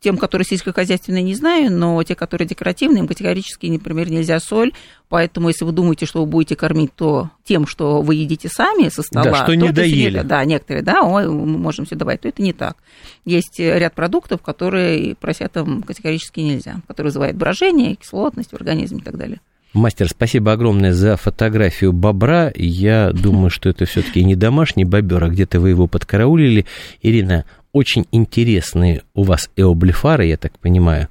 тем, 0.00 0.16
которые 0.16 0.46
сельскохозяйственные, 0.46 1.22
не 1.22 1.34
знаю, 1.34 1.72
но 1.72 2.02
те, 2.02 2.14
которые 2.14 2.46
декоративные, 2.46 3.00
им 3.00 3.08
категорически, 3.08 3.66
например, 3.66 4.10
нельзя 4.10 4.38
соль. 4.38 4.72
Поэтому, 5.08 5.48
если 5.48 5.64
вы 5.64 5.72
думаете, 5.72 6.06
что 6.06 6.20
вы 6.20 6.26
будете 6.26 6.54
кормить 6.54 6.92
то 6.94 7.30
тем, 7.44 7.66
что 7.66 8.02
вы 8.02 8.16
едите 8.16 8.48
сами 8.48 8.88
со 8.90 9.02
стола, 9.02 9.24
да, 9.24 9.34
что 9.42 9.54
не 9.54 9.72
доели. 9.72 10.20
да, 10.20 10.44
некоторые, 10.44 10.82
да, 10.82 11.02
ой, 11.02 11.28
мы 11.28 11.58
можем 11.58 11.84
все 11.86 11.96
давать, 11.96 12.20
то 12.20 12.28
это 12.28 12.42
не 12.42 12.52
так. 12.52 12.76
Есть 13.24 13.58
ряд 13.58 13.94
продуктов, 13.94 14.42
которые 14.42 15.14
поросятам 15.16 15.82
категорически 15.82 16.40
нельзя, 16.40 16.80
которые 16.86 17.08
вызывают 17.10 17.36
брожение, 17.36 17.96
кислотность 17.96 18.50
в 18.50 18.54
организме 18.54 18.98
и 18.98 19.02
так 19.02 19.16
далее. 19.16 19.40
Мастер, 19.74 20.08
спасибо 20.08 20.52
огромное 20.52 20.94
за 20.94 21.18
фотографию 21.18 21.92
бобра. 21.92 22.50
Я 22.54 23.12
думаю, 23.12 23.50
что 23.50 23.68
это 23.68 23.84
все-таки 23.84 24.24
не 24.24 24.34
домашний 24.34 24.86
бобер, 24.86 25.24
а 25.24 25.28
где-то 25.28 25.60
вы 25.60 25.68
его 25.70 25.86
подкараулили. 25.86 26.64
Ирина, 27.02 27.44
очень 27.72 28.06
интересные 28.12 29.02
у 29.14 29.22
вас 29.22 29.50
эоблифары, 29.56 30.26
я 30.26 30.36
так 30.36 30.58
понимаю. 30.58 31.08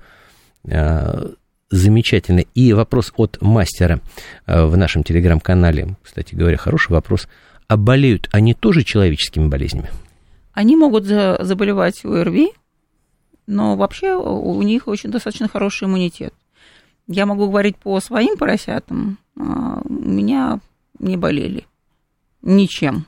А, 0.69 1.31
замечательно. 1.69 2.39
И 2.53 2.73
вопрос 2.73 3.13
от 3.15 3.41
мастера 3.41 4.01
а, 4.45 4.65
в 4.65 4.77
нашем 4.77 5.03
телеграм-канале, 5.03 5.95
кстати 6.03 6.35
говоря, 6.35 6.57
хороший 6.57 6.91
вопрос. 6.91 7.27
А 7.67 7.77
болеют 7.77 8.29
они 8.31 8.53
тоже 8.53 8.83
человеческими 8.83 9.47
болезнями? 9.47 9.89
Они 10.53 10.75
могут 10.75 11.05
заболевать 11.05 12.03
ОРВИ, 12.03 12.51
но 13.45 13.75
вообще 13.75 14.13
у 14.15 14.61
них 14.61 14.87
очень 14.87 15.11
достаточно 15.11 15.47
хороший 15.47 15.85
иммунитет. 15.85 16.33
Я 17.07 17.25
могу 17.25 17.47
говорить 17.47 17.77
по 17.77 17.99
своим 17.99 18.37
поросятам, 18.37 19.17
а, 19.39 19.81
у 19.83 19.93
меня 19.93 20.59
не 20.99 21.17
болели 21.17 21.65
ничем. 22.41 23.05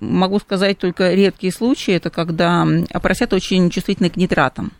Могу 0.00 0.38
сказать 0.38 0.78
только 0.78 1.12
редкие 1.12 1.52
случаи, 1.52 1.94
это 1.94 2.10
когда 2.10 2.66
поросята 2.92 3.36
очень 3.36 3.68
чувствительны 3.70 4.10
к 4.10 4.16
нитратам. 4.16 4.72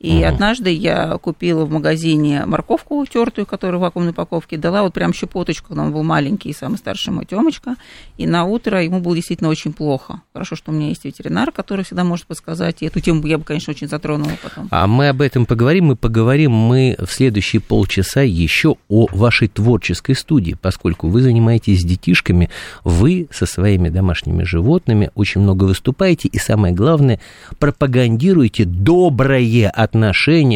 И 0.00 0.18
угу. 0.18 0.26
однажды 0.26 0.70
я 0.70 1.18
купила 1.18 1.64
в 1.64 1.72
магазине 1.72 2.46
морковку 2.46 3.04
тертую, 3.04 3.46
которая 3.46 3.78
в 3.78 3.80
вакуумной 3.80 4.12
упаковке, 4.12 4.56
дала 4.56 4.84
вот 4.84 4.94
прям 4.94 5.12
щепоточку, 5.12 5.74
он 5.74 5.92
был 5.92 6.04
маленький, 6.04 6.52
самый 6.52 6.76
старший 6.76 7.12
мой 7.12 7.26
Тёмочка, 7.26 7.74
и 8.16 8.24
на 8.24 8.44
утро 8.44 8.80
ему 8.80 9.00
было 9.00 9.16
действительно 9.16 9.50
очень 9.50 9.72
плохо. 9.72 10.22
Хорошо, 10.32 10.54
что 10.54 10.70
у 10.70 10.74
меня 10.74 10.90
есть 10.90 11.04
ветеринар, 11.04 11.50
который 11.50 11.84
всегда 11.84 12.04
может 12.04 12.26
подсказать, 12.26 12.76
и 12.82 12.86
эту 12.86 13.00
тему 13.00 13.26
я 13.26 13.38
бы, 13.38 13.44
конечно, 13.44 13.72
очень 13.72 13.88
затронула 13.88 14.30
потом. 14.40 14.68
А 14.70 14.86
мы 14.86 15.08
об 15.08 15.20
этом 15.20 15.46
поговорим, 15.46 15.86
мы 15.86 15.96
поговорим 15.96 16.52
мы 16.52 16.94
в 17.00 17.10
следующие 17.10 17.60
полчаса 17.60 18.22
еще 18.22 18.76
о 18.88 19.08
вашей 19.10 19.48
творческой 19.48 20.14
студии, 20.14 20.56
поскольку 20.60 21.08
вы 21.08 21.22
занимаетесь 21.22 21.80
с 21.80 21.84
детишками, 21.84 22.50
вы 22.84 23.26
со 23.32 23.46
своими 23.46 23.88
домашними 23.88 24.44
животными 24.44 25.10
очень 25.16 25.40
много 25.40 25.64
выступаете, 25.64 26.28
и 26.28 26.38
самое 26.38 26.72
главное, 26.72 27.18
пропагандируете 27.58 28.64
доброе 28.64 29.68
отношение 29.68 29.87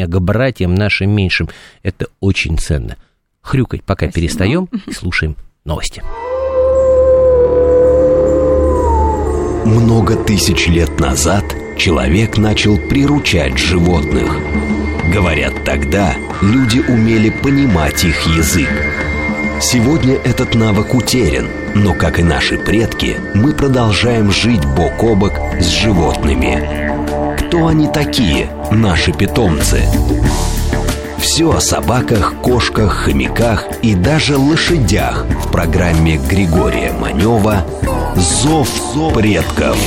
к 0.07 0.19
братьям 0.21 0.75
нашим 0.75 1.11
меньшим. 1.11 1.49
Это 1.83 2.07
очень 2.21 2.59
ценно. 2.59 2.97
Хрюкать 3.41 3.83
пока 3.85 4.07
Спасибо. 4.07 4.15
перестаем 4.15 4.69
и 4.87 4.93
слушаем 4.93 5.37
новости. 5.65 6.03
Много 9.65 10.17
тысяч 10.17 10.67
лет 10.67 10.99
назад 10.99 11.45
человек 11.79 12.37
начал 12.37 12.77
приручать 12.77 13.59
животных. 13.59 14.37
Говорят, 15.13 15.65
тогда 15.65 16.15
люди 16.41 16.81
умели 16.81 17.31
понимать 17.31 18.05
их 18.05 18.27
язык. 18.27 18.69
Сегодня 19.63 20.17
этот 20.17 20.57
навык 20.57 20.93
утерян, 20.93 21.47
но, 21.77 21.95
как 21.95 22.19
и 22.19 22.23
наши 22.25 22.59
предки, 22.59 23.21
мы 23.33 23.53
продолжаем 23.53 24.33
жить 24.33 24.65
бок 24.65 25.01
о 25.05 25.15
бок 25.15 25.35
с 25.61 25.67
животными. 25.67 27.39
Кто 27.39 27.69
они 27.69 27.87
такие, 27.87 28.51
наши 28.73 29.13
питомцы? 29.13 29.85
Все 31.19 31.49
о 31.53 31.61
собаках, 31.61 32.35
кошках, 32.43 33.05
хомяках 33.05 33.69
и 33.83 33.95
даже 33.95 34.37
лошадях 34.37 35.27
в 35.45 35.53
программе 35.53 36.17
Григория 36.17 36.93
Манева 36.93 37.65
«Зов 38.17 38.69
предков». 39.15 39.79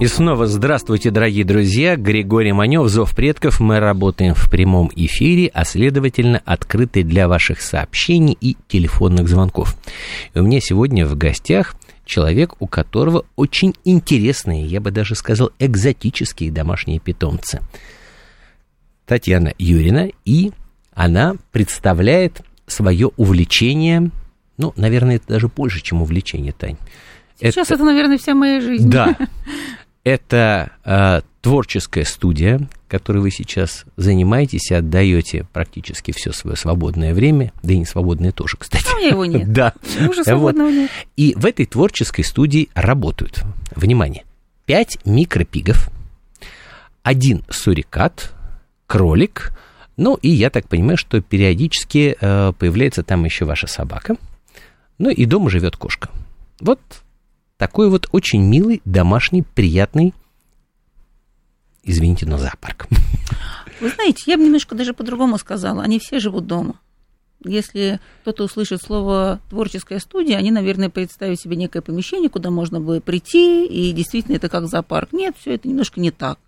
И 0.00 0.06
снова 0.06 0.46
здравствуйте, 0.46 1.10
дорогие 1.10 1.44
друзья. 1.44 1.96
Григорий 1.96 2.52
Манев, 2.52 2.86
Зов 2.86 3.16
предков. 3.16 3.58
Мы 3.58 3.80
работаем 3.80 4.32
в 4.32 4.48
прямом 4.48 4.92
эфире, 4.94 5.50
а 5.52 5.64
следовательно 5.64 6.40
открыты 6.44 7.02
для 7.02 7.26
ваших 7.26 7.60
сообщений 7.60 8.38
и 8.40 8.56
телефонных 8.68 9.26
звонков. 9.26 9.76
И 10.34 10.38
у 10.38 10.44
меня 10.44 10.60
сегодня 10.60 11.04
в 11.04 11.16
гостях 11.16 11.74
человек, 12.04 12.54
у 12.60 12.68
которого 12.68 13.24
очень 13.34 13.74
интересные, 13.84 14.66
я 14.66 14.80
бы 14.80 14.92
даже 14.92 15.16
сказал, 15.16 15.50
экзотические 15.58 16.52
домашние 16.52 17.00
питомцы. 17.00 17.60
Татьяна 19.04 19.52
Юрина 19.58 20.10
и 20.24 20.52
она 20.94 21.34
представляет 21.50 22.42
свое 22.68 23.08
увлечение, 23.16 24.12
ну, 24.58 24.72
наверное, 24.76 25.16
это 25.16 25.26
даже 25.26 25.48
больше, 25.48 25.80
чем 25.80 26.02
увлечение, 26.02 26.52
Тань. 26.52 26.76
Сейчас 27.40 27.66
это, 27.66 27.74
это 27.74 27.84
наверное, 27.84 28.18
вся 28.18 28.34
моя 28.34 28.60
жизнь. 28.60 28.88
Да. 28.88 29.16
Это 30.08 30.72
э, 30.86 31.20
творческая 31.42 32.06
студия, 32.06 32.66
которой 32.88 33.18
вы 33.18 33.30
сейчас 33.30 33.84
занимаетесь 33.98 34.70
и 34.70 34.74
отдаете 34.74 35.46
практически 35.52 36.12
все 36.12 36.32
свое 36.32 36.56
свободное 36.56 37.12
время, 37.12 37.52
да 37.62 37.74
и 37.74 37.78
не 37.78 37.84
свободное 37.84 38.32
тоже, 38.32 38.56
кстати. 38.56 38.86
А 38.90 38.94
у 38.94 38.98
меня 39.00 39.08
его 39.10 39.26
нет. 39.26 39.52
Да. 39.52 39.74
Уже 40.08 40.24
свободного 40.24 40.68
вот. 40.68 40.74
нет. 40.74 40.90
И 41.18 41.34
в 41.36 41.44
этой 41.44 41.66
творческой 41.66 42.22
студии 42.22 42.70
работают, 42.72 43.42
внимание, 43.76 44.24
пять 44.64 44.96
микропигов, 45.04 45.90
один 47.02 47.44
сурикат, 47.50 48.32
кролик, 48.86 49.52
ну 49.98 50.14
и 50.14 50.30
я 50.30 50.48
так 50.48 50.70
понимаю, 50.70 50.96
что 50.96 51.20
периодически 51.20 52.16
э, 52.18 52.52
появляется 52.58 53.02
там 53.02 53.26
еще 53.26 53.44
ваша 53.44 53.66
собака, 53.66 54.16
ну 54.96 55.10
и 55.10 55.26
дома 55.26 55.50
живет 55.50 55.76
кошка. 55.76 56.08
Вот 56.60 56.80
такой 57.58 57.90
вот 57.90 58.08
очень 58.12 58.40
милый, 58.40 58.80
домашний, 58.86 59.42
приятный, 59.42 60.14
извините, 61.84 62.24
но 62.24 62.38
зоопарк. 62.38 62.86
Вы 63.80 63.90
знаете, 63.90 64.22
я 64.26 64.38
бы 64.38 64.44
немножко 64.44 64.74
даже 64.74 64.94
по-другому 64.94 65.38
сказала. 65.38 65.82
Они 65.82 65.98
все 65.98 66.18
живут 66.18 66.46
дома. 66.46 66.80
Если 67.44 68.00
кто-то 68.22 68.44
услышит 68.44 68.82
слово 68.82 69.40
творческая 69.48 70.00
студия, 70.00 70.36
они, 70.38 70.50
наверное, 70.50 70.88
представят 70.88 71.38
себе 71.38 71.56
некое 71.56 71.82
помещение, 71.82 72.28
куда 72.28 72.50
можно 72.50 72.80
бы 72.80 73.00
прийти, 73.00 73.64
и 73.66 73.92
действительно 73.92 74.36
это 74.36 74.48
как 74.48 74.66
зоопарк. 74.66 75.12
Нет, 75.12 75.36
все 75.38 75.54
это 75.54 75.68
немножко 75.68 76.00
не 76.00 76.10
так. 76.10 76.38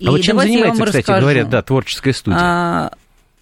И 0.00 0.06
а 0.06 0.10
вот 0.10 0.20
чем 0.22 0.40
занимается, 0.40 0.84
кстати 0.84 0.98
расскажу. 0.98 1.20
говоря, 1.20 1.44
да, 1.44 1.62
творческая 1.62 2.12
студия? 2.12 2.40
А, 2.40 2.92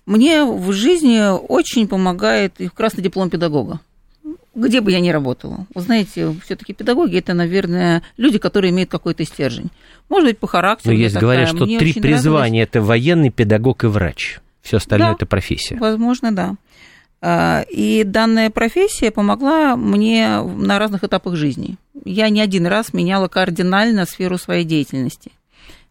мне 0.04 0.44
в 0.44 0.72
жизни 0.72 1.30
очень 1.30 1.88
помогает 1.88 2.60
и 2.60 2.68
красный 2.68 3.02
диплом 3.02 3.30
педагога 3.30 3.80
где 4.56 4.80
бы 4.80 4.90
я 4.90 5.00
ни 5.00 5.10
работала. 5.10 5.66
Вы 5.74 5.80
знаете, 5.80 6.34
все-таки 6.44 6.72
педагоги 6.72 7.18
это, 7.18 7.34
наверное, 7.34 8.02
люди, 8.16 8.38
которые 8.38 8.70
имеют 8.72 8.90
какой-то 8.90 9.24
стержень. 9.24 9.70
Может 10.08 10.28
быть, 10.28 10.38
по 10.38 10.46
характеру. 10.46 10.94
Но 10.94 11.00
есть 11.00 11.16
говорят, 11.16 11.48
что 11.48 11.66
Мне 11.66 11.78
три 11.78 11.92
призвания 11.92 12.62
это 12.62 12.80
военный, 12.80 13.30
педагог 13.30 13.84
и 13.84 13.86
врач. 13.86 14.40
Все 14.62 14.78
остальное 14.78 15.10
да, 15.10 15.14
это 15.14 15.26
профессия. 15.26 15.76
Возможно, 15.76 16.34
да. 16.34 16.54
А, 17.20 17.64
и 17.70 18.02
данная 18.04 18.50
профессия 18.50 19.10
помогла 19.10 19.76
мне 19.76 20.40
на 20.40 20.78
разных 20.78 21.04
этапах 21.04 21.36
жизни. 21.36 21.76
Я 22.04 22.28
не 22.30 22.40
один 22.40 22.66
раз 22.66 22.92
меняла 22.92 23.28
кардинально 23.28 24.06
сферу 24.06 24.38
своей 24.38 24.64
деятельности. 24.64 25.32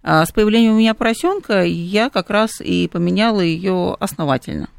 А 0.04 0.26
с 0.26 0.32
появлением 0.32 0.74
у 0.74 0.78
меня 0.78 0.94
поросенка 0.94 1.64
я 1.64 2.10
как 2.10 2.30
раз 2.30 2.62
и 2.62 2.88
поменяла 2.88 3.42
ее 3.42 3.96
основательно. 4.00 4.70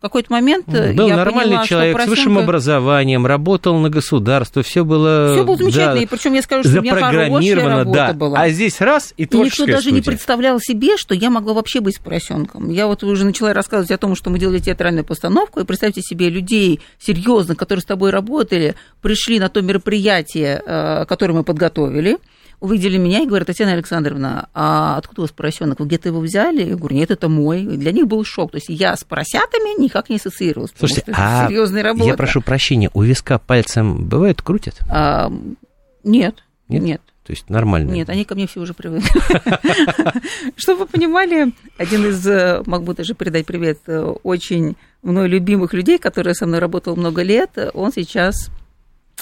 В 0.00 0.02
какой-то 0.02 0.32
момент 0.32 0.64
э, 0.68 0.94
был 0.94 1.08
я 1.08 1.16
нормальный 1.16 1.58
поняла, 1.58 1.66
человек 1.66 1.98
что 1.98 2.06
с 2.06 2.08
высшим 2.08 2.38
образованием, 2.38 3.26
работал 3.26 3.78
на 3.78 3.90
государство, 3.90 4.62
все 4.62 4.82
было. 4.82 5.34
Все 5.34 5.44
было 5.44 5.58
замечательно, 5.58 5.94
да, 5.96 6.00
и 6.00 6.06
причем 6.06 6.32
я 6.32 6.40
скажу, 6.40 6.66
что 6.66 6.78
у 6.78 6.82
меня 6.82 6.94
хорошая 6.94 7.66
работа 7.66 7.92
да. 7.92 8.12
была. 8.14 8.40
А 8.40 8.48
здесь 8.48 8.80
раз 8.80 9.12
и 9.18 9.26
творческая 9.26 9.64
И 9.64 9.66
никто 9.66 9.66
даже 9.66 9.82
студия. 9.82 9.96
не 9.96 10.02
представлял 10.02 10.58
себе, 10.58 10.96
что 10.96 11.14
я 11.14 11.28
могла 11.28 11.52
вообще 11.52 11.80
быть 11.80 12.00
поросенком. 12.00 12.70
Я 12.70 12.86
вот 12.86 13.04
уже 13.04 13.26
начала 13.26 13.52
рассказывать 13.52 13.90
о 13.90 13.98
том, 13.98 14.14
что 14.14 14.30
мы 14.30 14.38
делали 14.38 14.58
театральную 14.58 15.04
постановку, 15.04 15.60
и 15.60 15.64
представьте 15.64 16.00
себе 16.00 16.30
людей 16.30 16.80
серьезно, 16.98 17.54
которые 17.54 17.82
с 17.82 17.86
тобой 17.86 18.08
работали, 18.08 18.76
пришли 19.02 19.38
на 19.38 19.50
то 19.50 19.60
мероприятие, 19.60 20.62
э, 20.64 21.04
которое 21.04 21.34
мы 21.34 21.44
подготовили 21.44 22.16
увидели 22.60 22.98
меня 22.98 23.20
и 23.20 23.26
говорят, 23.26 23.46
Татьяна 23.46 23.72
Александровна, 23.72 24.48
а 24.54 24.96
откуда 24.98 25.22
у 25.22 25.24
вас 25.24 25.32
поросенок? 25.32 25.80
Вы 25.80 25.86
где-то 25.86 26.08
его 26.08 26.20
взяли? 26.20 26.62
Я 26.62 26.76
говорю, 26.76 26.96
нет, 26.96 27.10
это 27.10 27.28
мой. 27.28 27.62
И 27.62 27.76
для 27.76 27.92
них 27.92 28.06
был 28.06 28.24
шок. 28.24 28.52
То 28.52 28.58
есть 28.58 28.68
я 28.68 28.96
с 28.96 29.02
поросятами 29.04 29.80
никак 29.80 30.10
не 30.10 30.16
ассоциировалась. 30.16 30.72
Слушайте, 30.78 31.12
а 31.14 31.48
серьезная 31.48 31.82
работа. 31.82 32.06
я 32.06 32.16
прошу 32.16 32.42
прощения, 32.42 32.90
у 32.94 33.02
виска 33.02 33.38
пальцем 33.38 34.06
бывает 34.06 34.42
крутят? 34.42 34.78
А, 34.88 35.32
нет, 36.04 36.44
нет. 36.68 36.82
Нет. 36.82 37.02
То 37.24 37.32
есть 37.32 37.48
нормально? 37.48 37.92
Нет, 37.92 38.08
они 38.08 38.24
ко 38.24 38.34
мне 38.34 38.46
все 38.46 38.60
уже 38.60 38.74
привыкли. 38.74 39.08
Чтобы 40.56 40.80
вы 40.80 40.86
понимали, 40.86 41.52
один 41.78 42.06
из, 42.06 42.26
э, 42.26 42.62
могу 42.66 42.92
даже 42.92 43.14
передать 43.14 43.46
привет, 43.46 43.78
э, 43.86 44.00
очень 44.24 44.76
мной 45.02 45.28
любимых 45.28 45.72
людей, 45.72 45.98
который 45.98 46.34
со 46.34 46.46
мной 46.46 46.58
работал 46.58 46.96
много 46.96 47.22
лет, 47.22 47.50
он 47.74 47.92
сейчас 47.92 48.50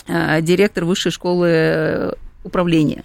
э, 0.06 0.40
директор 0.40 0.84
высшей 0.84 1.12
школы 1.12 2.14
управления. 2.44 3.04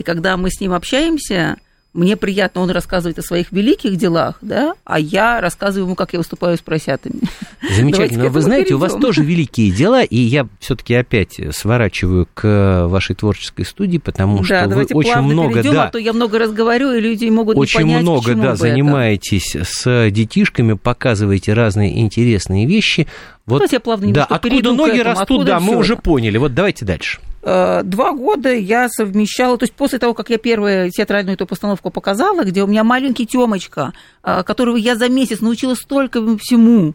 И 0.00 0.02
когда 0.02 0.38
мы 0.38 0.50
с 0.50 0.58
ним 0.58 0.72
общаемся, 0.72 1.58
мне 1.92 2.16
приятно, 2.16 2.62
он 2.62 2.70
рассказывает 2.70 3.18
о 3.18 3.22
своих 3.22 3.52
великих 3.52 3.96
делах, 3.96 4.36
да, 4.40 4.72
а 4.86 4.98
я 4.98 5.42
рассказываю 5.42 5.88
ему, 5.88 5.94
как 5.94 6.14
я 6.14 6.20
выступаю 6.20 6.56
с 6.56 6.62
поросятами. 6.62 7.20
Замечательно. 7.76 8.30
Вы 8.30 8.40
знаете, 8.40 8.68
перейдем. 8.68 8.76
у 8.76 8.80
вас 8.80 8.94
тоже 8.94 9.22
великие 9.22 9.70
дела, 9.70 10.02
и 10.02 10.16
я 10.16 10.48
все-таки 10.58 10.94
опять 10.94 11.38
сворачиваю 11.52 12.26
к 12.32 12.86
вашей 12.88 13.14
творческой 13.14 13.66
студии, 13.66 13.98
потому 13.98 14.38
да, 14.38 14.64
что 14.64 14.68
вы 14.74 14.86
очень 14.90 15.20
много, 15.20 15.52
перейдем, 15.56 15.74
да, 15.74 15.84
а 15.88 15.90
то 15.90 15.98
я 15.98 16.14
много 16.14 16.38
раз 16.38 16.50
говорю, 16.50 16.92
и 16.92 17.00
люди 17.00 17.26
могут 17.26 17.58
очень 17.58 17.80
не 17.80 17.84
понять, 17.84 18.02
много, 18.02 18.34
да, 18.36 18.56
занимаетесь 18.56 19.54
это. 19.54 19.66
с 19.66 20.10
детишками, 20.10 20.72
показываете 20.72 21.52
разные 21.52 22.00
интересные 22.00 22.64
вещи. 22.64 23.06
Вот, 23.44 23.56
Давайте 23.58 23.76
я 23.76 23.80
плавно 23.80 24.10
да, 24.14 24.24
откуда 24.24 24.72
ноги 24.72 24.92
этому, 24.92 25.04
растут, 25.04 25.22
откуда 25.22 25.44
да, 25.44 25.60
мы 25.60 25.76
уже 25.76 25.96
поняли. 25.96 26.38
Вот 26.38 26.54
давайте 26.54 26.86
дальше. 26.86 27.20
Э, 27.42 27.82
два 27.84 28.12
года 28.12 28.52
я 28.52 28.88
совмещала, 28.88 29.56
то 29.56 29.64
есть 29.64 29.74
после 29.74 29.98
того, 29.98 30.14
как 30.14 30.30
я 30.30 30.38
первую 30.38 30.90
театральную 30.90 31.34
эту 31.34 31.46
постановку 31.46 31.90
показала, 31.90 32.44
где 32.44 32.62
у 32.62 32.66
меня 32.66 32.84
маленький 32.84 33.26
Тёмочка, 33.26 33.92
э, 34.22 34.42
которого 34.42 34.76
я 34.76 34.96
за 34.96 35.08
месяц 35.08 35.40
научила 35.40 35.74
столько 35.74 36.20
всему, 36.36 36.94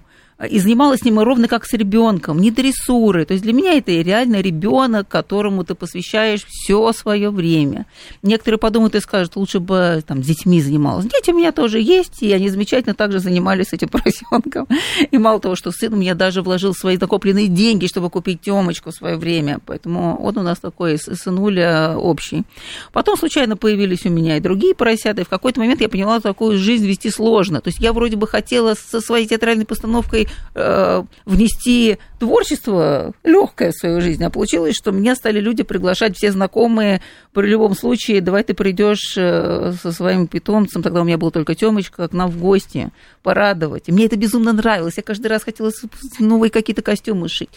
и 0.50 0.60
занималась 0.60 1.00
с 1.00 1.04
ним 1.04 1.20
ровно 1.20 1.48
как 1.48 1.66
с 1.66 1.74
ребенком, 1.74 2.40
не 2.40 2.52
дрессуры. 2.52 3.26
То 3.26 3.34
есть 3.34 3.44
для 3.44 3.54
меня 3.54 3.74
это 3.74 3.92
реально 3.92 4.42
ребенок, 4.42 5.08
которому 5.08 5.64
ты 5.64 5.76
посвящаешь 5.76 6.46
все 6.46 6.92
свое 6.92 7.30
время. 7.30 7.86
Некоторые 8.22 8.60
подумают 8.60 8.96
и 8.96 9.00
скажут, 9.00 9.38
лучше 9.38 9.60
бы 9.60 10.04
там 10.06 10.24
с 10.24 10.28
детьми 10.28 10.62
занималась. 10.62 11.06
Дети 11.06 11.32
у 11.32 11.38
меня 11.38 11.54
тоже 11.54 11.80
есть, 11.80 12.22
и 12.22 12.34
они 12.34 12.50
замечательно 12.50 12.94
также 12.94 13.20
занимались 13.20 13.72
этим 13.72 13.88
поросенком. 13.88 14.68
И 15.12 15.18
мало 15.18 15.40
того, 15.40 15.56
что 15.56 15.72
сын 15.72 15.94
у 15.94 15.98
меня 15.98 16.16
даже 16.16 16.42
вложил 16.42 16.74
свои 16.74 16.98
накопленные 16.98 17.48
деньги, 17.48 17.88
чтобы 17.88 18.10
купить 18.10 18.42
Тёмочку 18.42 18.92
в 18.92 18.96
свое 18.96 19.16
время. 19.16 19.60
Поэтому 19.66 20.18
он 20.18 20.38
у 20.38 20.42
нас 20.42 20.60
такой 20.60 20.98
сынуля 20.98 21.98
общий. 21.98 22.44
Потом 22.92 23.18
случайно 23.18 23.56
появились 23.56 24.06
у 24.06 24.10
меня 24.10 24.38
и 24.38 24.42
другие 24.42 24.76
поросята, 24.76 25.22
и 25.22 25.26
в 25.26 25.30
какой-то 25.30 25.62
момент 25.62 25.80
я 25.80 25.88
поняла, 25.88 26.20
что 26.20 26.30
такую 26.30 26.58
жизнь 26.58 26.86
вести 26.86 27.10
сложно. 27.10 27.62
То 27.62 27.70
есть 27.70 27.80
я 27.80 27.94
вроде 27.94 28.18
бы 28.18 28.28
хотела 28.28 28.74
со 28.74 29.00
своей 29.00 29.28
театральной 29.28 29.66
постановкой 29.66 30.25
э, 30.54 31.04
внести 31.26 31.98
творчество 32.20 33.14
легкое 33.24 33.72
в 33.72 33.76
свою 33.76 34.02
жизнь, 34.02 34.24
а 34.24 34.30
получилось, 34.30 34.76
что 34.76 34.92
меня 34.92 35.16
стали 35.16 35.40
люди 35.40 35.64
приглашать 35.64 36.18
все 36.18 36.32
знакомые 36.32 37.02
при 37.34 37.48
любом 37.48 37.76
случае, 37.76 38.22
давай 38.22 38.44
ты 38.44 38.54
придешь 38.54 39.16
э, 39.18 39.74
со 39.82 39.92
своим 39.92 40.28
питомцем, 40.28 40.84
тогда 40.84 41.02
у 41.02 41.04
меня 41.04 41.18
был 41.18 41.32
только 41.32 41.56
Тёмочка, 41.56 42.08
к 42.08 42.14
нам 42.14 42.30
в 42.30 42.40
гости, 42.40 42.92
порадовать. 43.24 43.88
И 43.88 43.92
мне 43.92 44.06
это 44.06 44.16
безумно 44.16 44.54
нравилось. 44.54 44.98
Я 44.98 45.04
каждый 45.04 45.28
раз 45.28 45.44
хотела 45.44 45.72
новые 46.20 46.50
какие-то 46.50 46.82
костюмы 46.82 47.30
шить 47.30 47.50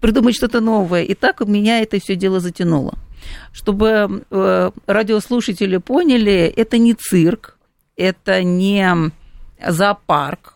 придумать 0.00 0.34
что-то 0.34 0.60
новое. 0.60 1.02
И 1.04 1.14
так 1.14 1.40
меня 1.46 1.80
это 1.80 2.00
все 2.00 2.16
дело 2.16 2.40
затянуло. 2.40 2.94
Чтобы 3.52 4.24
э, 4.30 4.70
радиослушатели 4.86 5.76
поняли, 5.76 6.52
это 6.56 6.78
не 6.78 6.94
цирк, 6.94 7.58
это 7.96 8.42
не 8.42 9.12
зоопарк, 9.64 10.54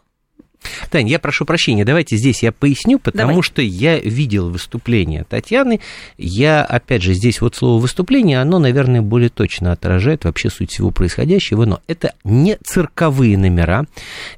Тань, 0.91 1.09
я 1.09 1.19
прошу 1.19 1.45
прощения, 1.45 1.85
давайте 1.85 2.17
здесь 2.17 2.43
я 2.43 2.53
поясню, 2.53 2.99
потому 2.99 3.29
Давай. 3.29 3.43
что 3.43 3.63
я 3.63 3.99
видел 3.99 4.51
выступление 4.51 5.25
Татьяны. 5.25 5.81
Я, 6.19 6.63
опять 6.65 7.03
же, 7.03 7.15
здесь 7.15 7.41
вот 7.41 7.55
слово 7.55 7.81
выступление, 7.81 8.41
оно, 8.41 8.59
наверное, 8.59 9.03
более 9.03 9.31
точно 9.31 9.73
отражает 9.73 10.25
вообще 10.25 10.51
суть 10.51 10.71
всего 10.73 10.91
происходящего, 10.91 11.65
но 11.65 11.81
это 11.87 12.15
не 12.25 12.57
цирковые 12.65 13.37
номера, 13.39 13.87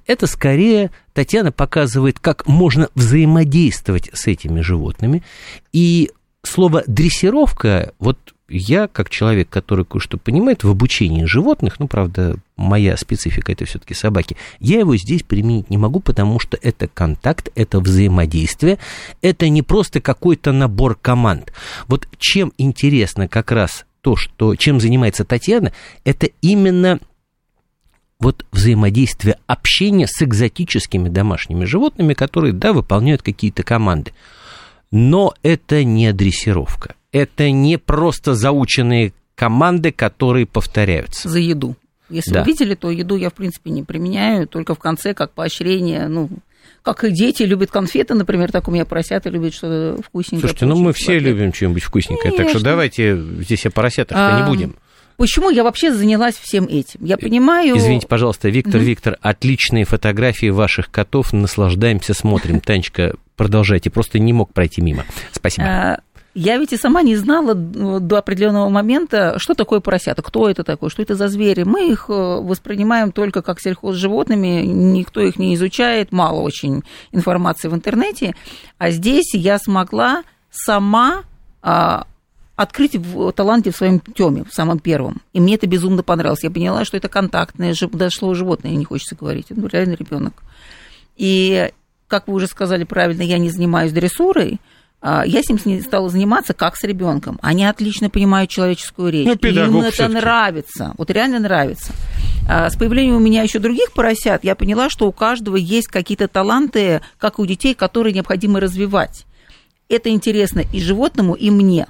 это 0.06 0.26
скорее 0.26 0.90
Татьяна 1.12 1.50
показывает, 1.50 2.18
как 2.18 2.46
можно 2.46 2.88
взаимодействовать 2.94 4.10
с 4.12 4.26
этими 4.26 4.60
животными. 4.60 5.22
И 5.72 6.10
слово 6.42 6.84
дрессировка, 6.86 7.92
вот 7.98 8.18
я, 8.48 8.86
как 8.86 9.10
человек, 9.10 9.48
который 9.48 9.84
кое-что 9.84 10.18
понимает 10.18 10.62
в 10.62 10.70
обучении 10.70 11.24
животных, 11.24 11.80
ну, 11.80 11.88
правда, 11.88 12.36
моя 12.56 12.96
специфика 12.96 13.52
это 13.52 13.64
все-таки 13.64 13.94
собаки, 13.94 14.36
я 14.60 14.78
его 14.78 14.96
здесь 14.96 15.22
применить 15.22 15.70
не 15.70 15.78
могу, 15.78 16.00
потому 16.00 16.38
что 16.38 16.58
это 16.62 16.86
контакт, 16.86 17.50
это 17.54 17.80
взаимодействие, 17.80 18.78
это 19.20 19.48
не 19.48 19.62
просто 19.62 20.00
какой-то 20.00 20.52
набор 20.52 20.96
команд. 21.00 21.52
Вот 21.88 22.08
чем 22.18 22.52
интересно 22.56 23.28
как 23.28 23.50
раз 23.50 23.84
то, 24.00 24.14
что, 24.14 24.54
чем 24.54 24.80
занимается 24.80 25.24
Татьяна, 25.24 25.72
это 26.04 26.28
именно 26.40 27.00
вот 28.20 28.46
взаимодействие, 28.52 29.36
общение 29.46 30.06
с 30.06 30.22
экзотическими 30.22 31.08
домашними 31.08 31.64
животными, 31.64 32.14
которые, 32.14 32.52
да, 32.52 32.72
выполняют 32.72 33.22
какие-то 33.22 33.62
команды. 33.62 34.12
Но 34.90 35.34
это 35.42 35.82
не 35.84 36.12
дрессировка 36.12 36.94
это 37.16 37.50
не 37.50 37.78
просто 37.78 38.34
заученные 38.34 39.12
команды, 39.34 39.92
которые 39.92 40.46
повторяются. 40.46 41.28
За 41.28 41.38
еду. 41.38 41.76
Если 42.08 42.32
Да. 42.32 42.40
вы 42.42 42.46
видели, 42.46 42.74
то 42.74 42.90
еду 42.90 43.16
я, 43.16 43.30
в 43.30 43.34
принципе, 43.34 43.70
не 43.70 43.82
применяю, 43.82 44.46
только 44.46 44.74
в 44.74 44.78
конце, 44.78 45.12
как 45.12 45.32
поощрение, 45.32 46.06
ну, 46.08 46.28
как 46.82 47.02
и 47.04 47.10
дети 47.10 47.42
любят 47.42 47.70
конфеты, 47.70 48.14
например, 48.14 48.52
так 48.52 48.68
у 48.68 48.70
меня 48.70 48.84
поросята 48.84 49.28
любят 49.28 49.54
что-то 49.54 50.00
вкусненькое. 50.02 50.40
Слушайте, 50.40 50.66
ну 50.66 50.76
мы 50.76 50.92
все 50.92 51.16
ответ. 51.16 51.22
любим 51.34 51.52
что-нибудь 51.52 51.82
вкусненькое, 51.82 52.30
так 52.30 52.48
что 52.48 52.58
Конечно. 52.58 52.70
давайте 52.70 53.20
здесь 53.42 53.66
о 53.66 53.70
поросятах-то 53.70 54.36
не 54.36 54.42
А, 54.42 54.46
будем. 54.46 54.76
Почему 55.16 55.50
я 55.50 55.64
вообще 55.64 55.92
занялась 55.92 56.36
всем 56.36 56.66
этим? 56.66 57.00
Я 57.04 57.16
понимаю... 57.16 57.76
Извините, 57.76 58.06
пожалуйста, 58.06 58.50
Виктор, 58.50 58.80
Виктор, 58.80 59.16
отличные 59.22 59.84
фотографии 59.84 60.50
ваших 60.50 60.90
котов, 60.90 61.32
наслаждаемся, 61.32 62.12
смотрим. 62.14 62.60
Танечка, 62.60 63.14
продолжайте, 63.34 63.90
просто 63.90 64.18
не 64.18 64.32
мог 64.34 64.52
пройти 64.52 64.80
мимо. 64.82 65.04
Спасибо. 65.32 65.66
А, 65.66 66.00
Я 66.38 66.58
ведь 66.58 66.74
и 66.74 66.76
сама 66.76 67.00
не 67.00 67.16
знала 67.16 67.54
ну, 67.54 67.98
до 67.98 68.18
определенного 68.18 68.68
момента, 68.68 69.36
что 69.38 69.54
такое 69.54 69.80
поросята, 69.80 70.20
кто 70.20 70.50
это 70.50 70.64
такой, 70.64 70.90
что 70.90 71.00
это 71.00 71.14
за 71.14 71.28
звери. 71.28 71.62
Мы 71.62 71.90
их 71.90 72.10
э, 72.10 72.12
воспринимаем 72.12 73.10
только 73.10 73.40
как 73.40 73.58
сельхозживотными, 73.58 74.66
никто 74.66 75.22
их 75.22 75.38
не 75.38 75.54
изучает, 75.54 76.12
мало 76.12 76.42
очень 76.42 76.82
информации 77.10 77.68
в 77.68 77.74
интернете. 77.74 78.36
А 78.76 78.90
здесь 78.90 79.32
я 79.32 79.58
смогла 79.58 80.24
сама 80.50 81.22
а, 81.62 82.06
открыть 82.54 82.96
в 82.96 83.32
таланте 83.32 83.70
в 83.70 83.76
своем 83.76 84.00
теме, 84.00 84.44
в 84.44 84.52
самом 84.52 84.78
первом. 84.78 85.22
И 85.32 85.40
мне 85.40 85.54
это 85.54 85.66
безумно 85.66 86.02
понравилось. 86.02 86.44
Я 86.44 86.50
поняла, 86.50 86.84
что 86.84 86.98
это 86.98 87.08
контактное, 87.08 87.74
слово 88.10 88.34
животное 88.34 88.72
не 88.72 88.84
хочется 88.84 89.16
говорить. 89.16 89.46
Ну, 89.48 89.68
реально 89.68 89.94
ребенок. 89.94 90.34
И, 91.16 91.72
как 92.08 92.28
вы 92.28 92.34
уже 92.34 92.46
сказали 92.46 92.84
правильно, 92.84 93.22
я 93.22 93.38
не 93.38 93.48
занимаюсь 93.48 93.92
дрессурой, 93.92 94.60
я 95.02 95.42
с 95.42 95.48
ним 95.48 95.82
стала 95.82 96.08
заниматься 96.08 96.52
как 96.54 96.76
с 96.76 96.82
ребенком. 96.84 97.38
Они 97.42 97.64
отлично 97.64 98.10
понимают 98.10 98.50
человеческую 98.50 99.12
речь. 99.12 99.26
Ну, 99.26 99.32
Им 99.32 99.38
педагог 99.38 99.82
это 99.84 99.92
всё-таки. 99.92 100.14
нравится. 100.18 100.94
Вот 100.98 101.10
реально 101.10 101.38
нравится. 101.38 101.92
А, 102.48 102.70
С 102.70 102.76
появлением 102.76 103.16
у 103.16 103.20
меня 103.20 103.42
еще 103.42 103.58
других 103.58 103.92
поросят, 103.92 104.44
я 104.44 104.54
поняла, 104.54 104.88
что 104.90 105.06
у 105.06 105.12
каждого 105.12 105.56
есть 105.56 105.88
какие-то 105.88 106.28
таланты, 106.28 107.00
как 107.18 107.38
и 107.38 107.42
у 107.42 107.46
детей, 107.46 107.74
которые 107.74 108.12
необходимо 108.14 108.60
развивать. 108.60 109.26
Это 109.88 110.08
интересно 110.10 110.62
и 110.72 110.80
животному, 110.80 111.34
и 111.34 111.50
мне. 111.50 111.86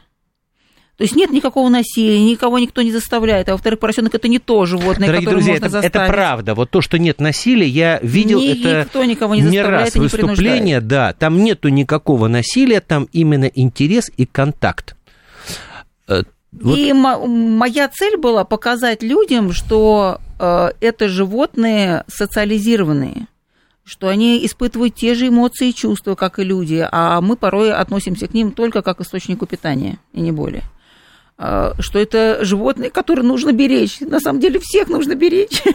То 0.97 1.05
есть 1.05 1.15
нет 1.15 1.31
никакого 1.31 1.69
насилия, 1.69 2.23
никого 2.23 2.59
никто 2.59 2.81
не 2.81 2.91
заставляет. 2.91 3.51
А 3.51 3.53
во-вторых, 3.53 3.79
поросенок 3.81 4.15
это 4.15 4.29
не 4.29 4.39
то 4.39 4.65
животное, 4.65 5.09
Дорогие 5.09 5.27
которое 5.27 5.35
друзья, 5.35 5.53
можно 5.53 5.65
это, 5.67 5.73
заставить. 5.73 5.95
это 5.95 6.07
правда. 6.07 6.55
Вот 6.55 6.71
то, 6.71 6.81
что 6.81 6.99
нет 6.99 7.21
насилия, 7.21 7.69
я 7.69 7.99
видел 8.03 8.41
это 8.41 8.81
Никто 8.81 9.05
никого 9.05 9.35
не 9.35 9.43
не 9.43 9.63
раз 9.63 9.95
и 9.95 9.99
не 9.99 10.05
выступление, 10.05 10.81
да, 10.81 11.13
там 11.13 11.43
нету 11.45 11.69
никакого 11.69 12.29
насилия, 12.29 12.81
там 12.81 13.09
именно 13.13 13.45
интерес 13.45 14.11
и 14.17 14.25
контакт. 14.25 14.97
Э, 16.09 16.23
вот 16.53 16.79
И 16.79 16.95
мо- 16.95 17.27
моя 17.27 17.89
цель 17.89 18.17
была 18.17 18.45
показать 18.45 19.03
людям, 19.03 19.53
что 19.53 20.19
э, 20.39 20.71
это 20.81 21.09
животные 21.09 22.05
социализированные, 22.09 23.27
что 23.85 24.09
они 24.09 24.45
испытывают 24.47 24.95
те 24.95 25.15
же 25.15 25.29
эмоции 25.29 25.69
и 25.69 25.75
чувства, 25.75 26.15
как 26.15 26.39
и 26.39 26.45
люди, 26.45 26.89
а 26.91 27.21
мы 27.21 27.37
порой 27.37 27.71
относимся 27.71 28.29
к 28.29 28.33
ним 28.33 28.53
только 28.53 28.81
как 28.81 28.97
к 28.97 29.01
источнику 29.03 29.45
питания, 29.45 29.99
и 30.15 30.21
не 30.23 30.33
более. 30.33 30.63
Э, 31.39 31.73
Что 31.81 31.99
это 31.99 32.39
животные, 32.45 32.91
которые 32.91 33.25
нужно 33.25 33.53
беречь. 33.53 34.01
На 34.01 34.21
самом 34.21 34.41
деле 34.41 34.59
всех 34.63 34.89
нужно 34.89 35.15
беречь. 35.15 35.63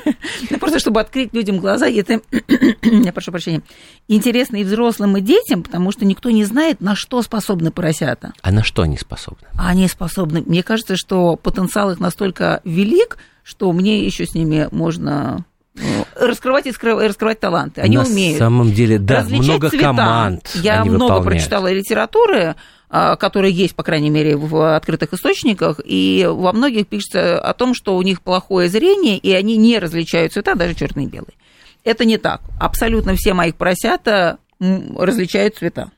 Ну, 0.50 0.58
Просто 0.58 0.80
чтобы 0.80 1.00
открыть 1.00 1.34
людям 1.34 1.60
глаза. 1.60 1.88
И 1.88 1.97
это, 2.02 2.19
я 2.82 3.13
прошу 3.13 3.32
прощения, 3.32 3.62
интересно 4.08 4.58
и 4.58 4.63
взрослым, 4.63 5.15
и 5.17 5.21
детям, 5.21 5.62
потому 5.63 5.91
что 5.91 6.04
никто 6.06 6.30
не 6.32 6.43
знает, 6.45 6.82
на 6.82 6.95
что 6.95 7.21
способны 7.21 7.71
поросята. 7.71 8.34
а 8.41 8.52
на 8.52 8.63
что 8.63 8.82
они 8.82 8.97
способны? 8.97 9.47
А 9.58 9.69
Они 9.69 9.88
способны. 9.88 10.41
Мне 10.45 10.63
кажется, 10.63 10.95
что 10.97 11.36
потенциал 11.36 11.91
их 11.91 12.00
настолько 12.00 12.62
велик, 12.63 13.17
что 13.43 13.71
мне 13.71 14.04
еще 14.06 14.26
с 14.26 14.34
ними 14.34 14.67
можно 14.71 15.45
э, 15.76 15.82
раскрывать 16.19 16.65
и 16.65 16.71
скры- 16.71 17.08
раскрывать 17.08 17.39
таланты. 17.39 17.82
Они 17.82 17.97
на 17.97 18.04
умеют. 18.04 18.39
самом 18.39 18.74
деле, 18.74 18.97
да, 19.00 19.24
много 19.24 19.69
цвета. 19.69 19.86
команд 19.86 20.50
Я 20.56 20.84
много 20.84 20.93
выполняют. 21.04 21.26
прочитала 21.26 21.71
литературы, 21.71 22.56
а, 22.93 23.15
которая 23.15 23.51
есть, 23.51 23.73
по 23.73 23.84
крайней 23.84 24.10
мере, 24.10 24.36
в 24.36 24.75
открытых 24.75 25.13
источниках, 25.13 25.80
и 25.82 26.27
во 26.30 26.51
многих 26.51 26.88
пишется 26.88 27.39
о 27.39 27.54
том, 27.54 27.73
что 27.73 27.95
у 27.95 28.01
них 28.01 28.21
плохое 28.21 28.67
зрение, 28.67 29.17
и 29.17 29.32
они 29.32 29.56
не 29.56 29.80
различают 29.80 30.34
цвета, 30.34 30.56
даже 30.56 30.75
черный 30.75 31.06
и 31.06 31.08
белый. 31.08 31.38
Это 31.86 32.04
не 32.04 32.17
так. 32.17 32.41
Абсолютно 32.60 33.15
все 33.15 33.34
моих 33.34 33.56
поросята 33.56 34.39
различают 34.60 35.56
цвета. 35.56 35.91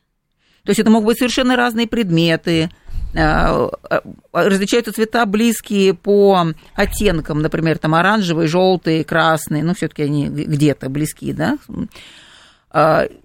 То 0.66 0.70
есть 0.70 0.80
это 0.80 0.92
могут 0.92 1.08
быть 1.08 1.18
совершенно 1.18 1.56
разные 1.56 1.88
предметы, 1.88 2.70
а, 3.16 3.72
а, 3.90 4.02
различаются 4.32 4.94
цвета 4.94 5.26
близкие 5.26 5.96
по 5.96 6.46
оттенкам, 6.76 7.42
например, 7.42 7.80
там 7.80 7.96
оранжевый, 7.96 8.46
желтый, 8.46 9.04
красный, 9.04 9.64
ну, 9.64 9.74
все-таки 9.74 10.04
они 10.04 10.28
где-то 10.28 10.90
близки, 10.90 11.34
да. 11.34 11.58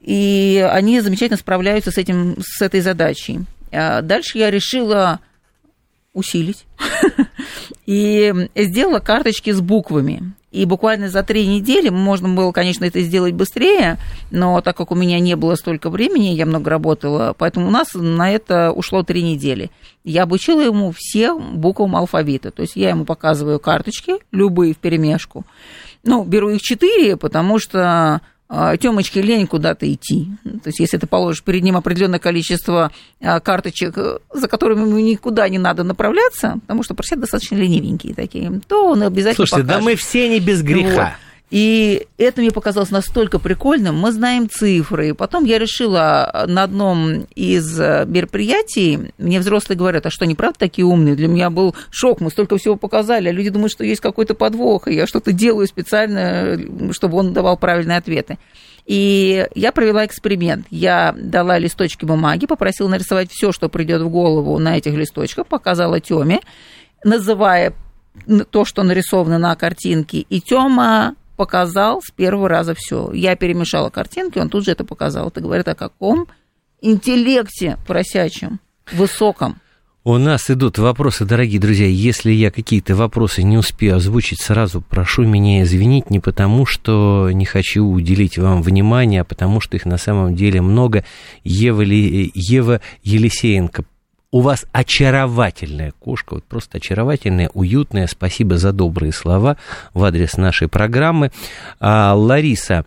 И 0.01 0.71
они 0.73 1.01
замечательно 1.03 1.39
справляются 1.39 1.91
с, 1.91 1.99
этим, 1.99 2.37
с 2.41 2.63
этой 2.63 2.81
задачей. 2.81 3.41
А 3.73 4.03
Дальше 4.03 4.39
я 4.39 4.51
решила 4.51 5.21
усилить 6.13 6.67
и 7.87 8.49
сделала 8.55 8.99
карточки 8.99 9.51
с 9.53 9.61
буквами. 9.61 10.35
И 10.51 10.65
буквально 10.65 11.11
за 11.11 11.23
три 11.23 11.47
недели 11.47 11.91
можно 11.91 12.31
было, 12.31 12.53
конечно, 12.53 12.87
это 12.87 13.03
сделать 13.03 13.35
быстрее, 13.35 13.99
но 14.31 14.63
так 14.63 14.77
как 14.79 14.91
у 14.91 14.95
меня 14.95 15.21
не 15.21 15.37
было 15.37 15.57
столько 15.57 15.91
времени, 15.91 16.29
я 16.29 16.47
много 16.47 16.71
работала, 16.71 17.35
поэтому 17.37 17.69
у 17.69 17.71
нас 17.71 17.89
на 17.93 18.31
это 18.31 18.73
ушло 18.73 19.03
три 19.03 19.23
недели. 19.23 19.71
Я 20.05 20.23
обучила 20.23 20.63
ему 20.63 20.93
всем 20.97 21.59
буквам 21.59 21.97
алфавита. 21.97 22.51
То 22.51 22.63
есть 22.63 22.77
я 22.77 22.91
ему 22.91 23.05
показываю 23.05 23.61
карточки, 23.61 24.15
любые 24.33 24.73
в 24.73 24.79
перемешку. 24.79 25.45
Ну, 26.03 26.25
беру 26.25 26.49
их 26.49 26.63
четыре, 26.63 27.19
потому 27.19 27.59
что 27.59 28.23
Тёмочке 28.49 29.21
лень 29.21 29.47
куда-то 29.47 29.93
идти. 29.93 30.29
То 30.45 30.69
есть, 30.69 30.81
если 30.81 30.97
ты 30.97 31.07
положишь 31.07 31.43
перед 31.43 31.63
ним 31.63 31.77
определенное 31.77 32.19
количество 32.19 32.91
а, 33.21 33.41
карточек, 33.41 33.99
э, 33.99 34.19
за 34.33 34.49
которыми 34.49 34.81
ему 34.81 34.99
никуда 34.99 35.49
не 35.51 35.59
надо 35.59 35.85
направляться, 35.85 36.59
потому 36.63 36.83
что 36.83 36.95
поросята 36.95 37.23
достаточно 37.23 37.57
ленивенькие 37.57 38.15
такие, 38.15 38.51
то 38.67 38.87
он 38.87 39.03
обязательно 39.03 39.47
Слушайте, 39.47 39.67
да 39.69 39.75
покажет. 39.75 39.85
мы 39.85 39.97
все 39.97 40.29
не 40.31 40.41
без 40.41 40.63
греха. 40.63 41.05
Вот. 41.05 41.28
И 41.51 42.07
это 42.19 42.43
мне 42.43 42.51
показалось 42.51 42.91
настолько 42.91 43.39
прикольным. 43.39 43.97
Мы 43.97 44.13
знаем 44.13 44.51
цифры. 44.51 45.15
Потом 45.15 45.45
я 45.45 45.59
решила 45.59 46.45
на 46.47 46.65
одном 46.65 47.27
из 47.35 47.81
э, 47.81 48.05
мероприятий, 48.07 49.13
мне 49.17 49.41
взрослые 49.41 49.79
говорят, 49.79 50.05
а 50.05 50.11
что, 50.11 50.25
они 50.25 50.35
правда 50.35 50.59
такие 50.59 50.85
умные? 50.85 51.15
Для 51.15 51.27
меня 51.27 51.49
был 51.49 51.75
шок, 51.91 52.21
мы 52.21 52.31
столько 52.31 52.59
всего 52.59 52.77
показали, 52.77 53.29
а 53.29 53.33
люди 53.33 53.49
думают, 53.49 53.73
что 53.73 53.83
есть 53.83 54.03
какой-то 54.03 54.35
подвох, 54.35 54.89
и 54.89 54.95
я 54.95 55.07
что-то 55.07 55.33
делаю 55.33 55.67
специально, 55.67 56.59
чтобы 56.93 57.17
он 57.17 57.33
давал 57.33 57.57
правильные 57.57 57.97
ответы. 57.97 58.39
И 58.85 59.47
я 59.55 59.73
провела 59.73 60.05
эксперимент. 60.05 60.67
Я 60.71 61.15
дала 61.19 61.59
листочки 61.59 62.05
бумаги, 62.05 62.47
попросила 62.47 62.89
нарисовать 62.89 63.31
все, 63.31 63.53
что 63.53 63.71
придет 63.71 64.03
в 64.03 64.09
голову 64.11 64.59
на 64.59 64.77
этих 64.77 64.93
листочках, 64.95 65.47
показала 65.47 66.01
Тёме, 66.01 66.41
называя 67.05 67.73
то, 68.51 68.65
что 68.67 68.83
нарисовано 68.83 69.39
на 69.39 69.55
картинке. 69.57 70.21
И 70.29 70.41
Тёма 70.41 71.15
показал 71.39 72.03
с 72.03 72.11
первого 72.11 72.49
раза 72.49 72.75
все. 72.77 73.13
Я 73.13 73.37
перемешала 73.37 73.91
картинки, 73.91 74.41
он 74.41 74.51
тут 74.51 74.65
же 74.65 74.73
это 74.73 74.85
показал. 74.85 75.29
Это 75.29 75.41
говорит 75.41 75.69
о 75.69 75.77
каком 75.77 76.27
интеллекте 76.83 77.79
поросячьем, 77.87 78.59
высоком. 78.93 79.61
У 80.03 80.17
нас 80.19 80.51
идут 80.51 80.79
вопросы, 80.79 81.25
дорогие 81.25 81.61
друзья. 81.61 81.87
Если 81.87 82.33
я 82.33 82.51
какие-то 82.51 82.97
вопросы 82.97 83.45
не 83.45 83.57
успею 83.57 83.97
озвучить 83.97 84.41
сразу, 84.41 84.81
прошу 84.81 85.23
меня 85.25 85.63
извинить 85.63 86.11
не 86.11 86.19
потому, 86.19 86.67
что 86.67 87.31
не 87.33 87.45
хочу 87.45 87.85
уделить 87.85 88.37
вам 88.37 88.61
внимание, 88.63 89.21
а 89.21 89.25
потому 89.25 89.61
что 89.61 89.77
их 89.77 89.85
на 89.87 89.99
самом 89.99 90.35
деле 90.35 90.61
много. 90.61 91.05
Ева, 91.45 91.83
Ли- 91.83 92.33
Ева 92.35 92.81
Елисеенко 93.05 93.85
у 94.31 94.41
вас 94.41 94.67
очаровательная 94.73 95.93
кошка, 95.99 96.35
вот 96.35 96.45
просто 96.45 96.79
очаровательная, 96.79 97.51
уютная. 97.55 98.07
Спасибо 98.07 98.59
за 98.59 98.73
добрые 98.73 99.13
слова 99.13 99.57
в 99.95 100.05
адрес 100.05 100.37
нашей 100.37 100.69
программы. 100.69 101.31
А, 101.81 102.15
Лариса 102.15 102.85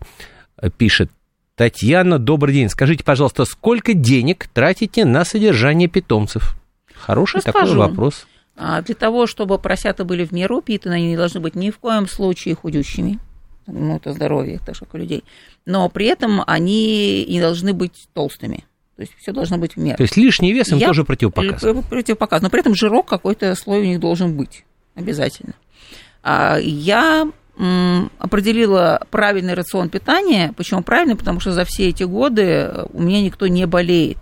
пишет, 0.76 1.10
Татьяна, 1.56 2.18
добрый 2.18 2.54
день. 2.54 2.68
Скажите, 2.68 3.04
пожалуйста, 3.04 3.44
сколько 3.44 3.92
денег 3.92 4.48
тратите 4.52 5.04
на 5.04 5.24
содержание 5.24 5.88
питомцев? 5.88 6.56
Хороший 6.94 7.40
такой 7.40 7.62
Расскажу. 7.62 7.80
вопрос. 7.80 8.26
А 8.56 8.80
Для 8.82 8.94
того, 8.94 9.26
чтобы 9.26 9.58
поросята 9.58 10.04
были 10.04 10.24
в 10.24 10.32
меру 10.32 10.58
упитаны, 10.58 10.94
они 10.94 11.08
не 11.08 11.16
должны 11.16 11.40
быть 11.40 11.54
ни 11.54 11.70
в 11.70 11.78
коем 11.78 12.08
случае 12.08 12.54
худющими. 12.54 13.18
Ну, 13.66 13.96
это 13.96 14.12
здоровье, 14.12 14.60
так 14.64 14.78
как 14.78 14.94
у 14.94 14.98
людей. 14.98 15.24
Но 15.66 15.88
при 15.88 16.06
этом 16.06 16.42
они 16.46 17.24
не 17.28 17.40
должны 17.40 17.72
быть 17.72 18.08
толстыми. 18.12 18.64
То 19.02 19.08
есть 19.08 19.20
все 19.20 19.32
должно 19.32 19.58
быть 19.58 19.74
в 19.74 19.78
меру. 19.78 19.96
То 19.96 20.04
есть 20.04 20.16
лишний 20.16 20.52
вес 20.52 20.68
им 20.70 20.78
Я- 20.78 20.86
тоже 20.86 21.04
противопоказан. 21.04 21.82
Противопоказан. 21.82 22.44
Но 22.44 22.50
при 22.50 22.60
этом 22.60 22.76
жирок 22.76 23.08
какой-то 23.08 23.52
слой 23.56 23.80
у 23.80 23.84
них 23.84 23.98
должен 23.98 24.36
быть. 24.36 24.64
Обязательно. 24.94 25.54
А 26.22 26.56
Я 26.58 27.28
определила 28.18 29.00
правильный 29.10 29.54
рацион 29.54 29.88
питания. 29.88 30.54
Почему 30.56 30.82
правильный? 30.82 31.16
Потому 31.16 31.40
что 31.40 31.52
за 31.52 31.64
все 31.64 31.88
эти 31.88 32.04
годы 32.04 32.70
у 32.92 33.02
меня 33.02 33.20
никто 33.22 33.48
не 33.48 33.66
болеет. 33.66 34.18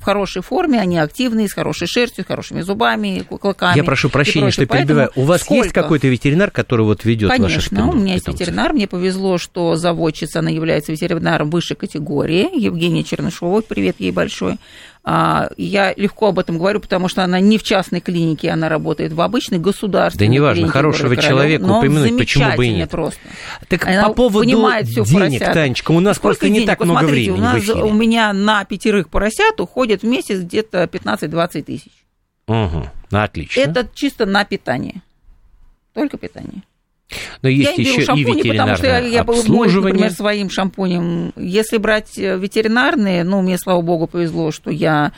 В 0.00 0.04
хорошей 0.04 0.42
форме, 0.42 0.80
они 0.80 0.98
активные, 0.98 1.46
с 1.48 1.52
хорошей 1.52 1.86
шерстью, 1.86 2.24
с 2.24 2.26
хорошими 2.26 2.62
зубами, 2.62 3.22
клыками. 3.28 3.76
Я 3.76 3.84
прошу 3.84 4.08
прощения, 4.08 4.50
что 4.50 4.66
перебиваю. 4.66 5.10
У 5.14 5.24
вас 5.24 5.42
сколько? 5.42 5.64
есть 5.64 5.74
какой-то 5.74 6.08
ветеринар, 6.08 6.50
который 6.50 6.86
вот 6.86 7.04
ведет 7.04 7.28
Конечно, 7.28 7.56
ваших 7.56 7.70
Конечно, 7.70 7.90
у 7.90 7.94
меня 7.94 8.14
есть 8.14 8.26
ветеринар. 8.26 8.72
Мне 8.72 8.88
повезло, 8.88 9.36
что 9.36 9.76
заводчица, 9.76 10.38
она 10.38 10.50
является 10.50 10.92
ветеринаром 10.92 11.50
высшей 11.50 11.76
категории. 11.76 12.48
Евгения 12.58 13.04
Чернышова, 13.04 13.60
привет 13.60 13.96
ей 13.98 14.10
большой. 14.10 14.56
А, 15.02 15.48
я 15.56 15.94
легко 15.94 16.28
об 16.28 16.38
этом 16.38 16.58
говорю, 16.58 16.78
потому 16.78 17.08
что 17.08 17.24
она 17.24 17.40
не 17.40 17.56
в 17.56 17.62
частной 17.62 18.00
клинике, 18.00 18.50
она 18.50 18.68
работает 18.68 19.12
в 19.12 19.20
обычной 19.20 19.58
государственной 19.58 20.28
Да 20.28 20.32
неважно, 20.32 20.68
хорошего 20.68 21.16
человека 21.16 21.64
упомянуть, 21.64 22.18
почему 22.18 22.54
бы 22.54 22.66
и 22.66 22.74
нет. 22.74 22.90
просто. 22.90 23.20
Так 23.68 23.86
она 23.86 24.08
по 24.08 24.14
поводу 24.14 24.44
денег, 24.46 25.52
Танечка, 25.52 25.92
у 25.92 26.00
нас 26.00 26.16
Сколько 26.16 26.34
просто 26.34 26.46
денег? 26.46 26.60
не 26.60 26.66
так 26.66 26.80
вот 26.80 26.84
много 26.86 27.00
смотрите, 27.00 27.32
времени 27.32 27.48
у, 27.48 27.52
нас, 27.52 27.68
у 27.68 27.92
меня 27.94 28.32
на 28.34 28.64
пятерых 28.64 29.08
поросят 29.08 29.58
уходит 29.58 30.02
в 30.02 30.06
месяц 30.06 30.40
где-то 30.40 30.84
15-20 30.84 31.62
тысяч. 31.62 31.92
Угу, 32.46 32.88
отлично. 33.12 33.60
Это 33.60 33.88
чисто 33.94 34.26
на 34.26 34.44
питание. 34.44 35.02
Только 35.94 36.18
питание. 36.18 36.62
Но 37.42 37.48
есть 37.48 37.78
я 37.78 37.84
еще 37.84 38.02
шампуни, 38.02 38.22
и 38.22 38.36
ветеринарное 38.36 38.76
потому 38.76 38.76
что 38.76 38.86
я, 38.86 38.98
я 38.98 39.20
обслуживание. 39.22 39.92
например, 39.92 40.12
своим 40.12 40.50
шампунем. 40.50 41.32
Если 41.36 41.76
брать 41.78 42.18
э, 42.18 42.38
ветеринарные, 42.38 43.24
ну, 43.24 43.42
мне, 43.42 43.58
слава 43.58 43.80
богу, 43.80 44.06
повезло, 44.06 44.50
что 44.50 44.70
я 44.70 45.12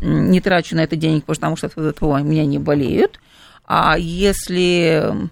не 0.00 0.40
трачу 0.40 0.76
на 0.76 0.80
это 0.80 0.96
денег, 0.96 1.24
потому 1.24 1.56
что 1.56 1.68
от 1.68 1.78
этого 1.78 2.18
меня 2.18 2.44
не 2.44 2.58
болеют. 2.58 3.20
А 3.64 3.96
если 3.98 5.30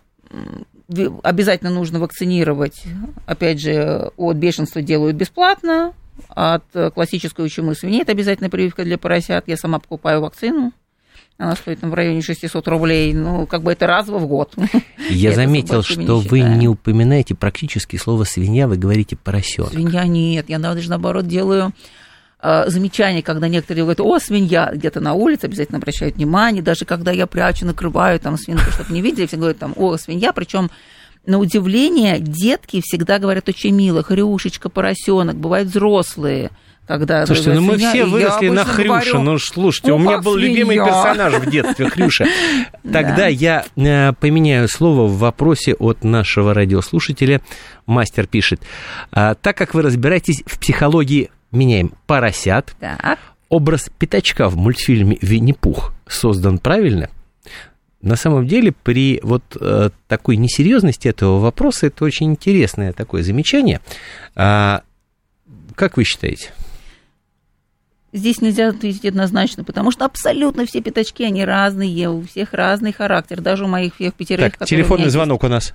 обязательно 1.23 1.71
нужно 1.71 1.99
вакцинировать, 1.99 2.85
опять 3.27 3.61
же, 3.61 4.11
от 4.17 4.37
бешенства 4.37 4.81
делают 4.83 5.17
бесплатно, 5.17 5.93
от 6.29 6.65
классической 6.95 7.49
чумы 7.49 7.75
свиней 7.75 8.03
это 8.03 8.13
обязательно 8.13 8.51
прививка 8.51 8.85
для 8.85 8.99
поросят. 8.99 9.45
Я 9.47 9.57
сама 9.57 9.79
покупаю 9.79 10.21
вакцину. 10.21 10.73
Она 11.41 11.57
стоит 11.57 11.81
там, 11.81 11.91
в 11.91 11.95
районе 11.95 12.21
600 12.21 12.69
рублей. 12.69 13.15
Ну, 13.15 13.47
как 13.47 13.63
бы 13.63 13.73
это 13.73 13.87
раз 13.87 14.09
в 14.09 14.27
год. 14.27 14.55
Я 15.09 15.33
заметил, 15.33 15.83
что 15.83 16.19
вы 16.21 16.41
не 16.41 16.69
упоминаете 16.69 17.35
практически 17.35 17.97
слово 17.97 18.25
свинья, 18.25 18.69
вы 18.69 18.77
говорите 18.77 19.17
поросенок. 19.17 19.71
Свинья 19.73 20.05
нет. 20.05 20.51
Я 20.51 20.59
даже 20.59 20.91
наоборот 20.91 21.27
делаю 21.27 21.73
э, 22.43 22.65
замечание, 22.69 23.23
когда 23.23 23.49
некоторые 23.49 23.85
говорят, 23.85 24.01
о, 24.01 24.19
свинья, 24.19 24.71
где-то 24.75 25.01
на 25.01 25.15
улице 25.15 25.47
обязательно 25.47 25.79
обращают 25.79 26.17
внимание, 26.17 26.63
даже 26.63 26.85
когда 26.85 27.11
я 27.11 27.27
прячу, 27.27 27.65
накрываю 27.65 28.21
там 28.21 28.37
свинку, 28.37 28.71
чтобы 28.71 28.93
не 28.93 29.01
видели, 29.01 29.27
все 29.27 29.39
говорят 29.39 29.57
там, 29.57 29.73
о, 29.77 29.97
свинья, 29.97 30.35
причем 30.35 30.71
на 31.25 31.39
удивление 31.39 32.19
детки 32.21 32.83
всегда 32.85 33.19
говорят 33.19 33.49
очень 33.49 33.75
мило, 33.75 34.03
хрюшечка, 34.03 34.69
поросенок, 34.69 35.37
бывают 35.37 35.71
взрослые, 35.71 36.51
когда... 36.99 37.27
Слушайте, 37.27 37.53
ну 37.53 37.61
мы 37.63 37.79
все 37.79 38.05
выросли 38.05 38.49
на 38.49 38.65
Хрюше. 38.65 39.13
Говорю, 39.13 39.21
ну, 39.21 39.39
слушайте, 39.39 39.89
ну, 39.89 39.97
у 39.97 39.99
меня 39.99 40.19
был 40.19 40.35
свинья. 40.35 40.49
любимый 40.49 40.77
персонаж 40.77 41.35
в 41.35 41.51
детстве, 41.51 41.89
Хрюша. 41.89 42.27
Тогда 42.93 43.27
я 43.27 43.65
э, 43.77 44.13
поменяю 44.15 44.69
слово 44.69 45.07
в 45.07 45.19
вопросе 45.19 45.75
от 45.75 46.05
нашего 46.05 46.55
радиослушателя. 46.55 47.41
Мастер 47.87 48.27
пишет. 48.27 48.63
«А, 49.13 49.35
так 49.35 49.57
как 49.57 49.75
вы 49.75 49.83
разбираетесь 49.83 50.43
в 50.47 50.59
психологии, 50.59 51.31
меняем 51.53 51.93
поросят. 52.07 52.75
Образ 53.49 53.91
пятачка 53.99 54.49
в 54.49 54.57
мультфильме 54.57 55.19
«Винни-Пух» 55.21 55.93
создан 56.07 56.59
правильно? 56.59 57.11
На 58.01 58.17
самом 58.17 58.47
деле, 58.47 58.73
при 58.73 59.21
вот 59.23 59.43
э, 59.61 59.91
такой 60.09 60.37
несерьезности 60.37 61.09
этого 61.09 61.39
вопроса, 61.39 61.89
это 61.89 62.05
очень 62.05 62.31
интересное 62.31 62.93
такое 62.93 63.23
замечание. 63.23 63.81
А, 64.35 64.83
как 65.75 65.97
вы 65.97 66.05
считаете? 66.05 66.53
Здесь 68.13 68.41
нельзя 68.41 68.69
ответить 68.69 69.05
однозначно, 69.05 69.63
потому 69.63 69.93
что 69.93 70.05
абсолютно 70.05 70.67
все 70.67 70.81
пятачки, 70.81 71.25
они 71.25 71.45
разные, 71.45 72.11
у 72.11 72.23
всех 72.23 72.53
разный 72.53 72.93
характер, 72.93 73.41
даже 73.41 73.65
у 73.65 73.69
моих 73.69 73.95
всех 73.95 74.15
пятерых. 74.15 74.57
Так, 74.57 74.69
телефонный 74.69 75.11
звонок 75.11 75.45
у 75.45 75.49
нас. 75.49 75.75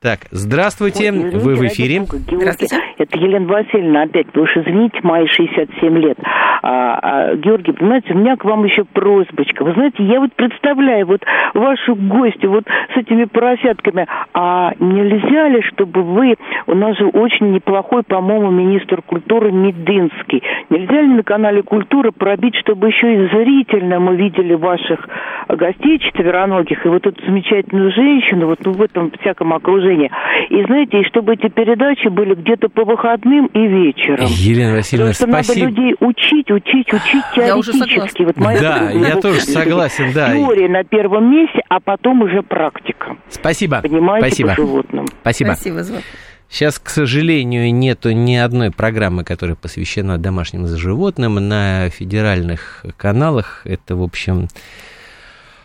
Так, 0.00 0.20
здравствуйте, 0.30 1.10
Ой, 1.10 1.30
вы 1.40 1.56
в 1.56 1.66
эфире. 1.66 2.02
Здравствуйте. 2.02 2.76
Это 2.98 3.18
Елена 3.18 3.46
Васильевна 3.46 4.02
опять, 4.02 4.28
вы 4.32 4.42
уж 4.42 4.56
извините, 4.56 5.00
мои 5.02 5.26
67 5.26 5.98
лет. 5.98 6.16
А, 6.62 6.98
а, 7.02 7.34
Георгий, 7.34 7.72
понимаете, 7.72 8.14
у 8.14 8.16
меня 8.16 8.36
к 8.36 8.44
вам 8.44 8.64
еще 8.64 8.84
просьбочка. 8.84 9.64
Вы 9.64 9.72
знаете, 9.72 10.04
я 10.04 10.20
вот 10.20 10.32
представляю 10.34 11.04
вот 11.06 11.22
вашу 11.54 11.96
гостью 11.96 12.50
вот 12.50 12.64
с 12.94 12.96
этими 12.96 13.24
поросятками. 13.24 14.06
А 14.34 14.72
нельзя 14.78 15.48
ли, 15.48 15.62
чтобы 15.62 16.02
вы, 16.02 16.36
у 16.68 16.74
нас 16.74 16.96
же 16.96 17.06
очень 17.06 17.50
неплохой, 17.50 18.04
по-моему, 18.04 18.52
министр 18.52 19.02
культуры 19.02 19.50
Мединский. 19.50 20.44
Нельзя 20.70 21.02
ли 21.02 21.08
на 21.08 21.22
канале 21.24 21.62
Культура 21.62 22.12
пробить, 22.12 22.54
чтобы 22.54 22.88
еще 22.88 23.14
и 23.14 23.28
зрительно 23.28 23.98
мы 23.98 24.14
видели 24.14 24.54
ваших 24.54 25.08
гостей 25.48 25.98
четвероногих 25.98 26.86
и 26.86 26.88
вот 26.88 27.04
эту 27.04 27.24
замечательную 27.24 27.90
женщину 27.92 28.46
вот 28.46 28.58
ну, 28.64 28.72
в 28.72 28.82
этом 28.82 29.10
всяком 29.20 29.52
окружении 29.54 29.87
движения. 29.88 30.10
И 30.50 30.64
знаете, 30.64 31.00
и 31.00 31.04
чтобы 31.04 31.34
эти 31.34 31.48
передачи 31.48 32.08
были 32.08 32.34
где-то 32.34 32.68
по 32.68 32.84
выходным 32.84 33.46
и 33.46 33.66
вечером. 33.66 34.26
Елена 34.26 34.74
Васильевна, 34.74 35.12
Потому 35.12 35.32
что 35.32 35.44
спасибо. 35.44 35.66
надо 35.66 35.80
людей 35.80 35.96
учить, 36.00 36.50
учить, 36.50 36.92
учить 36.92 37.24
теоретически. 37.34 38.22
Вот 38.22 38.36
моя 38.36 38.60
да, 38.60 38.90
я 38.90 39.16
тоже 39.16 39.40
согласен, 39.40 40.12
да. 40.14 40.32
Теория 40.32 40.68
на 40.68 40.84
первом 40.84 41.30
месте, 41.30 41.60
а 41.68 41.80
потом 41.80 42.22
уже 42.22 42.42
практика. 42.42 43.16
Спасибо. 43.28 43.80
Понимаете, 43.82 44.28
спасибо. 44.28 44.48
по 44.50 44.56
животным. 44.56 45.06
Спасибо. 45.22 45.48
Спасибо 45.52 45.82
за 45.82 46.02
Сейчас, 46.50 46.78
к 46.78 46.88
сожалению, 46.88 47.74
нету 47.74 48.10
ни 48.12 48.34
одной 48.34 48.70
программы, 48.70 49.22
которая 49.22 49.54
посвящена 49.54 50.16
домашним 50.16 50.66
животным 50.66 51.34
на 51.34 51.90
федеральных 51.90 52.86
каналах. 52.96 53.60
Это, 53.64 53.96
в 53.96 54.02
общем, 54.02 54.48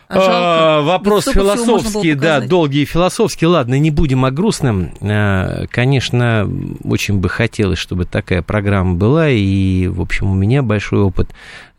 а, 0.08 0.82
вопрос 0.82 1.26
философский, 1.26 2.14
да, 2.14 2.40
долгий 2.40 2.84
философский. 2.84 3.46
Ладно, 3.46 3.78
не 3.78 3.90
будем 3.90 4.24
о 4.24 4.30
грустном. 4.30 4.92
А, 5.00 5.66
конечно, 5.70 6.48
очень 6.84 7.18
бы 7.18 7.28
хотелось, 7.28 7.78
чтобы 7.78 8.04
такая 8.04 8.42
программа 8.42 8.94
была. 8.94 9.28
И, 9.30 9.86
в 9.88 10.00
общем, 10.00 10.30
у 10.30 10.34
меня 10.34 10.62
большой 10.62 11.00
опыт 11.00 11.30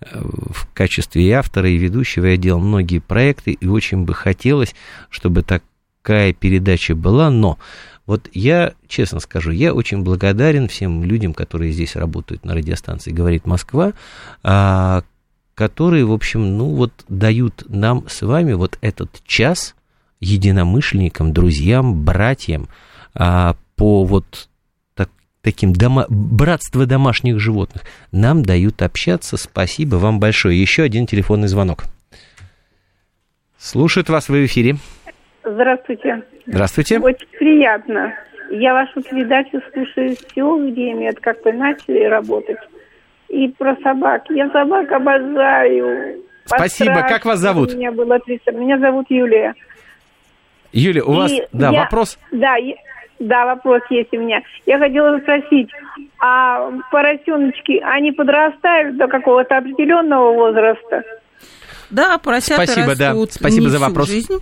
э, 0.02 0.20
в 0.22 0.68
качестве 0.74 1.24
и 1.24 1.32
автора, 1.32 1.70
и 1.70 1.78
ведущего. 1.78 2.26
Я 2.26 2.38
делал 2.38 2.60
многие 2.60 3.00
проекты, 3.00 3.52
и 3.52 3.68
очень 3.68 4.04
бы 4.06 4.14
хотелось, 4.14 4.76
чтобы 5.10 5.44
такая 5.44 6.34
передача 6.34 6.96
была. 6.96 7.30
Но 7.30 7.58
вот 8.06 8.30
я, 8.34 8.74
честно 8.88 9.20
скажу, 9.20 9.52
я 9.52 9.74
очень 9.74 10.04
благодарен 10.04 10.68
всем 10.68 11.04
людям, 11.04 11.34
которые 11.34 11.72
здесь 11.72 11.96
работают 11.96 12.46
на 12.46 12.54
радиостанции 12.54 13.12
«Говорит 13.12 13.48
Москва», 13.48 13.94
а, 14.44 15.04
которые, 15.56 16.06
в 16.06 16.12
общем, 16.12 16.58
ну 16.58 16.66
вот 16.76 16.92
дают 17.08 17.64
нам 17.70 18.08
с 18.08 18.22
вами 18.22 18.54
вот 18.54 18.78
этот 18.82 19.24
час 19.26 19.76
единомышленникам, 20.20 21.34
друзьям, 21.34 22.04
братьям 22.04 22.68
а, 23.14 23.56
по 23.78 24.04
вот 24.04 24.50
так, 24.94 25.10
таким 25.42 25.74
дома, 25.74 26.06
братство 26.10 26.86
домашних 26.86 27.40
животных. 27.40 27.84
Нам 28.12 28.44
дают 28.44 28.82
общаться. 28.82 29.38
Спасибо 29.38 29.96
вам 29.96 30.20
большое. 30.20 30.60
Еще 30.60 30.84
один 30.84 31.08
телефонный 31.08 31.48
звонок. 31.48 31.86
Слушает 33.58 34.10
вас 34.10 34.30
в 34.30 34.46
эфире. 34.46 34.76
Здравствуйте. 35.44 36.24
Здравствуйте. 36.46 37.00
Очень 37.00 37.28
приятно. 37.40 38.14
Я 38.52 38.74
вашу 38.74 39.02
передачу 39.02 39.60
слушаю 39.74 40.16
все 40.16 40.58
время, 40.58 41.10
это 41.10 41.22
как 41.22 41.44
вы 41.44 41.54
начали 41.54 42.04
работать 42.04 42.60
и 43.30 43.48
про 43.50 43.76
собак. 43.84 44.24
Я 44.30 44.50
собак 44.50 44.92
обожаю. 44.92 46.22
Спасибо. 46.46 47.02
Как 47.02 47.26
вас 47.26 47.40
зовут? 47.40 47.74
У 47.74 47.78
меня 47.78 47.92
было 47.92 48.20
30. 48.20 48.54
Меня 48.54 48.78
зовут 48.80 49.06
Юлия. 49.10 49.54
Юлия, 50.72 51.04
у 51.04 51.14
и 51.14 51.16
вас, 51.16 51.32
да, 51.54 51.70
я, 51.72 51.84
вопрос? 51.84 52.20
Да, 52.32 52.56
да, 53.20 53.46
вопрос 53.46 53.82
есть 53.90 54.14
у 54.14 54.20
меня. 54.20 54.42
Я 54.66 54.78
хотела 54.78 55.18
спросить, 55.20 55.70
а 56.20 56.70
поросеночки, 56.92 57.80
они 57.82 58.12
подрастают 58.12 58.98
до 58.98 59.08
какого-то 59.08 59.58
определенного 59.58 60.34
возраста? 60.34 61.04
Да, 61.90 62.18
поросята 62.18 62.66
спасибо, 62.66 62.92
растут 62.92 63.30
да. 63.30 63.34
Спасибо 63.40 63.70
за 63.70 63.80
вопрос. 63.80 64.10
Жизнь. 64.10 64.34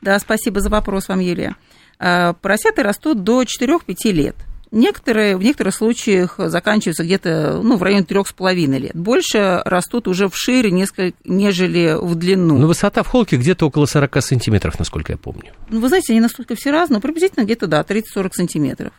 Да, 0.00 0.18
спасибо 0.18 0.60
за 0.60 0.70
вопрос 0.70 1.08
вам, 1.08 1.18
Юлия. 1.18 1.56
А, 1.98 2.34
поросята 2.34 2.82
растут 2.82 3.24
до 3.24 3.42
4-5 3.42 4.12
лет. 4.12 4.36
Некоторые, 4.72 5.36
в 5.36 5.42
некоторых 5.42 5.74
случаях 5.74 6.36
заканчиваются 6.38 7.02
где-то 7.02 7.60
ну, 7.62 7.76
в 7.76 7.82
районе 7.82 8.04
трех 8.04 8.28
с 8.28 8.32
половиной 8.32 8.78
лет. 8.78 8.94
Больше 8.94 9.62
растут 9.64 10.06
уже 10.06 10.28
в 10.28 10.36
шире, 10.36 10.70
несколько, 10.70 11.16
нежели 11.24 11.96
в 12.00 12.14
длину. 12.14 12.56
Но 12.56 12.68
высота 12.68 13.02
в 13.02 13.08
холке 13.08 13.36
где-то 13.36 13.66
около 13.66 13.86
40 13.86 14.22
сантиметров, 14.22 14.78
насколько 14.78 15.12
я 15.12 15.18
помню. 15.18 15.52
Ну, 15.70 15.80
вы 15.80 15.88
знаете, 15.88 16.12
они 16.12 16.20
настолько 16.20 16.54
все 16.54 16.70
разные, 16.70 16.98
но 16.98 17.00
приблизительно 17.00 17.44
где-то, 17.44 17.66
да, 17.66 17.82
30-40 17.82 18.30
сантиметров. 18.32 18.92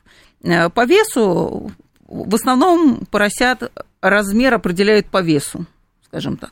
Э, 0.44 0.70
по 0.70 0.86
весу, 0.86 1.72
в 2.06 2.36
основном 2.36 3.06
поросят 3.10 3.72
размер 4.02 4.54
определяют 4.54 5.08
по 5.08 5.22
весу, 5.22 5.66
скажем 6.06 6.36
так. 6.36 6.52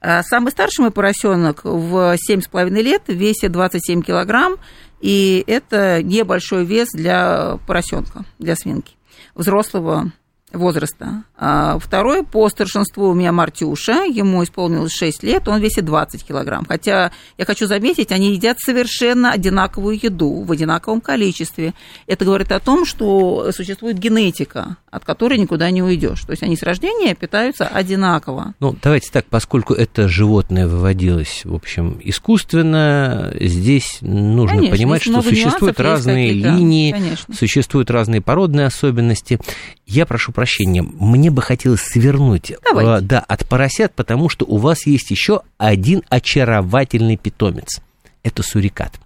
А 0.00 0.22
самый 0.22 0.50
старший 0.50 0.82
мой 0.82 0.90
поросенок 0.90 1.64
в 1.64 2.16
7,5 2.30 2.70
лет 2.82 3.02
весит 3.06 3.52
27 3.52 4.02
килограмм, 4.02 4.56
и 5.00 5.44
это 5.46 6.02
небольшой 6.02 6.64
вес 6.64 6.88
для 6.92 7.58
поросенка, 7.66 8.24
для 8.38 8.56
свинки. 8.56 8.94
Взрослого 9.34 10.12
возраста. 10.56 11.24
А 11.36 11.78
второй 11.78 12.24
по 12.24 12.48
старшинству 12.48 13.08
у 13.08 13.14
меня 13.14 13.32
Мартюша, 13.32 14.04
ему 14.04 14.42
исполнилось 14.42 14.92
6 14.92 15.22
лет, 15.22 15.46
он 15.48 15.60
весит 15.60 15.84
20 15.84 16.24
килограмм. 16.24 16.64
Хотя, 16.66 17.12
я 17.38 17.44
хочу 17.44 17.66
заметить, 17.66 18.12
они 18.12 18.32
едят 18.32 18.58
совершенно 18.58 19.32
одинаковую 19.32 19.98
еду 20.02 20.42
в 20.42 20.52
одинаковом 20.52 21.00
количестве. 21.00 21.74
Это 22.06 22.24
говорит 22.24 22.52
о 22.52 22.60
том, 22.60 22.86
что 22.86 23.52
существует 23.52 23.98
генетика, 23.98 24.76
от 24.90 25.04
которой 25.04 25.38
никуда 25.38 25.70
не 25.70 25.82
уйдешь. 25.82 26.22
То 26.22 26.30
есть 26.30 26.42
они 26.42 26.56
с 26.56 26.62
рождения 26.62 27.14
питаются 27.14 27.66
одинаково. 27.66 28.54
Ну, 28.60 28.74
давайте 28.82 29.10
так, 29.12 29.26
поскольку 29.26 29.74
это 29.74 30.08
животное 30.08 30.66
выводилось, 30.66 31.42
в 31.44 31.54
общем, 31.54 32.00
искусственно, 32.02 33.32
здесь 33.38 33.98
нужно 34.00 34.56
Конечно, 34.56 34.76
понимать, 34.76 35.02
что 35.02 35.22
существуют 35.22 35.78
нюансов 35.78 35.84
разные 35.84 36.32
линии, 36.32 36.92
конечно. 36.92 37.34
существуют 37.34 37.90
разные 37.90 38.20
породные 38.20 38.66
особенности. 38.66 39.38
Я 39.86 40.06
прошу 40.06 40.32
прощения, 40.32 40.45
мне 40.82 41.30
бы 41.30 41.42
хотелось 41.42 41.82
свернуть 41.82 42.52
Давайте. 42.64 43.04
э, 43.04 43.06
да, 43.06 43.20
от 43.20 43.46
поросят, 43.46 43.94
потому 43.94 44.28
что 44.28 44.44
у 44.46 44.56
вас 44.56 44.86
есть 44.86 45.10
еще 45.10 45.42
один 45.58 46.02
очаровательный 46.08 47.16
питомец. 47.16 47.80
Это 48.22 48.42
сурикат. 48.42 48.98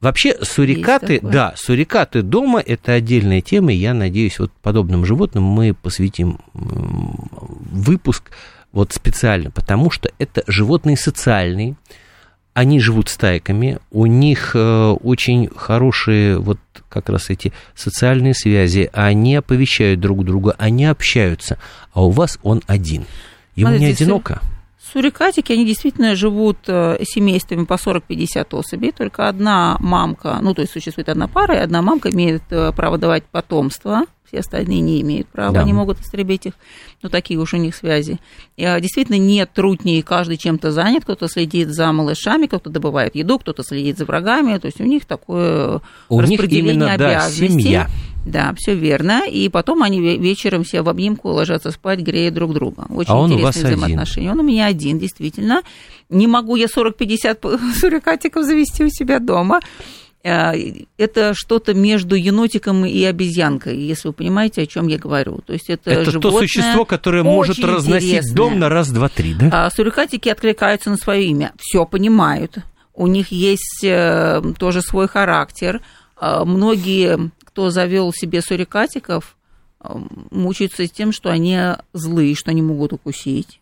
Вообще, 0.00 0.36
сурикаты, 0.42 1.18
да, 1.20 1.54
сурикаты 1.56 2.22
дома– 2.22 2.60
это 2.66 2.92
отдельная 2.92 3.40
тема, 3.40 3.72
и 3.72 3.76
я 3.76 3.94
надеюсь, 3.94 4.38
вот 4.38 4.52
подобным 4.62 5.04
животным 5.04 5.42
мы 5.42 5.74
посвятим 5.74 6.38
выпуск 6.54 8.30
вот 8.70 8.92
специально, 8.92 9.50
потому 9.50 9.90
что 9.90 10.12
это 10.18 10.44
животные 10.46 10.96
социальные, 10.96 11.74
они 12.58 12.80
живут 12.80 13.08
стайками, 13.08 13.78
у 13.92 14.06
них 14.06 14.50
э, 14.56 14.90
очень 15.04 15.48
хорошие 15.54 16.38
вот 16.40 16.58
как 16.88 17.08
раз 17.08 17.30
эти 17.30 17.52
социальные 17.76 18.34
связи, 18.34 18.90
они 18.92 19.36
оповещают 19.36 20.00
друг 20.00 20.24
друга, 20.24 20.56
они 20.58 20.84
общаются, 20.84 21.56
а 21.92 22.04
у 22.04 22.10
вас 22.10 22.40
он 22.42 22.62
один. 22.66 23.04
Ему 23.54 23.70
не 23.70 23.78
Смотрите, 23.78 24.02
одиноко? 24.02 24.40
Сурикатики, 24.92 25.52
они 25.52 25.66
действительно 25.66 26.14
живут 26.16 26.58
э, 26.66 26.98
семействами 27.04 27.64
по 27.64 27.74
40-50 27.74 28.46
особей, 28.52 28.92
только 28.92 29.28
одна 29.28 29.76
мамка, 29.80 30.38
ну, 30.40 30.54
то 30.54 30.62
есть 30.62 30.72
существует 30.72 31.08
одна 31.08 31.28
пара, 31.28 31.56
и 31.56 31.58
одна 31.58 31.82
мамка 31.82 32.10
имеет 32.10 32.42
э, 32.50 32.72
право 32.72 32.96
давать 32.98 33.24
потомство, 33.24 34.02
все 34.26 34.40
остальные 34.40 34.80
не 34.80 35.00
имеют 35.00 35.26
права, 35.28 35.54
Да. 35.54 35.60
они 35.60 35.72
могут 35.72 36.00
истребить 36.00 36.46
их, 36.46 36.52
ну, 37.02 37.08
такие 37.08 37.40
уж 37.40 37.54
у 37.54 37.56
них 37.56 37.74
связи. 37.74 38.18
И, 38.56 38.64
а, 38.64 38.78
действительно, 38.78 39.16
нет 39.16 39.50
трудней, 39.54 40.02
каждый 40.02 40.36
чем-то 40.36 40.70
занят, 40.70 41.04
кто-то 41.04 41.28
следит 41.28 41.68
за 41.68 41.90
малышами, 41.92 42.46
кто-то 42.46 42.68
добывает 42.70 43.14
еду, 43.14 43.38
кто-то 43.38 43.62
следит 43.62 43.96
за 43.98 44.04
врагами, 44.04 44.58
то 44.58 44.66
есть 44.66 44.80
у 44.80 44.84
них 44.84 45.06
такое 45.06 45.80
У 46.08 46.20
них 46.20 46.38
распределение 46.40 46.74
именно, 46.74 46.98
да, 46.98 47.08
обязанностей. 47.10 47.48
семья. 47.62 47.88
Да, 48.30 48.54
все 48.56 48.74
верно. 48.74 49.22
И 49.28 49.48
потом 49.48 49.82
они 49.82 50.00
ве- 50.00 50.18
вечером 50.18 50.64
все 50.64 50.82
в 50.82 50.88
обнимку 50.88 51.28
ложатся 51.30 51.70
спать, 51.70 52.00
грея 52.00 52.30
друг 52.30 52.52
друга. 52.52 52.86
Очень 52.90 53.10
А 53.12 53.16
он 53.16 53.30
у 53.32 53.34
интересные 53.34 53.44
вас 53.44 53.56
один. 53.56 53.66
взаимоотношения. 53.78 54.32
Он 54.32 54.40
у 54.40 54.42
меня 54.42 54.66
один, 54.66 54.98
действительно. 54.98 55.62
Не 56.10 56.26
могу 56.26 56.56
я 56.56 56.66
40-50 56.66 57.74
сурикатиков 57.80 58.44
завести 58.44 58.84
у 58.84 58.88
себя 58.90 59.18
дома. 59.18 59.60
Э, 60.24 60.52
Это 60.98 61.32
что-то 61.34 61.74
между 61.74 62.16
енотиком 62.16 62.84
и 62.84 63.02
обезьянкой, 63.04 63.78
если 63.78 64.08
вы 64.08 64.14
понимаете, 64.14 64.62
о 64.62 64.66
чем 64.66 64.88
я 64.88 64.98
говорю. 64.98 65.40
То 65.46 65.52
есть 65.52 65.70
это, 65.70 65.90
Это 65.90 66.18
то 66.20 66.30
существо, 66.38 66.84
которое 66.84 67.22
может 67.22 67.58
разносить 67.64 68.08
интересное. 68.08 68.34
дом 68.36 68.58
на 68.58 68.68
раз, 68.68 68.90
два, 68.90 69.08
три, 69.08 69.34
да? 69.34 69.48
А 69.66 69.70
сурикатики 69.70 70.28
откликаются 70.28 70.90
на 70.90 70.96
свое 70.96 71.24
имя, 71.26 71.52
все 71.58 71.86
понимают. 71.86 72.58
У 72.94 73.06
них 73.06 73.30
есть 73.30 73.84
э, 73.84 74.42
тоже 74.58 74.82
свой 74.82 75.06
характер. 75.06 75.80
А, 76.20 76.44
Многие, 76.44 77.30
кто 77.44 77.70
завел 77.70 78.12
себе 78.12 78.42
сурикатиков, 78.42 79.36
э, 79.80 79.88
мучаются 80.30 80.86
тем, 80.86 81.12
что 81.12 81.30
они 81.30 81.58
злые, 81.92 82.34
что 82.34 82.50
они 82.50 82.62
могут 82.62 82.92
укусить. 82.92 83.60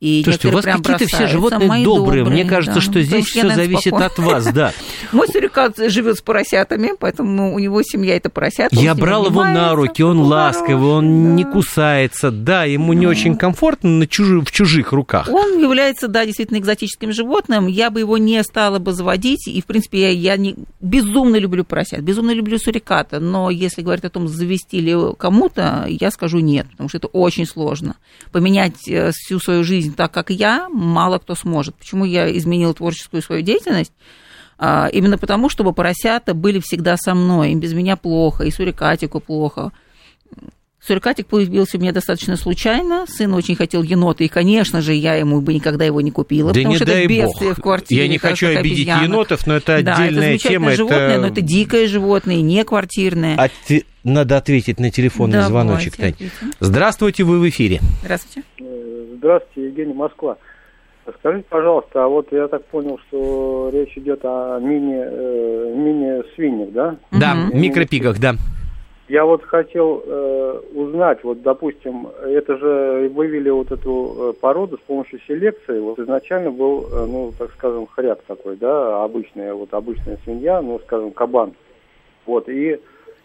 И 0.00 0.22
Слушайте, 0.24 0.48
у 0.48 0.52
вас 0.52 0.64
какие-то 0.64 1.06
все 1.06 1.26
животные 1.26 1.68
Мои 1.68 1.84
добрые. 1.84 2.24
Мне 2.24 2.46
кажется, 2.46 2.76
да. 2.76 2.80
что 2.80 3.02
здесь 3.02 3.26
все 3.26 3.50
зависит 3.50 3.88
спокойна. 3.88 4.06
от 4.06 4.18
вас, 4.18 4.46
да. 4.46 4.72
Мой 5.12 5.28
сурикат 5.28 5.76
живет 5.76 6.16
с 6.16 6.22
поросятами, 6.22 6.92
поэтому 6.98 7.54
у 7.54 7.58
него 7.58 7.82
семья 7.82 8.16
это 8.16 8.30
поросята. 8.30 8.74
Я 8.74 8.94
брал 8.94 9.26
его 9.26 9.44
на 9.44 9.74
руки, 9.74 10.02
он 10.02 10.20
ласковый, 10.20 10.90
он 10.90 11.36
не 11.36 11.44
кусается, 11.44 12.30
да, 12.30 12.64
ему 12.64 12.94
не 12.94 13.06
очень 13.06 13.36
комфортно 13.36 13.90
на 13.90 14.06
в 14.06 14.50
чужих 14.50 14.92
руках. 14.92 15.28
Он 15.28 15.60
является, 15.60 16.08
да, 16.08 16.24
действительно 16.24 16.58
экзотическим 16.58 17.12
животным. 17.12 17.66
Я 17.66 17.90
бы 17.90 18.00
его 18.00 18.16
не 18.16 18.42
стала 18.42 18.78
бы 18.78 18.94
заводить. 18.94 19.48
И, 19.48 19.60
в 19.60 19.66
принципе, 19.66 20.00
я, 20.00 20.08
я 20.10 20.36
не, 20.38 20.56
безумно 20.80 21.36
люблю 21.36 21.62
поросят, 21.62 22.00
безумно 22.00 22.30
люблю 22.30 22.58
суриката. 22.58 23.20
Но 23.20 23.50
если 23.50 23.82
говорить 23.82 24.04
о 24.06 24.10
том, 24.10 24.28
завести 24.28 24.80
ли 24.80 24.96
кому-то, 25.18 25.84
я 25.88 26.10
скажу 26.10 26.38
нет, 26.38 26.66
потому 26.70 26.88
что 26.88 26.98
это 26.98 27.08
очень 27.08 27.44
сложно. 27.44 27.96
Поменять 28.32 28.88
э, 28.88 29.10
всю 29.12 29.38
свою 29.38 29.62
жизнь 29.62 29.89
так, 29.92 30.12
как 30.12 30.30
я, 30.30 30.68
мало 30.68 31.18
кто 31.18 31.34
сможет. 31.34 31.74
Почему 31.76 32.04
я 32.04 32.36
изменила 32.36 32.74
творческую 32.74 33.22
свою 33.22 33.42
деятельность? 33.42 33.92
А, 34.58 34.88
Именно 34.92 35.18
потому, 35.18 35.48
чтобы 35.48 35.72
поросята 35.72 36.34
были 36.34 36.60
всегда 36.60 36.96
со 36.96 37.14
мной. 37.14 37.52
Им 37.52 37.60
без 37.60 37.72
меня 37.72 37.96
плохо, 37.96 38.44
и 38.44 38.50
сурикатику 38.50 39.20
плохо. 39.20 39.72
Сурикатик 40.86 41.26
появился 41.26 41.76
у 41.76 41.80
меня 41.80 41.92
достаточно 41.92 42.36
случайно. 42.36 43.04
Сын 43.06 43.32
очень 43.34 43.54
хотел 43.54 43.82
енота, 43.82 44.24
и, 44.24 44.28
конечно 44.28 44.80
же, 44.80 44.94
я 44.94 45.14
ему 45.14 45.40
бы 45.42 45.52
никогда 45.52 45.84
его 45.84 46.00
не 46.00 46.10
купила, 46.10 46.48
Да 46.52 46.54
потому 46.54 46.70
не 46.72 46.76
что 46.76 46.86
дай 46.86 47.04
это 47.04 47.08
бог. 47.08 47.16
бедствие 47.26 47.54
в 47.54 47.60
квартире. 47.60 48.02
Я 48.02 48.08
не 48.08 48.16
хочу 48.18 48.46
обидеть 48.46 48.78
обезьянок. 48.88 49.04
енотов, 49.04 49.46
но 49.46 49.56
это 49.56 49.66
Да, 49.66 49.92
это 49.92 50.02
отдельная 50.04 50.38
тема. 50.38 50.70
животное, 50.72 51.10
это... 51.10 51.20
но 51.20 51.26
это 51.26 51.40
дикое 51.42 51.86
животное, 51.86 52.40
не 52.40 52.64
квартирное. 52.64 53.36
Отте- 53.36 53.84
Надо 54.04 54.38
ответить 54.38 54.80
на 54.80 54.90
телефонный 54.90 55.32
Давайте, 55.34 55.50
звоночек, 55.50 55.96
Тань. 55.96 56.14
Здравствуйте, 56.60 57.24
вы 57.24 57.38
в 57.40 57.48
эфире. 57.50 57.80
Здравствуйте. 58.02 58.48
Здравствуйте, 59.18 59.68
Евгений, 59.68 59.92
Москва. 59.94 60.38
Скажите, 61.18 61.44
пожалуйста, 61.50 62.04
а 62.04 62.08
вот 62.08 62.28
я 62.32 62.48
так 62.48 62.64
понял, 62.66 62.98
что 63.08 63.70
речь 63.72 63.96
идет 63.96 64.20
о 64.24 64.58
мини, 64.60 64.94
э, 64.96 65.74
мини-свиньях, 65.76 66.72
да? 66.72 66.96
Да, 67.10 67.34
микропигах, 67.52 68.18
да. 68.18 68.36
Я 69.10 69.24
вот 69.24 69.42
хотел 69.42 70.04
э, 70.06 70.60
узнать, 70.72 71.24
вот, 71.24 71.42
допустим, 71.42 72.06
это 72.22 72.56
же 72.56 73.10
вывели 73.12 73.50
вот 73.50 73.72
эту 73.72 74.14
э, 74.16 74.32
породу 74.40 74.76
с 74.76 74.86
помощью 74.86 75.18
селекции. 75.26 75.80
Вот 75.80 75.98
изначально 75.98 76.52
был, 76.52 76.82
э, 76.84 77.06
ну, 77.06 77.32
так 77.36 77.50
скажем, 77.54 77.88
хряк 77.88 78.22
такой, 78.28 78.54
да, 78.54 79.02
обычная, 79.02 79.52
вот 79.52 79.74
обычная 79.74 80.16
свинья, 80.22 80.62
ну, 80.62 80.78
скажем, 80.84 81.10
кабан. 81.10 81.54
Вот, 82.24 82.48
и 82.48 82.78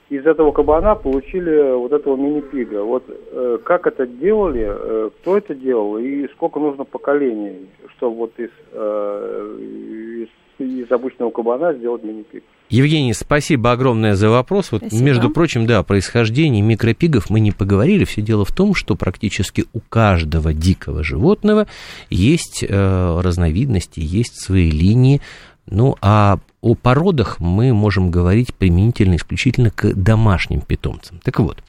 из 0.10 0.26
этого 0.26 0.52
кабана 0.52 0.96
получили 0.96 1.76
вот 1.76 1.92
этого 1.92 2.16
мини-пига. 2.16 2.82
Вот 2.82 3.04
э, 3.08 3.60
как 3.64 3.86
это 3.86 4.08
делали, 4.08 4.68
э, 4.68 5.10
кто 5.22 5.38
это 5.38 5.54
делал 5.54 6.00
и 6.00 6.28
сколько 6.30 6.60
нужно 6.60 6.86
поколений, 6.86 7.70
чтобы 7.96 8.16
вот 8.16 8.32
из, 8.38 8.50
э, 8.72 9.58
из, 9.60 10.30
из 10.58 10.92
обычного 10.92 11.30
кабана 11.30 11.74
сделать 11.74 12.04
мини-пиг? 12.04 12.44
Евгений, 12.70 13.13
спасибо 13.13 13.72
огромное 13.72 14.16
за 14.16 14.30
вопрос. 14.30 14.72
Вот, 14.72 14.82
Спасибо. 14.82 15.03
между 15.03 15.30
прочим, 15.30 15.68
да, 15.68 15.80
о 15.80 15.84
происхождении 15.84 16.61
микропигов 16.61 17.30
мы 17.30 17.39
не 17.39 17.51
поговорили. 17.51 18.05
Все 18.05 18.22
дело 18.22 18.43
в 18.43 18.51
том, 18.51 18.74
что 18.74 18.95
практически 18.95 19.66
у 19.74 19.80
каждого 19.80 20.53
дикого 20.53 21.03
животного 21.03 21.68
есть 22.09 22.66
э, 22.68 23.20
разновидности, 23.22 23.99
есть 23.99 24.41
свои 24.41 24.72
линии. 24.72 25.22
Ну, 25.68 25.95
а 26.01 26.39
о 26.61 26.76
породах 26.76 27.39
мы 27.39 27.74
можем 27.74 28.09
говорить 28.09 28.53
применительно 28.53 29.16
исключительно 29.16 29.70
к 29.70 29.93
домашним 29.93 30.61
питомцам. 30.61 31.20
Так 31.24 31.39
вот, 31.39 31.63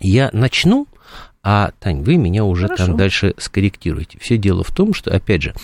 я 0.00 0.30
начну, 0.32 0.86
а, 1.42 1.70
Тань, 1.78 2.02
вы 2.02 2.16
меня 2.16 2.44
уже 2.44 2.66
Хорошо. 2.66 2.86
там 2.86 2.96
дальше 2.96 3.34
скорректируете. 3.38 4.18
Все 4.20 4.36
дело 4.36 4.64
в 4.64 4.72
том, 4.72 4.94
что, 4.94 5.14
опять 5.14 5.42
же, 5.42 5.54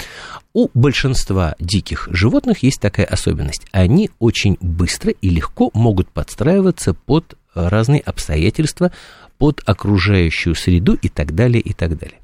у 0.53 0.69
большинства 0.75 1.57
диких 1.59 2.09
животных 2.13 2.63
есть 2.63 2.81
такая 2.81 3.07
особенность. 3.07 3.67
Они 3.73 4.11
очень 4.19 4.57
быстро 4.61 5.11
и 5.11 5.29
легко 5.29 5.71
могут 5.75 6.09
подстраиваться 6.09 6.95
под 6.95 7.37
разные 7.55 8.01
обстоятельства, 8.01 8.93
под 9.39 9.61
окружающую 9.67 10.55
среду 10.55 10.95
и 10.95 11.09
так 11.09 11.35
далее, 11.35 11.61
и 11.61 11.73
так 11.73 11.99
далее. 11.99 12.21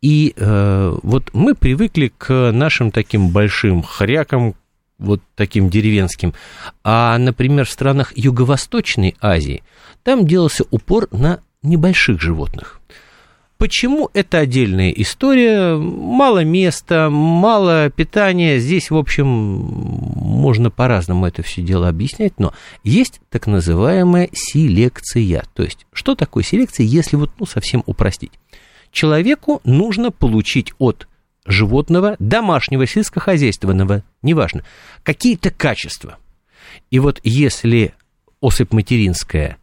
И 0.00 0.32
э, 0.34 0.98
вот 1.02 1.28
мы 1.34 1.54
привыкли 1.54 2.10
к 2.16 2.52
нашим 2.52 2.90
таким 2.90 3.28
большим 3.28 3.82
хрякам, 3.82 4.54
вот 4.98 5.20
таким 5.34 5.70
деревенским. 5.70 6.34
А, 6.82 7.16
например, 7.18 7.66
в 7.66 7.70
странах 7.70 8.12
Юго-Восточной 8.16 9.16
Азии 9.20 9.62
там 10.02 10.26
делался 10.26 10.64
упор 10.70 11.08
на 11.10 11.40
небольших 11.62 12.20
животных. 12.20 12.80
Почему 13.56 14.10
это 14.12 14.40
отдельная 14.40 14.90
история? 14.90 15.76
Мало 15.76 16.44
места, 16.44 17.08
мало 17.08 17.88
питания. 17.88 18.58
Здесь, 18.58 18.90
в 18.90 18.96
общем, 18.96 19.26
можно 19.26 20.70
по-разному 20.70 21.26
это 21.26 21.42
все 21.42 21.62
дело 21.62 21.88
объяснять, 21.88 22.38
но 22.38 22.52
есть 22.82 23.20
так 23.30 23.46
называемая 23.46 24.28
селекция. 24.32 25.44
То 25.54 25.62
есть, 25.62 25.86
что 25.92 26.14
такое 26.16 26.42
селекция, 26.42 26.84
если 26.84 27.16
вот 27.16 27.30
ну, 27.38 27.46
совсем 27.46 27.84
упростить? 27.86 28.32
Человеку 28.90 29.60
нужно 29.64 30.10
получить 30.10 30.72
от 30.78 31.08
животного, 31.44 32.16
домашнего, 32.18 32.86
сельскохозяйственного, 32.86 34.02
неважно, 34.22 34.64
какие-то 35.02 35.50
качества. 35.50 36.18
И 36.90 36.98
вот 36.98 37.20
если 37.22 37.94
особь 38.40 38.72
материнская 38.72 39.58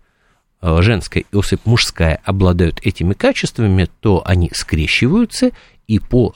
э, 0.62 0.82
женская 0.82 1.22
и 1.32 1.36
особь 1.36 1.62
мужская 1.66 2.22
обладают 2.24 2.80
этими 2.84 3.14
качествами, 3.14 3.90
то 4.00 4.22
они 4.26 4.52
скрещиваются, 4.54 5.52
и 5.88 6.00
по 6.00 6.36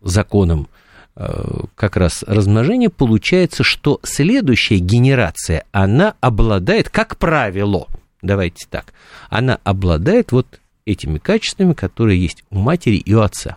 законам 0.00 0.68
э, 1.14 1.64
как 1.74 1.96
раз 1.96 2.22
размножения 2.26 2.90
получается, 2.90 3.64
что 3.64 4.00
следующая 4.02 4.78
генерация, 4.78 5.64
она 5.72 6.14
обладает, 6.20 6.88
как 6.90 7.18
правило, 7.18 7.86
давайте 8.22 8.66
так, 8.68 8.92
она 9.28 9.58
обладает 9.64 10.32
вот 10.32 10.60
этими 10.84 11.18
качествами, 11.18 11.72
которые 11.72 12.20
есть 12.20 12.44
у 12.50 12.58
матери 12.58 12.96
и 12.96 13.12
у 13.14 13.20
отца. 13.20 13.56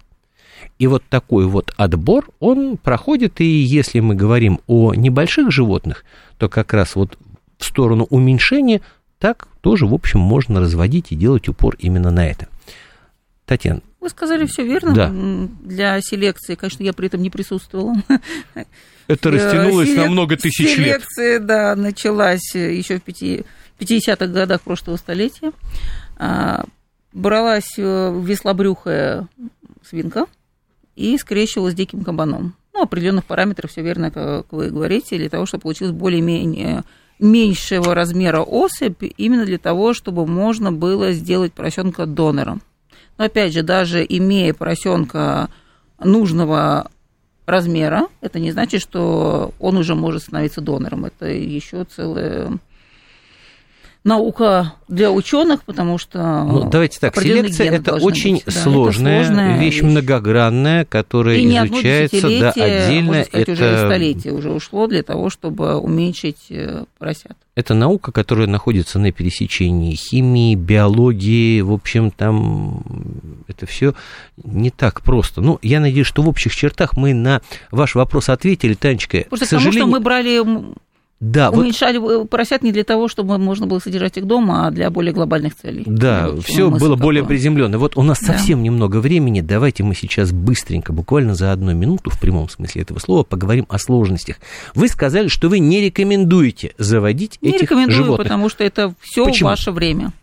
И 0.79 0.87
вот 0.87 1.03
такой 1.09 1.45
вот 1.45 1.73
отбор, 1.75 2.29
он 2.39 2.77
проходит, 2.77 3.41
и 3.41 3.45
если 3.45 3.99
мы 3.99 4.15
говорим 4.15 4.61
о 4.65 4.93
небольших 4.93 5.51
животных, 5.51 6.05
то 6.37 6.47
как 6.47 6.73
раз 6.73 6.95
вот 6.95 7.17
в 7.57 7.65
сторону 7.65 8.07
уменьшения 8.09 8.81
так 9.19 9.49
тоже, 9.59 9.85
в 9.85 9.93
общем, 9.93 10.21
можно 10.21 10.61
разводить 10.61 11.11
и 11.11 11.15
делать 11.15 11.49
упор 11.49 11.75
именно 11.79 12.11
на 12.11 12.25
это. 12.25 12.47
Татьяна. 13.45 13.81
Вы 13.99 14.09
сказали 14.09 14.45
все 14.45 14.63
верно. 14.63 14.93
Да. 14.93 15.11
Для 15.61 15.99
селекции, 15.99 16.55
конечно, 16.55 16.83
я 16.83 16.93
при 16.93 17.07
этом 17.07 17.21
не 17.21 17.29
присутствовала. 17.29 17.95
Это 19.07 19.31
растянулось 19.31 19.93
на 19.95 20.05
много 20.05 20.37
тысяч 20.37 20.77
лет. 20.77 21.01
Селекция, 21.03 21.39
да, 21.39 21.75
началась 21.75 22.55
еще 22.55 22.99
в 22.99 23.03
50-х 23.05 24.27
годах 24.27 24.61
прошлого 24.61 24.95
столетия. 24.95 25.51
А, 26.15 26.63
бралась 27.11 27.73
э, 27.77 28.21
веслобрюхая 28.23 29.27
свинка 29.83 30.27
и 30.99 31.17
скрещивалась 31.17 31.73
с 31.73 31.77
диким 31.77 32.03
кабаном. 32.03 32.55
Ну, 32.73 32.81
определенных 32.81 33.23
параметров, 33.23 33.71
все 33.71 33.81
верно, 33.81 34.11
как 34.11 34.51
вы 34.51 34.69
говорите, 34.69 35.17
для 35.17 35.29
того, 35.29 35.45
чтобы 35.45 35.61
получилось 35.61 35.93
более-менее 35.93 36.83
меньшего 37.19 37.95
размера 37.95 38.41
особь, 38.41 39.03
именно 39.17 39.45
для 39.45 39.57
того, 39.57 39.93
чтобы 39.93 40.27
можно 40.27 40.73
было 40.73 41.13
сделать 41.13 41.53
поросенка 41.53 42.05
донором. 42.05 42.61
Но 43.17 43.25
опять 43.25 43.53
же, 43.53 43.63
даже 43.63 44.05
имея 44.07 44.53
поросенка 44.53 45.49
нужного 46.03 46.91
размера, 47.45 48.07
это 48.19 48.39
не 48.39 48.51
значит, 48.51 48.81
что 48.81 49.53
он 49.59 49.77
уже 49.77 49.95
может 49.95 50.23
становиться 50.23 50.59
донором. 50.59 51.05
Это 51.05 51.27
еще 51.27 51.85
целая 51.85 52.51
наука 54.09 54.73
для 54.87 55.11
ученых, 55.11 55.63
потому 55.63 55.97
что... 55.97 56.43
Ну, 56.43 56.69
давайте 56.69 56.99
так, 56.99 57.15
селекция 57.15 57.71
это 57.71 57.95
очень 57.95 58.41
быть, 58.43 58.53
сложная, 58.53 59.21
это 59.21 59.27
сложная 59.27 59.57
вещь, 59.59 59.75
вещь, 59.75 59.81
многогранная, 59.83 60.83
которая 60.83 61.37
и 61.37 61.47
изучается 61.47 62.27
да, 62.39 62.49
отдельно. 62.49 63.23
Сказать, 63.23 63.29
это... 63.31 63.51
уже 63.51 63.77
столетие 63.77 64.33
уже 64.33 64.51
ушло 64.51 64.87
для 64.87 65.03
того, 65.03 65.29
чтобы 65.29 65.77
уменьшить 65.77 66.47
э, 66.49 66.85
поросят. 66.97 67.33
Это 67.55 67.73
наука, 67.73 68.11
которая 68.11 68.47
находится 68.47 68.99
на 68.99 69.11
пересечении 69.11 69.93
химии, 69.93 70.55
биологии, 70.55 71.61
в 71.61 71.71
общем, 71.71 72.09
там 72.09 72.83
это 73.47 73.65
все 73.65 73.93
не 74.43 74.71
так 74.71 75.01
просто. 75.01 75.41
Ну, 75.41 75.59
я 75.61 75.79
надеюсь, 75.79 76.07
что 76.07 76.23
в 76.23 76.29
общих 76.29 76.55
чертах 76.55 76.97
мы 76.97 77.13
на 77.13 77.41
ваш 77.71 77.95
вопрос 77.95 78.29
ответили, 78.29 78.73
Танечка. 78.73 79.25
Просто 79.29 79.45
к 79.45 79.49
сожалению... 79.49 79.85
потому 79.85 79.91
что 79.91 79.99
мы 79.99 80.03
брали 80.03 80.75
да, 81.19 81.49
Уменьшали 81.49 81.97
вот... 81.97 82.29
поросят 82.29 82.63
не 82.63 82.71
для 82.71 82.85
того, 82.85 83.09
чтобы 83.09 83.37
можно 83.37 83.67
было 83.67 83.79
содержать 83.79 84.17
их 84.17 84.25
дома, 84.25 84.67
а 84.67 84.71
для 84.71 84.89
более 84.89 85.13
глобальных 85.13 85.53
целей. 85.55 85.83
Да, 85.85 86.33
все 86.37 86.69
было 86.69 86.95
более 86.95 87.25
приземленно. 87.25 87.77
Вот 87.77 87.97
у 87.97 88.03
нас 88.03 88.19
да. 88.21 88.27
совсем 88.27 88.63
немного 88.63 88.97
времени. 88.97 89.41
Давайте 89.41 89.83
мы 89.83 89.95
сейчас 89.95 90.31
быстренько, 90.31 90.93
буквально 90.93 91.35
за 91.35 91.51
одну 91.51 91.73
минуту, 91.73 92.09
в 92.09 92.19
прямом 92.19 92.47
смысле 92.47 92.83
этого 92.83 92.99
слова, 92.99 93.23
поговорим 93.23 93.65
о 93.67 93.77
сложностях. 93.79 94.37
Вы 94.75 94.87
сказали, 94.87 95.27
что 95.27 95.49
вы 95.49 95.59
не 95.59 95.81
рекомендуете 95.81 96.73
заводить 96.77 97.37
не 97.41 97.49
этих 97.49 97.63
рекомендую, 97.63 97.97
животных. 97.97 98.25
потому 98.25 98.47
что 98.47 98.63
это 98.63 98.93
все 99.01 99.29
ваше 99.41 99.71
время 99.71 100.13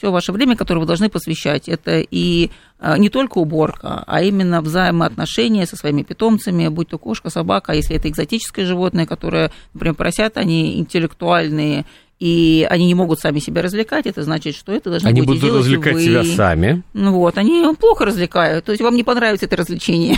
все 0.00 0.10
ваше 0.10 0.32
время, 0.32 0.56
которое 0.56 0.80
вы 0.80 0.86
должны 0.86 1.10
посвящать. 1.10 1.68
Это 1.68 2.00
и 2.00 2.50
а, 2.78 2.96
не 2.96 3.10
только 3.10 3.36
уборка, 3.36 4.02
а 4.06 4.22
именно 4.22 4.62
взаимоотношения 4.62 5.66
со 5.66 5.76
своими 5.76 6.02
питомцами, 6.02 6.68
будь 6.68 6.88
то 6.88 6.96
кошка, 6.96 7.28
собака, 7.28 7.72
а 7.72 7.74
если 7.74 7.96
это 7.96 8.08
экзотическое 8.08 8.64
животное, 8.64 9.04
которое, 9.04 9.52
например, 9.74 9.94
поросята, 9.94 10.40
они 10.40 10.78
интеллектуальные, 10.78 11.84
и 12.18 12.66
они 12.70 12.86
не 12.86 12.94
могут 12.94 13.20
сами 13.20 13.40
себя 13.40 13.60
развлекать, 13.60 14.06
это 14.06 14.22
значит, 14.22 14.54
что 14.54 14.72
это 14.72 14.88
должны 14.88 15.08
они 15.08 15.20
будут 15.20 15.42
делать 15.42 15.60
развлекать 15.60 15.94
вы. 15.94 16.00
себя 16.00 16.24
сами. 16.24 16.82
Ну 16.94 17.12
вот, 17.12 17.36
они 17.36 17.66
плохо 17.78 18.06
развлекают, 18.06 18.64
то 18.64 18.72
есть 18.72 18.80
вам 18.82 18.96
не 18.96 19.04
понравится 19.04 19.44
это 19.44 19.56
развлечение. 19.56 20.16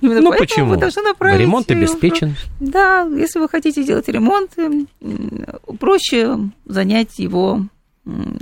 Именно 0.00 0.20
ну 0.30 0.32
почему? 0.32 0.74
Вы 0.74 1.42
ремонт 1.42 1.68
обеспечен. 1.72 2.36
Да, 2.60 3.02
если 3.02 3.40
вы 3.40 3.48
хотите 3.48 3.82
делать 3.82 4.06
ремонт, 4.08 4.52
проще 5.80 6.38
занять 6.66 7.18
его 7.18 7.62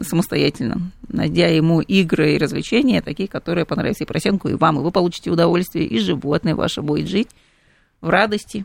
самостоятельно, 0.01 0.81
найдя 1.09 1.49
ему 1.49 1.81
игры 1.81 2.35
и 2.35 2.39
развлечения, 2.39 3.03
такие, 3.03 3.29
которые 3.29 3.65
понравятся 3.65 4.05
и 4.05 4.07
поросенку, 4.07 4.49
и 4.49 4.55
вам, 4.55 4.79
и 4.79 4.83
вы 4.83 4.91
получите 4.91 5.31
удовольствие, 5.31 5.87
и 5.87 5.99
животное 5.99 6.55
ваше 6.55 6.83
будет 6.83 7.09
жить 7.09 7.29
в 8.01 8.09
радости 8.09 8.65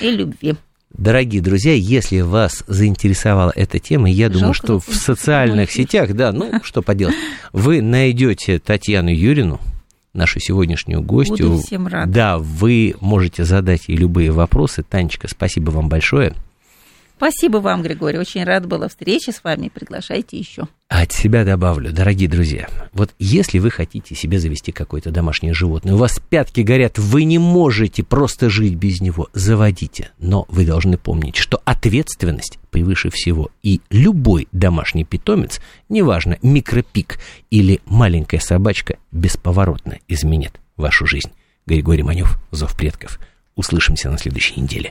и 0.00 0.10
любви. 0.10 0.54
Дорогие 0.92 1.40
друзья, 1.40 1.72
если 1.72 2.20
вас 2.20 2.64
заинтересовала 2.66 3.52
эта 3.54 3.78
тема, 3.78 4.10
я 4.10 4.26
Жалко, 4.26 4.38
думаю, 4.38 4.54
что 4.54 4.78
в 4.80 4.94
социальных 4.94 5.70
сетях, 5.70 6.14
да, 6.14 6.32
ну 6.32 6.52
что 6.62 6.82
поделать, 6.82 7.14
вы 7.52 7.80
найдете 7.80 8.58
Татьяну 8.58 9.10
Юрину, 9.10 9.60
нашу 10.12 10.40
сегодняшнюю 10.40 11.02
гостью. 11.02 11.50
Буду 11.50 11.62
всем 11.62 11.86
рада. 11.86 12.10
Да, 12.10 12.38
вы 12.38 12.96
можете 13.00 13.44
задать 13.44 13.88
ей 13.88 13.96
любые 13.96 14.32
вопросы. 14.32 14.82
Танечка, 14.82 15.28
спасибо 15.28 15.70
вам 15.70 15.88
большое. 15.88 16.34
Спасибо 17.20 17.58
вам, 17.58 17.82
Григорий. 17.82 18.18
Очень 18.18 18.44
рад 18.44 18.64
была 18.64 18.88
встрече 18.88 19.30
с 19.30 19.44
вами. 19.44 19.68
Приглашайте 19.68 20.38
еще. 20.38 20.68
От 20.88 21.12
себя 21.12 21.44
добавлю, 21.44 21.92
дорогие 21.92 22.30
друзья, 22.30 22.66
вот 22.94 23.10
если 23.18 23.58
вы 23.58 23.70
хотите 23.70 24.14
себе 24.14 24.40
завести 24.40 24.72
какое-то 24.72 25.10
домашнее 25.10 25.52
животное, 25.52 25.92
у 25.92 25.98
вас 25.98 26.18
пятки 26.18 26.62
горят, 26.62 26.98
вы 26.98 27.24
не 27.24 27.38
можете 27.38 28.02
просто 28.02 28.48
жить 28.48 28.72
без 28.72 29.02
него, 29.02 29.28
заводите. 29.34 30.12
Но 30.18 30.46
вы 30.48 30.64
должны 30.64 30.96
помнить, 30.96 31.36
что 31.36 31.60
ответственность 31.66 32.58
превыше 32.70 33.10
всего. 33.10 33.50
И 33.62 33.82
любой 33.90 34.48
домашний 34.50 35.04
питомец, 35.04 35.60
неважно, 35.90 36.38
микропик 36.40 37.18
или 37.50 37.80
маленькая 37.84 38.40
собачка, 38.40 38.96
бесповоротно 39.12 39.98
изменит 40.08 40.58
вашу 40.78 41.04
жизнь. 41.04 41.32
Григорий 41.66 42.02
Манев, 42.02 42.38
Зов 42.50 42.74
предков. 42.74 43.20
Услышимся 43.56 44.10
на 44.10 44.16
следующей 44.16 44.58
неделе. 44.58 44.88